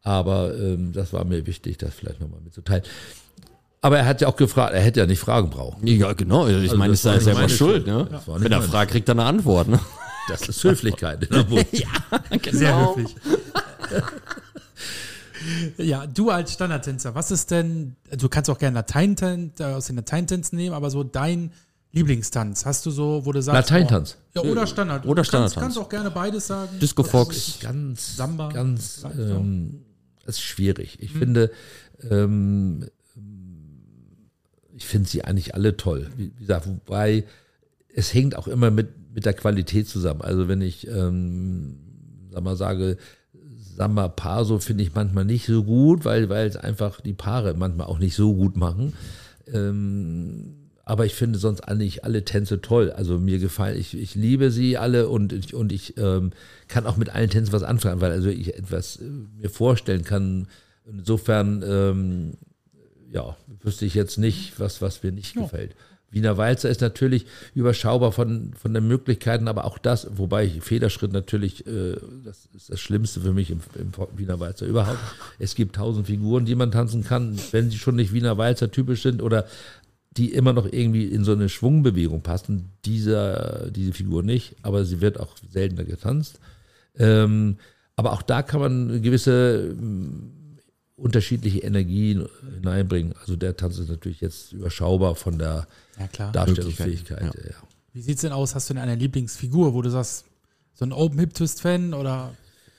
Aber 0.03 0.53
ähm, 0.57 0.91
das 0.91 1.13
war 1.13 1.23
mir 1.23 1.45
wichtig, 1.45 1.77
das 1.77 1.93
vielleicht 1.93 2.19
nochmal 2.19 2.41
mitzuteilen. 2.43 2.83
Aber 3.81 3.97
er 3.97 4.05
hat 4.05 4.19
ja 4.19 4.27
auch 4.27 4.35
gefragt, 4.35 4.73
er 4.73 4.81
hätte 4.81 4.99
ja 4.99 5.05
nicht 5.05 5.19
fragen 5.19 5.49
brauchen. 5.51 5.87
Ja, 5.87 6.11
genau. 6.13 6.47
Ich 6.47 6.55
Also 6.55 6.75
meine, 6.75 6.91
war 7.01 7.13
nicht 7.13 7.23
selber 7.23 7.47
schuld, 7.47 7.85
Schuld. 7.85 7.87
ne? 7.87 8.07
Nicht 8.11 8.27
Wenn 8.43 8.51
er 8.51 8.61
fragt, 8.61 8.91
kriegt 8.91 9.07
er 9.07 9.13
eine 9.13 9.23
Antwort, 9.23 9.69
ne? 9.69 9.79
Das 10.27 10.47
ist 10.49 10.61
Höflichkeit. 10.63 11.29
der 11.31 11.49
Wurst. 11.49 11.67
Sehr 11.71 12.39
Genau. 12.41 12.95
höflich. 12.97 13.15
ja, 15.77 16.05
du 16.07 16.29
als 16.29 16.53
Standardtänzer, 16.53 17.15
was 17.15 17.31
ist 17.31 17.51
denn, 17.51 17.95
du 18.17 18.29
kannst 18.29 18.49
auch 18.49 18.57
gerne 18.57 18.75
Latein 18.75 19.15
äh, 19.59 19.63
aus 19.63 19.87
den 19.87 19.95
Lateintänzen 19.97 20.57
nehmen, 20.57 20.75
aber 20.75 20.89
so 20.89 21.03
dein 21.03 21.51
Lieblingstanz, 21.91 22.65
hast 22.65 22.85
du 22.85 22.91
so, 22.91 23.25
wo 23.25 23.31
du 23.31 23.41
sagst... 23.41 23.71
Lateintanz. 23.71 24.17
boah, 24.33 24.45
Ja, 24.45 24.51
oder 24.51 24.67
Standard. 24.67 25.05
Oder 25.05 25.09
Du 25.09 25.15
kannst, 25.15 25.29
Standardtanz. 25.29 25.63
kannst 25.63 25.77
auch 25.79 25.89
gerne 25.89 26.11
beides 26.11 26.47
sagen. 26.47 26.77
Disco 26.79 27.03
Fox. 27.03 27.59
ganz, 27.61 28.15
Samba. 28.15 28.49
ganz, 28.49 29.03
ähm, 29.17 29.85
das 30.23 30.35
ist 30.35 30.41
schwierig. 30.41 30.99
Ich 31.01 31.11
finde, 31.11 31.51
ähm, 32.09 32.85
ich 34.75 34.85
finde 34.85 35.09
sie 35.09 35.23
eigentlich 35.23 35.55
alle 35.55 35.77
toll. 35.77 36.11
Wie, 36.15 36.31
wie 36.35 36.39
gesagt, 36.41 36.67
wobei 36.67 37.25
es 37.93 38.13
hängt 38.13 38.35
auch 38.35 38.47
immer 38.47 38.69
mit, 38.69 39.13
mit 39.13 39.25
der 39.25 39.33
Qualität 39.33 39.87
zusammen. 39.87 40.21
Also 40.21 40.47
wenn 40.47 40.61
ich, 40.61 40.87
ähm, 40.87 41.79
sag 42.31 42.43
mal, 42.43 42.55
sage, 42.55 42.97
Samba 43.79 44.09
Paso 44.09 44.59
finde 44.59 44.83
ich 44.83 44.93
manchmal 44.93 45.23
nicht 45.23 45.45
so 45.45 45.63
gut, 45.63 46.03
weil, 46.03 46.27
weil 46.27 46.45
es 46.47 46.57
einfach 46.57 46.99
die 46.99 47.13
Paare 47.13 47.53
manchmal 47.53 47.87
auch 47.87 47.97
nicht 47.97 48.13
so 48.13 48.33
gut 48.35 48.57
machen. 48.57 48.91
Ähm, 49.47 50.55
aber 50.83 51.05
ich 51.05 51.15
finde 51.15 51.39
sonst 51.39 51.61
eigentlich 51.61 52.03
alle 52.03 52.25
Tänze 52.25 52.59
toll. 52.59 52.91
Also 52.91 53.19
mir 53.19 53.39
gefallen, 53.39 53.79
ich, 53.79 53.97
ich 53.97 54.15
liebe 54.15 54.51
sie 54.51 54.77
alle 54.77 55.07
und 55.07 55.31
ich, 55.31 55.53
und 55.53 55.71
ich 55.71 55.97
ähm, 55.97 56.31
kann 56.67 56.85
auch 56.85 56.97
mit 56.97 57.15
allen 57.15 57.29
Tänzen 57.29 57.53
was 57.53 57.63
anfangen, 57.63 58.01
weil 58.01 58.11
also 58.11 58.27
ich 58.27 58.53
etwas 58.53 58.97
äh, 58.97 59.05
mir 59.37 59.49
vorstellen 59.49 60.03
kann. 60.03 60.49
Insofern, 60.85 61.63
ähm, 61.65 62.33
ja, 63.09 63.37
wüsste 63.61 63.85
ich 63.85 63.93
jetzt 63.93 64.17
nicht, 64.17 64.59
was, 64.59 64.81
was 64.81 65.01
mir 65.03 65.13
nicht 65.13 65.35
gefällt. 65.35 65.73
Wiener 66.11 66.37
Walzer 66.37 66.69
ist 66.69 66.81
natürlich 66.81 67.25
überschaubar 67.53 68.11
von, 68.11 68.53
von 68.53 68.73
den 68.73 68.87
Möglichkeiten, 68.87 69.47
aber 69.47 69.65
auch 69.65 69.77
das, 69.77 70.07
wobei 70.17 70.45
ich 70.45 70.61
Federschritt 70.61 71.13
natürlich, 71.13 71.67
äh, 71.67 71.95
das 72.23 72.47
ist 72.55 72.69
das 72.69 72.79
Schlimmste 72.79 73.21
für 73.21 73.33
mich 73.33 73.51
im, 73.51 73.59
im 73.75 73.91
Wiener 74.17 74.39
Walzer 74.39 74.65
überhaupt. 74.65 74.99
Es 75.37 75.55
gibt 75.55 75.75
tausend 75.75 76.07
Figuren, 76.07 76.45
die 76.45 76.55
man 76.55 76.71
tanzen 76.71 77.03
kann, 77.03 77.37
wenn 77.51 77.69
sie 77.69 77.77
schon 77.77 77.95
nicht 77.95 78.13
Wiener 78.13 78.37
Walzer 78.37 78.71
typisch 78.71 79.03
sind 79.03 79.21
oder 79.21 79.45
die 80.17 80.33
immer 80.33 80.53
noch 80.53 80.71
irgendwie 80.71 81.05
in 81.05 81.23
so 81.23 81.33
eine 81.33 81.49
Schwungbewegung 81.49 82.21
passen. 82.21 82.71
Dieser, 82.85 83.69
diese 83.69 83.93
Figur 83.93 84.23
nicht, 84.23 84.55
aber 84.63 84.83
sie 84.85 85.01
wird 85.01 85.19
auch 85.19 85.35
seltener 85.51 85.85
getanzt. 85.85 86.39
Ähm, 86.97 87.57
aber 87.95 88.13
auch 88.13 88.21
da 88.21 88.41
kann 88.41 88.59
man 88.59 89.01
gewisse 89.01 89.75
unterschiedliche 90.99 91.59
Energien 91.59 92.27
hineinbringen. 92.55 93.13
Also 93.21 93.35
der 93.35 93.55
Tanz 93.55 93.77
ist 93.77 93.89
natürlich 93.89 94.21
jetzt 94.21 94.53
überschaubar 94.53 95.15
von 95.15 95.37
der 95.39 95.67
Ja, 95.99 96.07
klar. 96.07 96.31
Darstellungsfähigkeit. 96.31 97.21
Möglichkeiten, 97.23 97.49
Ja. 97.51 97.67
Wie 97.93 98.01
sieht's 98.01 98.21
denn 98.21 98.31
aus? 98.31 98.53
Hast 98.53 98.69
du 98.69 98.73
denn 98.75 98.83
eine 98.83 98.95
Lieblingsfigur, 98.95 99.73
wo 99.73 99.81
du 99.81 99.89
sagst, 99.89 100.25
so 100.73 100.85
ein 100.85 100.93
Open 100.93 101.19
Hip 101.19 101.33
Twist 101.33 101.61
Fan 101.61 101.93
oder 101.93 102.33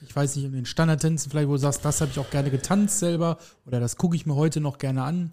ich 0.06 0.14
weiß 0.14 0.36
nicht, 0.36 0.44
in 0.46 0.52
den 0.52 0.66
Standardtänzen 0.66 1.30
vielleicht, 1.30 1.48
wo 1.48 1.52
du 1.52 1.58
sagst, 1.58 1.84
das 1.84 2.00
habe 2.00 2.10
ich 2.12 2.18
auch 2.18 2.30
gerne 2.30 2.50
getanzt 2.50 3.00
selber 3.00 3.38
oder 3.66 3.80
das 3.80 3.96
gucke 3.96 4.16
ich 4.16 4.24
mir 4.24 4.34
heute 4.36 4.60
noch 4.60 4.78
gerne 4.78 5.02
an? 5.02 5.32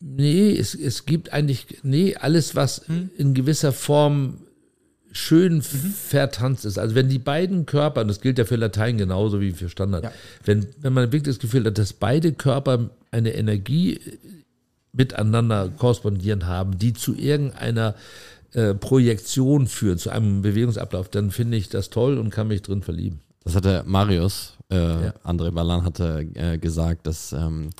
Nee, 0.00 0.52
es, 0.56 0.74
es 0.74 1.06
gibt 1.06 1.32
eigentlich, 1.32 1.78
nee, 1.82 2.14
alles, 2.14 2.54
was 2.54 2.78
in 3.16 3.34
gewisser 3.34 3.72
Form 3.72 4.38
schön 5.12 5.62
vertanzt 5.62 6.64
ist. 6.64 6.78
Also 6.78 6.94
wenn 6.94 7.08
die 7.08 7.18
beiden 7.18 7.66
Körper, 7.66 8.02
und 8.02 8.08
das 8.08 8.20
gilt 8.20 8.38
ja 8.38 8.44
für 8.44 8.56
Latein 8.56 8.98
genauso 8.98 9.40
wie 9.40 9.52
für 9.52 9.68
Standard, 9.68 10.04
Ja. 10.04 10.12
wenn, 10.44 10.66
wenn 10.80 10.92
man 10.92 11.04
wirklich 11.06 11.22
das 11.34 11.38
Gefühl 11.38 11.64
hat, 11.64 11.78
dass 11.78 11.92
beide 11.92 12.32
Körper 12.32 12.90
eine 13.10 13.34
Energie 13.34 13.94
äh, 13.94 14.18
miteinander 14.92 15.68
korrespondieren 15.68 16.46
haben, 16.46 16.78
die 16.78 16.92
zu 16.92 17.14
irgendeiner 17.14 17.94
äh, 18.52 18.74
Projektion 18.74 19.66
führen, 19.66 19.98
zu 19.98 20.10
einem 20.10 20.42
Bewegungsablauf, 20.42 21.08
dann 21.08 21.30
finde 21.30 21.56
ich 21.56 21.68
das 21.68 21.90
toll 21.90 22.18
und 22.18 22.30
kann 22.30 22.48
mich 22.48 22.62
drin 22.62 22.82
verlieben. 22.82 23.20
Das 23.44 23.54
hatte 23.54 23.82
Marius, 23.86 24.58
äh, 24.70 24.76
Ja. 24.76 25.14
André 25.24 25.50
Ballan 25.50 25.84
hatte 25.84 26.26
äh, 26.34 26.58
gesagt, 26.58 27.06
dass 27.06 27.32
ähm, 27.32 27.70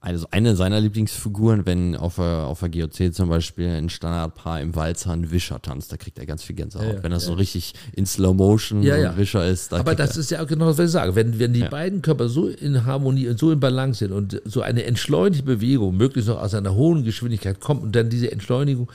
also 0.00 0.26
eine 0.30 0.54
seiner 0.54 0.80
Lieblingsfiguren, 0.80 1.64
wenn 1.64 1.96
auf 1.96 2.16
der, 2.16 2.44
auf 2.46 2.60
der 2.60 2.68
GOC 2.68 3.14
zum 3.14 3.30
Beispiel 3.30 3.68
ein 3.70 3.88
Standardpaar 3.88 4.60
im 4.60 4.76
Walzer 4.76 5.12
ein 5.12 5.30
Wischer 5.30 5.62
tanzt, 5.62 5.90
da 5.92 5.96
kriegt 5.96 6.18
er 6.18 6.26
ganz 6.26 6.42
viel 6.42 6.54
Gänsehaut. 6.56 6.86
Ja, 6.86 6.92
ja, 6.94 7.02
wenn 7.02 7.10
das 7.10 7.24
so 7.24 7.32
richtig 7.32 7.72
in 7.94 8.04
Slow 8.04 8.34
Motion 8.34 8.82
Ja, 8.82 8.96
ein 8.96 9.16
Wischer 9.16 9.46
ist, 9.46 9.72
da 9.72 9.78
Aber 9.78 9.94
das 9.94 10.16
er, 10.16 10.20
ist 10.20 10.30
ja 10.30 10.42
auch 10.42 10.46
genau 10.46 10.66
das, 10.66 10.76
was 10.76 10.86
ich 10.86 10.92
sage. 10.92 11.14
Wenn, 11.14 11.38
wenn 11.38 11.54
die 11.54 11.62
beiden 11.64 12.02
Körper 12.02 12.28
so 12.28 12.48
in 12.48 12.84
Harmonie 12.84 13.28
und 13.28 13.38
so 13.38 13.50
in 13.50 13.60
Balance 13.60 14.00
sind 14.00 14.12
und 14.12 14.42
so 14.44 14.60
eine 14.60 14.84
entschleunigte 14.84 15.46
Bewegung 15.46 15.96
möglichst 15.96 16.28
noch 16.28 16.42
aus 16.42 16.52
einer 16.52 16.74
hohen 16.74 17.04
Geschwindigkeit 17.04 17.60
kommt 17.60 17.82
und 17.82 17.96
dann 17.96 18.10
diese 18.10 18.30
Entschleunigung, 18.30 18.90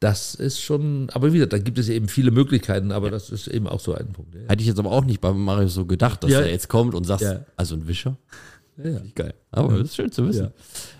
das 0.00 0.34
ist 0.34 0.60
schon, 0.60 1.10
aber 1.10 1.32
wieder, 1.32 1.46
da 1.46 1.58
gibt 1.58 1.78
es 1.78 1.88
eben 1.88 2.08
viele 2.08 2.30
Möglichkeiten, 2.30 2.92
aber 2.92 3.10
das 3.10 3.30
ist 3.30 3.48
eben 3.48 3.66
auch 3.66 3.80
so 3.80 3.94
ein 3.94 4.12
Punkt. 4.12 4.34
Ja. 4.34 4.42
Hätte 4.48 4.60
ich 4.62 4.68
jetzt 4.68 4.78
aber 4.78 4.92
auch 4.92 5.04
nicht 5.04 5.20
bei 5.20 5.32
Marius 5.32 5.74
so 5.74 5.86
gedacht, 5.86 6.22
dass 6.22 6.30
Ja. 6.30 6.40
er 6.40 6.50
jetzt 6.50 6.68
kommt 6.68 6.94
und 6.94 7.04
sagt, 7.04 7.22
Ja. 7.22 7.44
also 7.56 7.74
ein 7.74 7.88
Wischer. 7.88 8.16
Ja. 8.82 9.00
Geil. 9.16 9.34
Aber 9.50 9.76
das 9.78 9.88
ist 9.88 9.96
schön 9.96 10.12
zu 10.12 10.28
wissen. 10.28 10.44
Ja. 10.44 10.52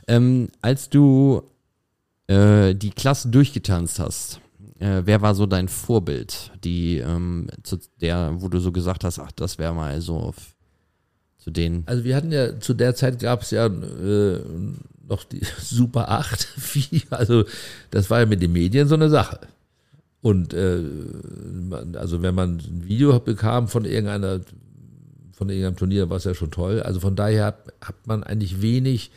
Ähm, 0.08 0.48
als 0.60 0.90
du 0.90 1.42
äh, 2.26 2.74
die 2.74 2.90
Klasse 2.90 3.28
durchgetanzt 3.28 4.00
hast, 4.00 4.40
äh, 4.80 5.02
wer 5.04 5.22
war 5.22 5.34
so 5.36 5.46
dein 5.46 5.68
Vorbild? 5.68 6.50
Die, 6.64 6.98
ähm, 6.98 7.46
zu 7.62 7.78
der, 8.00 8.32
wo 8.38 8.48
du 8.48 8.58
so 8.58 8.72
gesagt 8.72 9.04
hast, 9.04 9.18
ach, 9.20 9.30
das 9.32 9.58
wäre 9.58 9.74
mal 9.74 10.00
so 10.00 10.30
f- 10.30 10.56
zu 11.38 11.50
denen. 11.52 11.84
Also 11.86 12.02
wir 12.04 12.16
hatten 12.16 12.32
ja, 12.32 12.58
zu 12.58 12.74
der 12.74 12.94
Zeit 12.96 13.20
gab 13.20 13.42
es 13.42 13.52
ja 13.52 13.66
äh, 13.66 14.40
noch 15.08 15.24
die 15.24 15.40
Super 15.60 16.10
8, 16.10 16.42
Vieh, 16.42 17.02
also 17.10 17.44
das 17.90 18.10
war 18.10 18.20
ja 18.20 18.26
mit 18.26 18.42
den 18.42 18.52
Medien 18.52 18.88
so 18.88 18.94
eine 18.94 19.10
Sache. 19.10 19.40
Und 20.20 20.52
äh, 20.52 20.82
also 21.94 22.22
wenn 22.22 22.34
man 22.34 22.58
ein 22.58 22.88
Video 22.88 23.18
bekam 23.20 23.68
von 23.68 23.84
irgendeiner, 23.84 24.40
von 25.32 25.48
irgendeinem 25.48 25.76
Turnier, 25.76 26.10
war 26.10 26.16
es 26.16 26.24
ja 26.24 26.34
schon 26.34 26.50
toll. 26.50 26.82
Also 26.82 26.98
von 27.00 27.14
daher 27.14 27.46
hat, 27.46 27.72
hat 27.80 28.06
man 28.06 28.24
eigentlich 28.24 28.60
wenig 28.60 29.12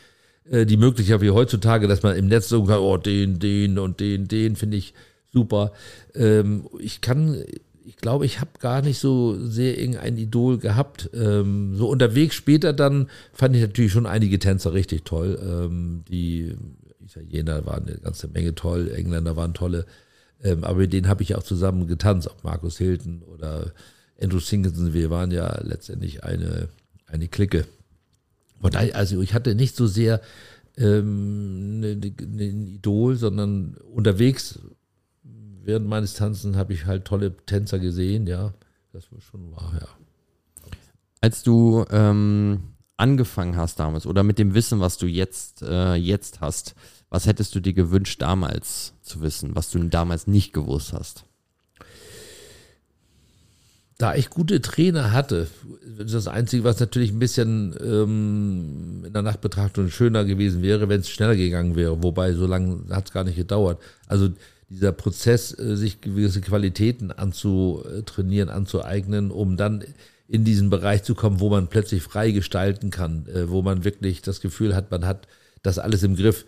äh, 0.48 0.64
die 0.64 0.76
Möglichkeit 0.76 1.20
wie 1.20 1.30
heutzutage, 1.30 1.88
dass 1.88 2.02
man 2.02 2.16
im 2.16 2.28
Netz 2.28 2.48
so 2.48 2.64
kann, 2.64 2.78
oh, 2.78 2.96
den, 2.96 3.40
den 3.40 3.78
und 3.78 3.98
den, 3.98 4.28
den 4.28 4.54
finde 4.54 4.76
ich 4.76 4.94
super. 5.32 5.72
Ähm, 6.14 6.68
ich 6.78 7.00
kann, 7.00 7.42
ich 7.84 7.96
glaube, 7.96 8.26
ich 8.26 8.40
habe 8.40 8.50
gar 8.58 8.82
nicht 8.82 8.98
so 8.98 9.38
sehr 9.46 9.78
irgendein 9.78 10.16
Idol 10.16 10.58
gehabt. 10.58 11.10
Ähm, 11.14 11.74
so 11.76 11.88
unterwegs 11.88 12.34
später 12.34 12.72
dann 12.72 13.08
fand 13.32 13.56
ich 13.56 13.62
natürlich 13.62 13.92
schon 13.92 14.06
einige 14.06 14.38
Tänzer 14.38 14.72
richtig 14.72 15.04
toll, 15.04 15.38
ähm, 15.42 16.04
die 16.08 16.56
Italiener 17.04 17.66
waren 17.66 17.86
eine 17.86 17.98
ganze 17.98 18.28
Menge 18.28 18.54
toll, 18.54 18.90
Engländer 18.94 19.36
waren 19.36 19.54
tolle. 19.54 19.86
Ähm, 20.42 20.64
aber 20.64 20.78
mit 20.78 20.92
denen 20.92 21.08
habe 21.08 21.22
ich 21.22 21.34
auch 21.34 21.42
zusammen 21.42 21.86
getanzt, 21.86 22.30
auch 22.30 22.42
Markus 22.42 22.78
Hilton 22.78 23.22
oder 23.22 23.72
Andrew 24.20 24.40
Singleton. 24.40 24.94
Wir 24.94 25.10
waren 25.10 25.30
ja 25.30 25.60
letztendlich 25.62 26.24
eine, 26.24 26.68
eine 27.06 27.28
Clique. 27.28 27.66
Und 28.60 28.76
also 28.76 29.20
ich 29.22 29.34
hatte 29.34 29.54
nicht 29.54 29.76
so 29.76 29.86
sehr 29.86 30.20
ähm, 30.76 31.80
ein 31.80 31.80
ne, 31.80 31.96
ne 31.96 32.44
Idol, 32.76 33.16
sondern 33.16 33.76
unterwegs 33.92 34.60
während 35.64 35.86
meines 35.86 36.14
Tanzen 36.14 36.56
habe 36.56 36.72
ich 36.72 36.86
halt 36.86 37.04
tolle 37.04 37.36
Tänzer 37.46 37.78
gesehen, 37.78 38.26
ja. 38.26 38.52
Das 38.92 39.10
war 39.10 39.20
schon 39.20 39.52
wahr, 39.52 39.72
ja. 39.80 39.88
Als 41.20 41.42
du 41.42 41.84
ähm, 41.90 42.74
angefangen 42.96 43.56
hast 43.56 43.78
damals 43.78 44.06
oder 44.06 44.22
mit 44.22 44.38
dem 44.38 44.54
Wissen, 44.54 44.80
was 44.80 44.98
du 44.98 45.06
jetzt, 45.06 45.62
äh, 45.62 45.94
jetzt 45.94 46.40
hast, 46.40 46.74
was 47.08 47.26
hättest 47.26 47.54
du 47.54 47.60
dir 47.60 47.72
gewünscht 47.72 48.22
damals 48.22 48.94
zu 49.02 49.22
wissen, 49.22 49.54
was 49.54 49.70
du 49.70 49.82
damals 49.84 50.26
nicht 50.26 50.52
gewusst 50.52 50.92
hast? 50.92 51.24
Da 53.98 54.14
ich 54.14 54.30
gute 54.30 54.60
Trainer 54.60 55.12
hatte, 55.12 55.46
das 55.96 56.06
ist 56.06 56.14
das 56.14 56.28
Einzige, 56.28 56.64
was 56.64 56.80
natürlich 56.80 57.12
ein 57.12 57.18
bisschen 57.18 57.76
ähm, 57.80 59.04
in 59.06 59.12
der 59.12 59.22
Nachtbetrachtung 59.22 59.90
schöner 59.90 60.24
gewesen 60.24 60.62
wäre, 60.62 60.88
wenn 60.88 61.00
es 61.00 61.08
schneller 61.10 61.36
gegangen 61.36 61.76
wäre. 61.76 62.02
Wobei, 62.02 62.32
so 62.32 62.46
lange 62.46 62.84
hat 62.90 63.06
es 63.06 63.12
gar 63.12 63.22
nicht 63.22 63.36
gedauert. 63.36 63.80
Also 64.08 64.30
dieser 64.72 64.92
Prozess, 64.92 65.56
äh, 65.58 65.76
sich 65.76 66.00
gewisse 66.00 66.40
Qualitäten 66.40 67.10
anzutrainieren, 67.10 68.48
anzueignen, 68.48 69.30
um 69.30 69.56
dann 69.56 69.84
in 70.28 70.44
diesen 70.44 70.70
Bereich 70.70 71.02
zu 71.02 71.14
kommen, 71.14 71.40
wo 71.40 71.50
man 71.50 71.68
plötzlich 71.68 72.02
frei 72.02 72.30
gestalten 72.30 72.90
kann, 72.90 73.26
äh, 73.26 73.50
wo 73.50 73.62
man 73.62 73.84
wirklich 73.84 74.22
das 74.22 74.40
Gefühl 74.40 74.74
hat, 74.74 74.90
man 74.90 75.06
hat 75.06 75.28
das 75.62 75.78
alles 75.78 76.02
im 76.02 76.16
Griff. 76.16 76.46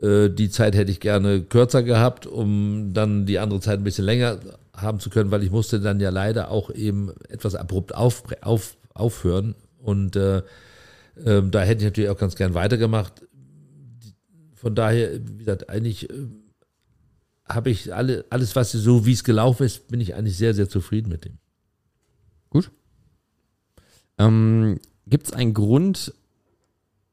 Äh, 0.00 0.28
die 0.28 0.50
Zeit 0.50 0.74
hätte 0.74 0.90
ich 0.90 1.00
gerne 1.00 1.42
kürzer 1.42 1.82
gehabt, 1.82 2.26
um 2.26 2.92
dann 2.92 3.24
die 3.26 3.38
andere 3.38 3.60
Zeit 3.60 3.78
ein 3.78 3.84
bisschen 3.84 4.04
länger 4.04 4.38
haben 4.74 5.00
zu 5.00 5.10
können, 5.10 5.30
weil 5.30 5.42
ich 5.42 5.50
musste 5.50 5.80
dann 5.80 6.00
ja 6.00 6.10
leider 6.10 6.50
auch 6.50 6.70
eben 6.70 7.10
etwas 7.28 7.54
abrupt 7.54 7.94
auf, 7.94 8.22
auf, 8.42 8.76
aufhören. 8.94 9.54
Und 9.78 10.16
äh, 10.16 10.38
äh, 11.24 11.42
da 11.50 11.62
hätte 11.62 11.78
ich 11.78 11.90
natürlich 11.90 12.10
auch 12.10 12.18
ganz 12.18 12.36
gern 12.36 12.54
weitergemacht. 12.54 13.26
Von 14.54 14.74
daher, 14.74 15.18
wie 15.24 15.38
gesagt, 15.38 15.68
eigentlich 15.68 16.08
äh, 16.10 16.28
habe 17.48 17.70
ich 17.70 17.94
alle, 17.94 18.24
alles, 18.30 18.56
was 18.56 18.72
so 18.72 19.06
wie 19.06 19.12
es 19.12 19.24
gelaufen 19.24 19.64
ist, 19.64 19.88
bin 19.88 20.00
ich 20.00 20.14
eigentlich 20.14 20.36
sehr, 20.36 20.54
sehr 20.54 20.68
zufrieden 20.68 21.08
mit 21.08 21.24
dem. 21.24 21.38
Gut. 22.50 22.70
Ähm, 24.18 24.78
Gibt 25.06 25.26
es 25.26 25.32
einen 25.32 25.54
Grund, 25.54 26.14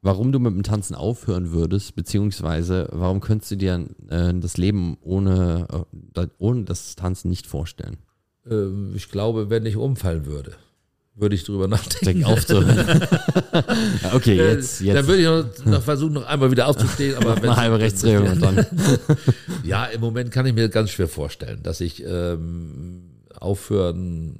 warum 0.02 0.32
du 0.32 0.38
mit 0.38 0.54
dem 0.54 0.62
Tanzen 0.62 0.94
aufhören 0.94 1.50
würdest, 1.50 1.94
beziehungsweise 1.94 2.88
warum 2.92 3.20
könntest 3.20 3.50
du 3.50 3.56
dir 3.56 3.86
äh, 4.08 4.32
das 4.34 4.56
Leben 4.56 4.96
ohne, 5.00 5.86
äh, 6.14 6.26
ohne 6.38 6.64
das 6.64 6.96
Tanzen 6.96 7.28
nicht 7.28 7.46
vorstellen? 7.46 7.98
Ähm, 8.48 8.92
ich 8.94 9.10
glaube, 9.10 9.50
wenn 9.50 9.66
ich 9.66 9.76
umfallen 9.76 10.26
würde, 10.26 10.56
würde 11.14 11.34
ich 11.34 11.44
drüber 11.44 11.68
nachdenken. 11.68 12.24
aufzuhören. 12.24 13.06
okay, 14.12 14.38
äh, 14.38 14.54
jetzt, 14.54 14.80
jetzt. 14.80 14.96
Dann 14.96 15.06
würde 15.06 15.20
ich 15.20 15.58
noch, 15.58 15.72
noch, 15.72 15.82
versuchen, 15.82 16.14
noch 16.14 16.26
einmal 16.26 16.50
wieder 16.50 16.68
aufzustehen. 16.68 17.16
Aber 17.16 17.34
eine 17.36 17.56
halbe 17.56 17.78
Rechtsdrehung 17.78 18.28
und 18.32 18.40
dann. 18.40 18.66
ja, 19.64 19.84
im 19.86 20.00
Moment 20.00 20.30
kann 20.30 20.46
ich 20.46 20.54
mir 20.54 20.68
ganz 20.68 20.90
schwer 20.90 21.08
vorstellen, 21.08 21.62
dass 21.62 21.80
ich 21.80 22.02
ähm, 22.04 23.10
aufhören 23.38 24.38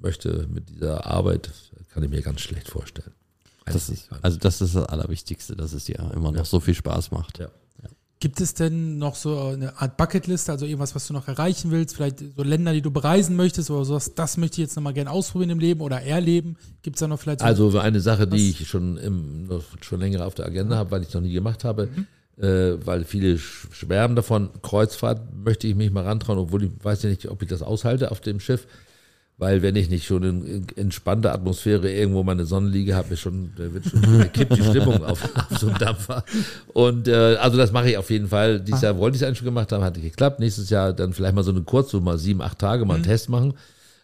möchte 0.00 0.46
mit 0.52 0.70
dieser 0.70 1.06
Arbeit. 1.06 1.50
Kann 1.92 2.02
ich 2.02 2.10
mir 2.10 2.22
ganz 2.22 2.42
schlecht 2.42 2.68
vorstellen. 2.68 3.12
Das 3.64 3.88
ist, 3.88 4.08
also 4.22 4.38
das 4.38 4.60
ist 4.60 4.74
das 4.74 4.86
Allerwichtigste, 4.86 5.56
dass 5.56 5.72
es 5.72 5.84
dir 5.84 5.98
immer 6.14 6.32
noch 6.32 6.38
ja. 6.38 6.44
so 6.44 6.60
viel 6.60 6.74
Spaß 6.74 7.10
macht. 7.10 7.38
Ja. 7.38 7.50
Gibt 8.20 8.40
es 8.40 8.52
denn 8.54 8.98
noch 8.98 9.14
so 9.14 9.38
eine 9.38 9.80
Art 9.80 9.96
Bucketliste, 9.96 10.50
also 10.50 10.66
irgendwas, 10.66 10.94
was 10.96 11.06
du 11.06 11.12
noch 11.12 11.28
erreichen 11.28 11.70
willst? 11.70 11.94
Vielleicht 11.94 12.18
so 12.36 12.42
Länder, 12.42 12.72
die 12.72 12.82
du 12.82 12.90
bereisen 12.90 13.36
möchtest 13.36 13.70
oder 13.70 13.84
sowas, 13.84 14.14
das 14.14 14.36
möchte 14.36 14.54
ich 14.54 14.66
jetzt 14.66 14.74
nochmal 14.74 14.92
gerne 14.92 15.12
ausprobieren 15.12 15.50
im 15.50 15.60
Leben 15.60 15.80
oder 15.80 16.02
erleben? 16.02 16.56
Gibt 16.82 16.96
es 16.96 17.00
da 17.00 17.06
noch 17.06 17.20
vielleicht 17.20 17.40
so 17.40 17.46
Also 17.46 17.78
eine 17.78 18.00
Sache, 18.00 18.26
die 18.26 18.50
ich 18.50 18.66
schon, 18.66 18.96
im, 18.96 19.48
schon 19.82 20.00
länger 20.00 20.26
auf 20.26 20.34
der 20.34 20.46
Agenda 20.46 20.76
habe, 20.76 20.90
weil 20.90 21.02
ich 21.02 21.08
es 21.08 21.14
noch 21.14 21.20
nie 21.20 21.32
gemacht 21.32 21.62
habe, 21.62 21.88
mhm. 21.94 22.42
äh, 22.42 22.84
weil 22.84 23.04
viele 23.04 23.38
schwärmen 23.38 24.16
davon, 24.16 24.50
Kreuzfahrt 24.62 25.20
möchte 25.36 25.68
ich 25.68 25.76
mich 25.76 25.92
mal 25.92 26.04
rantrauen, 26.04 26.38
obwohl 26.38 26.64
ich 26.64 26.70
weiß 26.82 27.04
ja 27.04 27.10
nicht, 27.10 27.28
ob 27.28 27.42
ich 27.42 27.48
das 27.48 27.62
aushalte 27.62 28.10
auf 28.10 28.20
dem 28.20 28.40
Schiff 28.40 28.66
weil 29.38 29.62
wenn 29.62 29.76
ich 29.76 29.88
nicht 29.88 30.04
schon 30.04 30.22
in 30.24 30.66
entspannter 30.76 31.32
Atmosphäre 31.32 31.90
irgendwo 31.90 32.24
meine 32.24 32.44
Sonnenliege 32.44 32.96
habe, 32.96 33.14
ist 33.14 33.20
schon, 33.20 33.52
da 33.56 33.72
wird 33.72 33.84
schon, 33.84 34.32
kippt 34.32 34.56
die 34.56 34.62
Stimmung 34.62 35.04
auf, 35.04 35.22
auf 35.50 35.58
so 35.58 35.68
einem 35.68 35.78
Dampfer. 35.78 36.24
Und 36.74 37.08
äh, 37.08 37.36
also 37.36 37.56
das 37.56 37.72
mache 37.72 37.90
ich 37.90 37.96
auf 37.96 38.10
jeden 38.10 38.28
Fall. 38.28 38.60
Dieses 38.60 38.82
Jahr 38.82 38.98
wollte 38.98 39.16
ich 39.16 39.22
es 39.22 39.26
eigentlich 39.26 39.38
schon 39.38 39.46
gemacht 39.46 39.70
haben, 39.70 39.84
hat 39.84 39.96
nicht 39.96 40.04
geklappt. 40.04 40.40
Nächstes 40.40 40.70
Jahr 40.70 40.92
dann 40.92 41.12
vielleicht 41.12 41.34
mal 41.34 41.44
so 41.44 41.52
eine 41.52 41.62
kurz, 41.62 41.90
so 41.92 42.00
mal 42.00 42.18
sieben, 42.18 42.42
acht 42.42 42.58
Tage 42.58 42.84
mal 42.84 42.94
einen 42.94 43.04
mhm. 43.04 43.08
Test 43.08 43.28
machen 43.28 43.54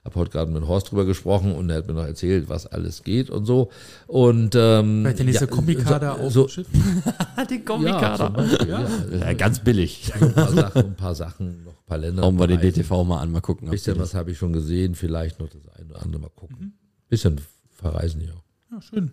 habe 0.04 0.20
heute 0.20 0.30
gerade 0.30 0.50
mit 0.50 0.66
Horst 0.68 0.90
drüber 0.90 1.06
gesprochen 1.06 1.54
und 1.54 1.70
er 1.70 1.78
hat 1.78 1.86
mir 1.86 1.94
noch 1.94 2.04
erzählt, 2.04 2.48
was 2.48 2.66
alles 2.66 3.04
geht 3.04 3.30
und 3.30 3.46
so. 3.46 3.70
Und 4.06 4.54
ähm, 4.54 5.00
Vielleicht 5.02 5.18
der 5.18 5.24
nächste 5.24 5.44
ja, 5.46 5.50
Kombikader 5.50 6.16
so, 6.16 6.22
auf 6.24 6.32
so, 6.32 6.48
Schiff. 6.48 6.66
Den 7.50 7.64
Kombikader. 7.64 8.44
Ja, 8.68 8.80
ja, 8.80 8.88
ja, 9.18 9.32
ganz 9.32 9.60
billig. 9.60 10.12
Ein 10.20 10.34
paar 10.34 10.52
Sachen, 10.52 10.84
ein 10.84 10.94
paar 10.94 11.14
Sachen, 11.14 11.64
noch 11.64 11.73
ein 11.84 11.88
paar 11.88 11.98
Länder. 11.98 12.22
Schauen 12.22 12.38
wir 12.38 12.46
den 12.46 12.60
DTV 12.60 13.04
mal 13.04 13.20
an, 13.20 13.30
mal 13.30 13.40
gucken. 13.40 13.68
Ein 13.68 13.72
bisschen 13.72 13.98
was 13.98 14.14
habe 14.14 14.30
ich 14.30 14.38
schon 14.38 14.52
gesehen, 14.52 14.94
vielleicht 14.94 15.38
noch 15.40 15.48
das 15.48 15.68
eine 15.68 15.90
oder 15.90 16.02
andere 16.02 16.22
mal 16.22 16.30
gucken. 16.30 16.58
Mhm. 16.58 16.72
Bisschen 17.08 17.40
verreisen 17.70 18.22
ja. 18.22 18.32
Ja, 18.70 18.80
schön. 18.80 19.12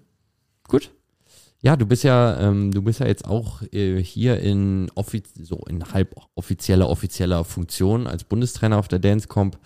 Gut. 0.68 0.92
Ja, 1.64 1.76
du 1.76 1.86
bist 1.86 2.04
ja, 2.04 2.40
ähm, 2.40 2.72
du 2.72 2.82
bist 2.82 3.02
ja 3.02 3.06
jetzt 3.06 3.26
auch 3.26 3.62
äh, 3.72 4.02
hier 4.02 4.40
in 4.40 4.90
so 5.44 5.58
in 5.70 5.94
halb 5.94 6.16
offizieller, 6.34 6.90
offizieller 6.90 7.44
Funktion 7.44 8.08
als 8.08 8.24
Bundestrainer 8.24 8.78
auf 8.78 8.88
der 8.88 8.98
Dancecomp 8.98 9.60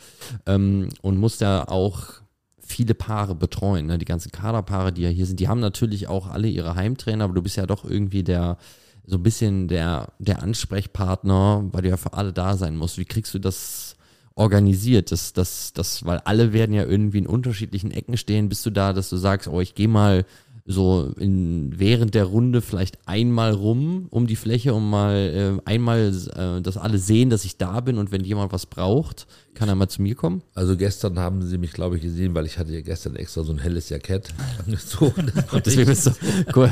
ähm, 0.45 0.89
und 1.01 1.17
musst 1.17 1.39
ja 1.39 1.65
auch 1.69 2.15
viele 2.59 2.95
Paare 2.95 3.35
betreuen, 3.35 3.85
ne? 3.85 3.97
die 3.97 4.05
ganzen 4.05 4.31
Kaderpaare, 4.31 4.91
die 4.91 5.03
ja 5.03 5.09
hier 5.09 5.25
sind, 5.25 5.39
die 5.39 5.47
haben 5.47 5.61
natürlich 5.61 6.07
auch 6.07 6.27
alle 6.27 6.47
ihre 6.47 6.75
Heimtrainer, 6.75 7.23
aber 7.23 7.33
du 7.33 7.41
bist 7.41 7.55
ja 7.55 7.65
doch 7.65 7.85
irgendwie 7.85 8.23
der, 8.23 8.57
so 9.07 9.17
ein 9.17 9.23
bisschen 9.23 9.67
der, 9.67 10.13
der 10.19 10.41
Ansprechpartner, 10.41 11.69
weil 11.71 11.81
du 11.83 11.89
ja 11.89 11.97
für 11.97 12.13
alle 12.13 12.33
da 12.33 12.55
sein 12.55 12.75
musst. 12.77 12.97
Wie 12.97 13.05
kriegst 13.05 13.33
du 13.33 13.39
das 13.39 13.95
organisiert? 14.35 15.11
Das, 15.11 15.33
das, 15.33 15.73
das, 15.73 16.05
weil 16.05 16.19
alle 16.19 16.53
werden 16.53 16.73
ja 16.73 16.83
irgendwie 16.83 17.19
in 17.19 17.27
unterschiedlichen 17.27 17.91
Ecken 17.91 18.17
stehen. 18.17 18.49
Bist 18.49 18.65
du 18.65 18.69
da, 18.69 18.93
dass 18.93 19.09
du 19.09 19.17
sagst, 19.17 19.47
oh, 19.47 19.61
ich 19.61 19.75
gehe 19.75 19.87
mal 19.87 20.25
so 20.67 21.13
in, 21.19 21.73
während 21.77 22.15
der 22.15 22.25
Runde 22.25 22.61
vielleicht 22.61 22.97
einmal 23.05 23.53
rum 23.53 24.07
um 24.09 24.25
die 24.25 24.35
Fläche, 24.35 24.73
um 24.73 24.89
mal 24.89 25.59
äh, 25.63 25.69
einmal, 25.69 26.11
äh, 26.35 26.61
dass 26.61 26.77
alle 26.77 26.97
sehen, 26.97 27.29
dass 27.29 27.45
ich 27.45 27.57
da 27.57 27.81
bin 27.81 27.99
und 27.99 28.11
wenn 28.11 28.23
jemand 28.23 28.51
was 28.51 28.65
braucht, 28.65 29.27
kann 29.53 29.69
er 29.69 29.75
mal 29.75 29.87
zu 29.87 30.01
mir 30.01 30.15
kommen? 30.15 30.41
Also 30.55 30.75
gestern 30.75 31.19
haben 31.19 31.43
sie 31.43 31.59
mich, 31.59 31.71
glaube 31.71 31.97
ich, 31.97 32.01
gesehen, 32.01 32.33
weil 32.33 32.47
ich 32.47 32.57
hatte 32.57 32.73
ja 32.73 32.81
gestern 32.81 33.15
extra 33.15 33.43
so 33.43 33.53
ein 33.53 33.59
helles 33.59 33.89
Jackett 33.89 34.33
angezogen. 34.65 35.31
Deswegen 35.65 35.91
ist 35.91 36.03
so, 36.03 36.11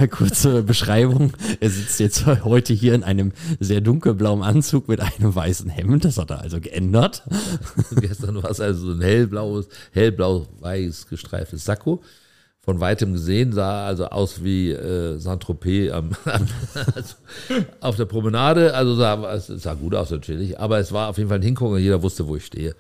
kurze 0.10 0.64
Beschreibung. 0.64 1.32
Er 1.60 1.70
sitzt 1.70 2.00
jetzt 2.00 2.26
heute 2.26 2.74
hier 2.74 2.96
in 2.96 3.04
einem 3.04 3.32
sehr 3.60 3.80
dunkelblauen 3.80 4.41
Anzug 4.41 4.88
mit 4.88 5.02
einem 5.02 5.36
weißen 5.36 5.70
Hemd. 5.70 6.04
Das 6.04 6.18
hat 6.18 6.32
er 6.32 6.41
also 6.41 6.60
geändert. 6.60 7.24
gestern 7.96 8.41
war 8.41 8.50
es 8.50 8.60
also 8.60 8.88
so 8.88 8.94
ein 8.94 9.02
hellblaues, 9.02 9.68
hellblau-weiß 9.91 11.08
gestreiftes 11.08 11.64
Sakko 11.64 12.02
von 12.64 12.80
weitem 12.80 13.14
gesehen, 13.14 13.51
sah 13.51 13.86
also 13.86 14.05
aus 14.05 14.43
wie 14.43 14.72
äh, 14.72 15.18
Saint-Tropez 15.18 15.91
am, 15.93 16.11
also 16.95 17.16
auf 17.82 17.97
der 17.97 18.05
Promenade. 18.05 18.74
Also 18.74 18.95
sah, 18.95 19.34
es 19.34 19.47
sah 19.47 19.74
gut 19.74 19.93
aus 19.93 20.11
natürlich, 20.11 20.59
aber 20.59 20.80
es 20.80 20.91
war 20.91 21.09
auf 21.09 21.18
jeden 21.18 21.30
Fall 21.30 21.39
ein 21.39 21.43
Hingucken, 21.43 21.78
jeder 21.78 22.01
wusste, 22.01 22.28
wo 22.28 22.36
ich 22.36 22.45
stehe 22.45 22.76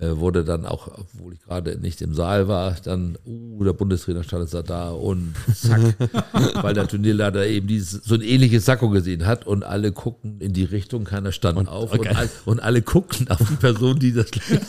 wurde 0.00 0.44
dann 0.44 0.66
auch, 0.66 0.88
obwohl 0.88 1.32
ich 1.32 1.42
gerade 1.42 1.78
nicht 1.78 2.02
im 2.02 2.14
Saal 2.14 2.48
war, 2.48 2.76
dann, 2.84 3.16
uh, 3.24 3.64
der 3.64 3.72
Bundestrainer 3.72 4.22
stand 4.24 4.52
jetzt 4.52 4.68
da 4.68 4.90
und 4.90 5.34
zack, 5.54 5.80
weil 6.62 6.74
der 6.74 6.86
Turnierleiter 6.86 7.46
eben 7.46 7.66
dieses, 7.66 8.04
so 8.04 8.14
ein 8.14 8.20
ähnliches 8.20 8.66
Sakko 8.66 8.90
gesehen 8.90 9.26
hat 9.26 9.46
und 9.46 9.64
alle 9.64 9.92
guckten 9.92 10.40
in 10.40 10.52
die 10.52 10.64
Richtung, 10.64 11.04
keiner 11.04 11.32
stand 11.32 11.58
und, 11.58 11.68
auf 11.68 11.92
okay. 11.92 12.10
und, 12.10 12.16
all, 12.16 12.30
und, 12.44 12.60
alle 12.60 12.82
guckten 12.82 13.28
auf 13.28 13.38
die 13.38 13.56
Person, 13.56 13.98
die 13.98 14.12
das 14.12 14.26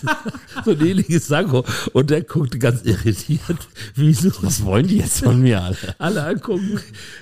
so 0.65 0.71
ein 0.71 0.85
ähnliches 0.85 1.27
Sakko 1.27 1.65
und 1.93 2.09
der 2.09 2.21
guckte 2.21 2.57
ganz 2.57 2.83
irritiert, 2.83 3.67
wieso. 3.95 4.31
Was 4.41 4.63
wollen 4.63 4.87
die 4.87 4.97
jetzt 4.97 5.23
von 5.23 5.41
mir 5.41 5.61
alle? 5.61 5.77
Alle 5.97 6.23
angucken. 6.23 6.79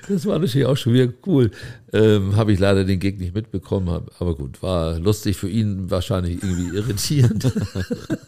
Das 0.07 0.25
war 0.25 0.37
natürlich 0.37 0.67
auch 0.67 0.77
schon 0.77 0.93
wieder 0.93 1.11
cool. 1.25 1.49
Ähm, 1.95 2.35
habe 2.35 2.51
ich 2.51 2.59
leider 2.59 2.83
den 2.83 2.99
Gig 2.99 3.19
nicht 3.19 3.33
mitbekommen, 3.33 4.07
aber 4.19 4.35
gut, 4.35 4.61
war 4.61 4.99
lustig 4.99 5.37
für 5.37 5.47
ihn, 5.47 5.89
wahrscheinlich 5.89 6.43
irgendwie 6.43 6.67
irritierend. 6.75 7.53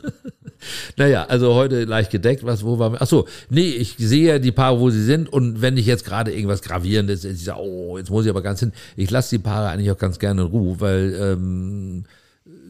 naja, 0.98 1.26
also 1.26 1.54
heute 1.54 1.84
leicht 1.84 2.10
gedeckt, 2.10 2.46
was, 2.46 2.64
wo 2.64 2.80
waren 2.80 2.94
wir? 2.94 3.02
Achso, 3.02 3.28
nee, 3.50 3.72
ich 3.72 3.96
sehe 3.98 4.26
ja 4.26 4.40
die 4.40 4.54
Paare, 4.54 4.80
wo 4.80 4.90
sie 4.90 5.04
sind 5.04 5.28
und 5.28 5.62
wenn 5.62 5.76
ich 5.76 5.86
jetzt 5.86 6.06
gerade 6.06 6.32
irgendwas 6.32 6.62
Gravierendes, 6.62 7.26
ich 7.26 7.44
sage, 7.44 7.60
oh, 7.60 7.98
jetzt 7.98 8.10
muss 8.10 8.24
ich 8.24 8.30
aber 8.30 8.42
ganz 8.42 8.62
hin, 8.62 8.72
ich 8.96 9.12
lasse 9.12 9.36
die 9.36 9.44
Paare 9.44 9.68
eigentlich 9.68 9.92
auch 9.92 9.98
ganz 9.98 10.18
gerne 10.18 10.44
in 10.44 10.48
Ruhe, 10.48 10.80
weil 10.80 11.14
ähm, 11.20 12.06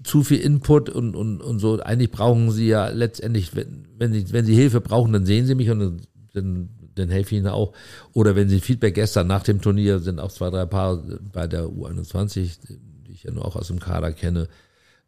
zu 0.04 0.24
viel 0.24 0.40
Input 0.40 0.90
und, 0.90 1.16
und, 1.16 1.42
und 1.42 1.60
so, 1.60 1.80
eigentlich 1.80 2.10
brauchen 2.10 2.50
sie 2.50 2.70
ja 2.70 2.90
letztendlich, 2.90 3.56
wenn, 3.56 3.86
wenn, 4.00 4.14
sie, 4.14 4.34
wenn 4.34 4.46
sie 4.46 4.56
Hilfe 4.56 4.82
brauchen, 4.82 5.14
dann 5.14 5.28
sehen 5.28 5.46
sie 5.46 5.54
mich 5.54 5.70
und 5.70 5.80
dann, 5.80 6.02
dann 6.34 6.70
dann 6.98 7.10
helfe 7.10 7.36
ich 7.36 7.40
ihnen 7.40 7.48
auch. 7.48 7.74
Oder 8.14 8.36
wenn 8.36 8.50
sie 8.50 8.60
Feedback 8.60 8.96
gestern 8.96 9.28
nach 9.28 9.44
dem 9.44 9.62
Turnier 9.62 10.00
sind 10.00 10.20
auch 10.20 10.32
zwei, 10.32 10.50
drei 10.50 10.66
Paar 10.66 11.04
bei 11.34 11.48
der 11.48 11.66
U21, 11.66 12.58
die 13.08 13.12
ich 13.12 13.24
ja 13.24 13.32
nur 13.32 13.46
auch 13.46 13.56
aus 13.56 13.68
dem 13.68 13.80
Kader 13.80 14.12
kenne, 14.12 14.48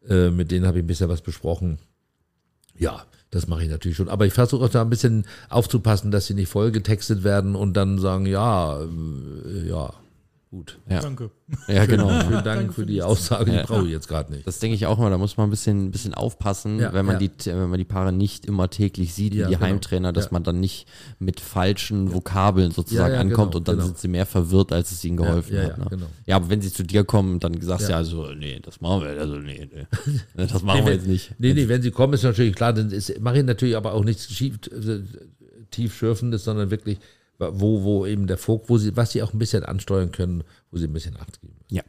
äh, 0.08 0.30
mit 0.30 0.50
denen 0.50 0.66
habe 0.66 0.78
ich 0.78 0.84
ein 0.84 0.88
bisschen 0.88 1.08
was 1.08 1.22
besprochen. 1.22 1.78
Ja, 2.78 3.04
das 3.30 3.46
mache 3.46 3.62
ich 3.62 3.70
natürlich 3.70 3.96
schon. 3.96 4.08
Aber 4.08 4.26
ich 4.26 4.32
versuche 4.32 4.64
auch 4.64 4.70
da 4.70 4.82
ein 4.82 4.90
bisschen 4.90 5.26
aufzupassen, 5.48 6.10
dass 6.10 6.26
sie 6.26 6.34
nicht 6.34 6.48
voll 6.48 6.72
getextet 6.72 7.22
werden 7.24 7.54
und 7.54 7.74
dann 7.74 7.98
sagen, 7.98 8.26
ja, 8.26 8.80
äh, 8.80 9.68
ja, 9.68 9.92
gut. 10.50 10.78
Ja. 10.88 11.00
Danke. 11.00 11.30
Ja, 11.68 11.86
genau. 11.86 12.08
Vielen 12.08 12.30
Dank 12.32 12.44
Danke 12.44 12.72
für 12.72 12.84
die. 12.84 13.02
Aussage, 13.02 13.50
die 13.52 13.58
brauche 13.58 13.84
ich 13.86 13.92
jetzt 13.92 14.08
gerade 14.08 14.32
nicht. 14.32 14.46
Das 14.46 14.58
denke 14.58 14.74
ich 14.74 14.84
auch 14.86 14.98
immer, 14.98 15.08
da 15.08 15.16
muss 15.16 15.36
man 15.36 15.46
ein 15.46 15.50
bisschen, 15.50 15.86
ein 15.86 15.90
bisschen 15.92 16.12
aufpassen, 16.12 16.80
Ja, 16.80 16.92
wenn 16.92 17.06
man 17.06 17.20
ja. 17.20 17.28
die, 17.28 17.46
wenn 17.46 17.70
man 17.70 17.78
die 17.78 17.84
Paare 17.84 18.12
nicht 18.12 18.46
immer 18.46 18.68
täglich 18.68 19.14
sieht, 19.14 19.32
wie 19.34 19.38
Ja, 19.38 19.46
die 19.46 19.54
genau. 19.54 19.66
Heimtrainer, 19.66 20.12
dass 20.12 20.24
Ja. 20.26 20.30
man 20.32 20.42
dann 20.42 20.58
nicht 20.58 20.86
mit 21.20 21.38
falschen 21.40 22.12
Vokabeln 22.12 22.72
sozusagen 22.72 23.10
Ja, 23.10 23.14
ja, 23.14 23.20
ankommt 23.20 23.52
genau, 23.52 23.58
und 23.58 23.68
dann 23.68 23.76
genau. 23.76 23.86
sind 23.86 23.98
sie 23.98 24.08
mehr 24.08 24.26
verwirrt, 24.26 24.72
als 24.72 24.90
es 24.90 25.04
ihnen 25.04 25.16
geholfen 25.18 25.54
ja, 25.56 25.62
hat. 25.62 25.70
ja, 25.78 25.84
Ne? 25.84 25.90
genau. 25.90 26.06
Ja, 26.26 26.36
aber 26.36 26.50
wenn 26.50 26.60
sie 26.62 26.72
zu 26.72 26.82
dir 26.82 27.04
kommen, 27.04 27.38
dann 27.38 27.60
sagst 27.60 27.86
du 27.86 27.90
Ja. 27.90 27.90
ja, 27.92 27.96
also, 27.98 28.26
nee, 28.34 28.58
das 28.60 28.80
machen 28.80 29.02
wir, 29.02 29.20
also 29.20 29.36
nee, 29.36 29.68
nee. 29.72 29.86
Das 30.36 30.62
machen 30.64 30.80
wir 30.80 30.86
wenn- 30.86 30.92
jetzt 30.94 31.06
nicht. 31.06 31.34
Nee, 31.38 31.54
nee, 31.54 31.68
wenn 31.68 31.80
sie 31.82 31.92
kommen, 31.92 32.14
ist 32.14 32.24
natürlich 32.24 32.56
klar, 32.56 32.72
dann 32.72 32.90
ist, 32.90 33.20
mache 33.20 33.38
ich 33.38 33.44
natürlich 33.44 33.76
aber 33.76 33.92
auch 33.94 34.04
nichts 34.04 34.28
schief, 34.32 34.58
äh, 34.72 35.00
tiefschürfendes, 35.70 36.44
sondern 36.44 36.70
wirklich, 36.70 36.98
wo, 37.40 37.82
wo 37.82 38.06
eben 38.06 38.26
der 38.26 38.38
Fokus, 38.38 38.68
wo 38.68 38.78
sie, 38.78 38.96
was 38.96 39.12
sie 39.12 39.22
auch 39.22 39.32
ein 39.32 39.38
bisschen 39.38 39.64
ansteuern 39.64 40.12
können, 40.12 40.44
wo 40.70 40.78
sie 40.78 40.86
ein 40.86 40.92
bisschen 40.92 41.16
Acht 41.16 41.40
geben. 41.40 41.56
Ja. 41.68 41.82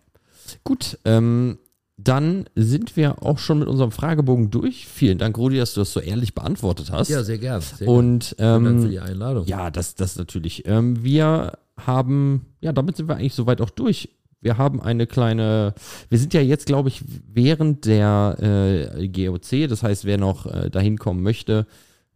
Gut, 0.63 0.97
ähm, 1.05 1.57
dann 1.97 2.45
sind 2.55 2.97
wir 2.97 3.23
auch 3.23 3.37
schon 3.37 3.59
mit 3.59 3.67
unserem 3.67 3.91
Fragebogen 3.91 4.49
durch. 4.49 4.87
Vielen 4.87 5.17
Dank, 5.17 5.37
Rudi, 5.37 5.57
dass 5.57 5.73
du 5.73 5.81
das 5.81 5.93
so 5.93 5.99
ehrlich 5.99 6.33
beantwortet 6.33 6.91
hast. 6.91 7.09
Ja, 7.09 7.23
sehr 7.23 7.37
gern. 7.37 7.61
Sehr 7.61 7.87
Und 7.87 8.35
gern. 8.37 8.63
Vielen 8.63 8.63
Dank 8.65 8.79
für 8.79 8.85
ähm, 8.85 8.91
die 8.91 8.99
Einladung. 8.99 9.45
Ja, 9.45 9.69
das, 9.69 9.95
das 9.95 10.15
natürlich. 10.15 10.65
Ähm, 10.65 11.03
wir 11.03 11.57
haben, 11.77 12.47
ja, 12.61 12.73
damit 12.73 12.97
sind 12.97 13.07
wir 13.07 13.15
eigentlich 13.15 13.35
soweit 13.35 13.61
auch 13.61 13.69
durch. 13.69 14.09
Wir 14.41 14.57
haben 14.57 14.81
eine 14.81 15.05
kleine, 15.05 15.75
wir 16.09 16.17
sind 16.17 16.33
ja 16.33 16.41
jetzt, 16.41 16.65
glaube 16.65 16.89
ich, 16.89 17.03
während 17.31 17.85
der 17.85 18.89
äh, 18.99 19.07
GOC, 19.07 19.69
das 19.69 19.83
heißt, 19.83 20.05
wer 20.05 20.17
noch 20.17 20.47
äh, 20.47 20.71
dahin 20.71 20.97
kommen 20.97 21.21
möchte, 21.21 21.67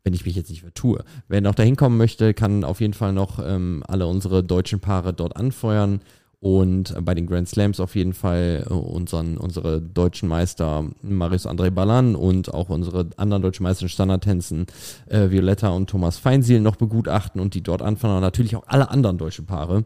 wenn 0.05 0.13
ich 0.13 0.25
mich 0.25 0.35
jetzt 0.35 0.49
nicht 0.49 0.61
vertue, 0.61 1.03
wer 1.27 1.41
noch 1.41 1.55
dahin 1.55 1.75
kommen 1.75 1.97
möchte, 1.97 2.33
kann 2.33 2.63
auf 2.63 2.79
jeden 2.79 2.93
Fall 2.93 3.11
noch 3.11 3.39
ähm, 3.43 3.83
alle 3.87 4.07
unsere 4.07 4.43
deutschen 4.43 4.79
Paare 4.79 5.13
dort 5.13 5.35
anfeuern 5.35 5.99
und 6.39 6.95
äh, 6.95 7.01
bei 7.01 7.15
den 7.15 7.25
Grand 7.25 7.49
Slams 7.49 7.79
auf 7.79 7.95
jeden 7.95 8.13
Fall 8.13 8.67
äh, 8.69 8.73
unseren, 8.73 9.37
unsere 9.37 9.81
deutschen 9.81 10.29
Meister 10.29 10.85
Marius 11.01 11.47
André 11.47 11.71
Ballan 11.71 12.15
und 12.15 12.53
auch 12.53 12.69
unsere 12.69 13.09
anderen 13.17 13.41
deutschen 13.41 13.63
Meister 13.63 13.83
in 13.83 13.89
Standardtänzen 13.89 14.67
äh, 15.07 15.31
Violetta 15.31 15.69
und 15.69 15.89
Thomas 15.89 16.19
Feinsiel 16.19 16.61
noch 16.61 16.75
begutachten 16.75 17.41
und 17.41 17.55
die 17.55 17.63
dort 17.63 17.81
anfeuern 17.81 18.17
und 18.17 18.21
natürlich 18.21 18.55
auch 18.55 18.67
alle 18.67 18.91
anderen 18.91 19.17
deutschen 19.17 19.47
Paare. 19.47 19.85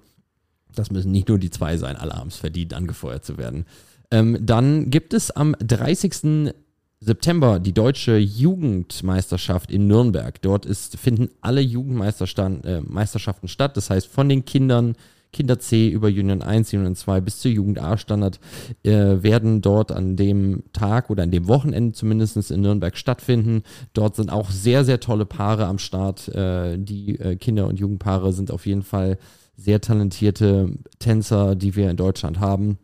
Das 0.76 0.92
müssen 0.92 1.14
nicht 1.14 1.30
nur 1.30 1.40
die 1.40 1.50
zwei 1.50 1.78
sein, 1.78 1.96
alle 1.96 2.12
haben 2.12 2.28
es 2.28 2.36
verdient, 2.36 2.74
angefeuert 2.74 3.24
zu 3.24 3.38
werden. 3.38 3.66
Ähm, 4.12 4.38
dann 4.42 4.90
gibt 4.90 5.14
es 5.14 5.32
am 5.32 5.56
30. 5.60 6.54
September 7.02 7.60
die 7.60 7.74
deutsche 7.74 8.18
Jugendmeisterschaft 8.18 9.72
in 9.72 9.88
Nürnberg. 9.88 10.42
Dort 10.42 10.66
ist, 10.66 10.98
finden 10.98 11.30
alle 11.40 11.62
Jugendmeisterschaften 11.62 13.46
äh, 13.46 13.48
statt. 13.48 13.78
Das 13.78 13.90
heißt, 13.90 14.08
von 14.08 14.28
den 14.28 14.44
Kindern, 14.44 14.96
Kinder 15.32 15.60
C 15.60 15.88
über 15.88 16.08
Union 16.08 16.42
1, 16.42 16.74
Union 16.74 16.96
2 16.96 17.22
bis 17.22 17.40
zur 17.40 17.52
Jugend 17.52 17.80
A 17.80 17.98
Standard 17.98 18.40
äh, 18.84 19.24
werden 19.24 19.62
dort 19.62 19.94
an 19.94 20.18
dem 20.18 20.64
Tag 20.74 21.10
oder 21.10 21.24
an 21.24 21.32
dem 21.32 21.48
Wochenende 21.48 21.94
zumindest 21.94 22.52
in 22.52 22.62
Nürnberg 22.62 22.98
stattfinden. 22.98 23.64
Dort 23.94 24.18
sind 24.18 24.30
auch 24.30 24.50
sehr, 24.50 24.84
sehr 24.84 25.00
tolle 25.00 25.26
Paare 25.26 25.68
am 25.68 25.78
Start. 25.78 26.28
Äh, 26.30 26.78
die 26.78 27.18
äh, 27.18 27.38
Kinder- 27.38 27.68
und 27.68 27.80
Jugendpaare 27.80 28.34
sind 28.34 28.52
auf 28.52 28.66
jeden 28.66 28.84
Fall 28.84 29.18
sehr 29.56 29.80
talentierte 29.80 30.72
Tänzer, 31.00 31.56
die 31.56 31.78
wir 31.78 31.90
in 31.90 31.98
Deutschland 31.98 32.40
haben. 32.40 32.78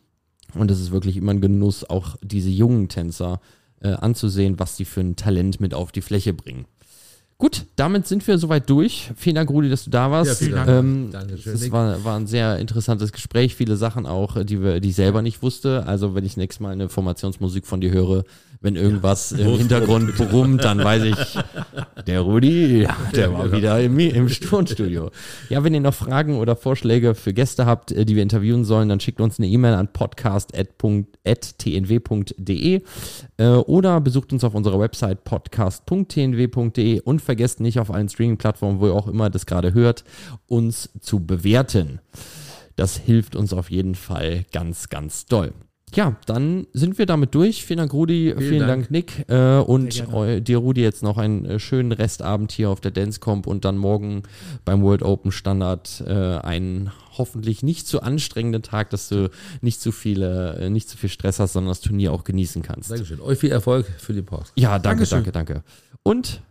Und 0.53 0.72
es 0.72 0.80
ist 0.80 0.91
wirklich 0.91 1.18
immer 1.18 1.34
ein 1.34 1.41
Genuss, 1.41 1.84
auch 1.89 2.16
diese 2.22 2.49
jungen 2.49 2.88
Tänzer 2.88 3.41
äh, 3.41 3.64
anzusehen, 3.82 4.59
was 4.59 4.76
die 4.78 4.86
für 4.86 5.01
ein 5.01 5.15
Talent 5.15 5.59
mit 5.59 5.73
auf 5.73 5.91
die 5.91 6.01
Fläche 6.01 6.34
bringen. 6.34 6.65
Gut, 7.38 7.65
damit 7.76 8.07
sind 8.07 8.26
wir 8.28 8.38
soweit 8.38 8.69
durch. 8.69 9.11
Vielen 9.17 9.36
Dank, 9.36 9.49
Rudi, 9.49 9.69
dass 9.69 9.84
du 9.84 9.89
da 9.89 10.09
warst. 10.09 10.30
Ja, 10.30 10.36
vielen 10.36 10.55
Dank. 10.55 10.69
Ähm, 10.69 11.09
Dankeschön, 11.11 11.51
Das 11.51 11.69
war, 11.69 12.01
war 12.05 12.17
ein 12.17 12.28
sehr 12.28 12.59
interessantes 12.59 13.11
Gespräch. 13.11 13.55
Viele 13.55 13.76
Sachen 13.76 14.05
auch, 14.05 14.41
die, 14.45 14.61
wir, 14.61 14.80
die 14.80 14.89
ich 14.89 14.95
selber 14.95 15.21
nicht 15.21 15.41
wusste. 15.41 15.86
Also, 15.86 16.15
wenn 16.15 16.23
ich 16.23 16.38
nächstes 16.38 16.61
Mal 16.61 16.71
eine 16.71 16.88
Formationsmusik 16.88 17.67
von 17.67 17.82
dir 17.82 17.91
höre, 17.91 18.23
wenn 18.66 18.76
irgendwas 18.76 19.32
im 19.32 19.57
Hintergrund 19.57 20.16
brummt, 20.18 20.63
dann 20.63 20.84
weiß 20.84 21.03
ich, 21.03 21.38
der 22.07 22.22
Rudi, 22.22 22.82
ja, 22.82 22.97
der 23.13 23.32
war 23.32 23.43
genau. 23.43 23.57
wieder 23.57 23.80
im, 23.80 23.99
im 23.99 24.28
Tonstudio. 24.28 25.11
Ja, 25.49 25.63
wenn 25.63 25.76
ihr 25.76 25.82
noch 25.82 25.93
Fragen 25.93 26.39
oder 26.39 26.55
Vorschläge 26.55 27.13
für 27.13 27.32
Gäste 27.32 27.68
habt, 27.68 27.91
äh, 27.91 28.05
die 28.05 28.16
wir 28.16 28.24
interviewen 28.24 28.66
sollen, 28.66 28.89
dann 28.89 28.99
schickt 28.99 29.22
uns 29.22 29.38
eine 29.38 29.47
E-Mail 29.47 29.76
an 29.76 29.93
podcast.tnw.de 29.93 32.82
äh, 33.38 33.47
oder 33.47 34.01
besucht 34.01 34.34
uns 34.34 34.43
auf 34.43 34.55
unserer 34.55 34.80
Website 34.80 35.24
podcast.tnw.de 35.24 37.01
und 37.01 37.22
vergesst 37.22 37.59
nicht 37.59 37.80
auf 37.80 37.91
allen 37.91 38.09
Streaming-Plattformen, 38.09 38.80
wo 38.80 38.88
ihr 38.88 38.95
auch 38.95 39.07
immer 39.07 39.30
das 39.30 39.45
gerade 39.45 39.76
hört, 39.76 40.03
uns 40.47 40.89
zu 41.01 41.24
bewerten. 41.24 41.99
Das 42.76 42.97
hilft 42.97 43.36
uns 43.36 43.53
auf 43.53 43.70
jeden 43.70 43.93
Fall 43.93 44.43
ganz, 44.51 44.89
ganz 44.89 45.28
doll. 45.28 45.53
Ja, 45.95 46.17
dann 46.25 46.67
sind 46.73 46.97
wir 46.97 47.05
damit 47.05 47.33
durch. 47.33 47.65
Vielen 47.65 47.77
Dank, 47.77 47.93
Rudi. 47.93 48.35
Vielen, 48.37 48.59
Dank. 48.59 48.89
Dank. 48.89 48.91
Nick. 48.91 49.29
Äh, 49.29 49.59
und 49.59 50.05
eu, 50.13 50.39
dir, 50.41 50.57
Rudi, 50.57 50.81
jetzt 50.81 51.03
noch 51.03 51.17
einen 51.17 51.45
äh, 51.45 51.59
schönen 51.59 51.93
Restabend 51.93 52.51
hier 52.51 52.69
auf 52.69 52.81
der 52.81 52.91
Dancecomp 52.91 53.47
und 53.47 53.63
dann 53.63 53.77
morgen 53.77 54.23
beim 54.65 54.81
World 54.81 55.03
Open 55.03 55.31
Standard 55.31 56.03
äh, 56.05 56.11
einen 56.11 56.91
hoffentlich 57.17 57.63
nicht 57.63 57.87
zu 57.87 58.01
anstrengenden 58.01 58.61
Tag, 58.61 58.89
dass 58.89 59.07
du 59.07 59.29
nicht 59.61 59.79
zu 59.79 59.93
viele, 59.93 60.57
äh, 60.59 60.69
nicht 60.69 60.89
zu 60.89 60.97
viel 60.97 61.09
Stress 61.09 61.39
hast, 61.39 61.53
sondern 61.53 61.69
das 61.69 61.79
Turnier 61.79 62.11
auch 62.11 62.25
genießen 62.25 62.61
kannst. 62.61 62.91
Dankeschön. 62.91 63.21
Euch 63.21 63.39
viel 63.39 63.51
Erfolg 63.51 63.85
für 63.97 64.13
die 64.13 64.21
Post. 64.21 64.51
Ja, 64.55 64.79
danke, 64.79 65.05
Dankeschön. 65.05 65.31
danke, 65.31 65.31
danke. 65.31 65.63
Und 66.03 66.41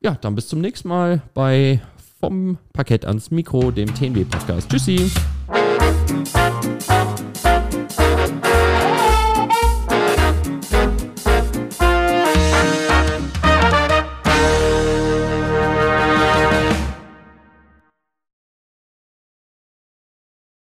ja, 0.00 0.16
dann 0.20 0.34
bis 0.34 0.48
zum 0.48 0.60
nächsten 0.60 0.88
Mal 0.88 1.22
bei 1.34 1.80
vom 2.20 2.58
Parkett 2.72 3.04
ans 3.04 3.30
Mikro, 3.30 3.70
dem 3.70 3.94
TNW 3.94 4.24
Podcast. 4.24 4.68
Tschüssi. 4.68 5.10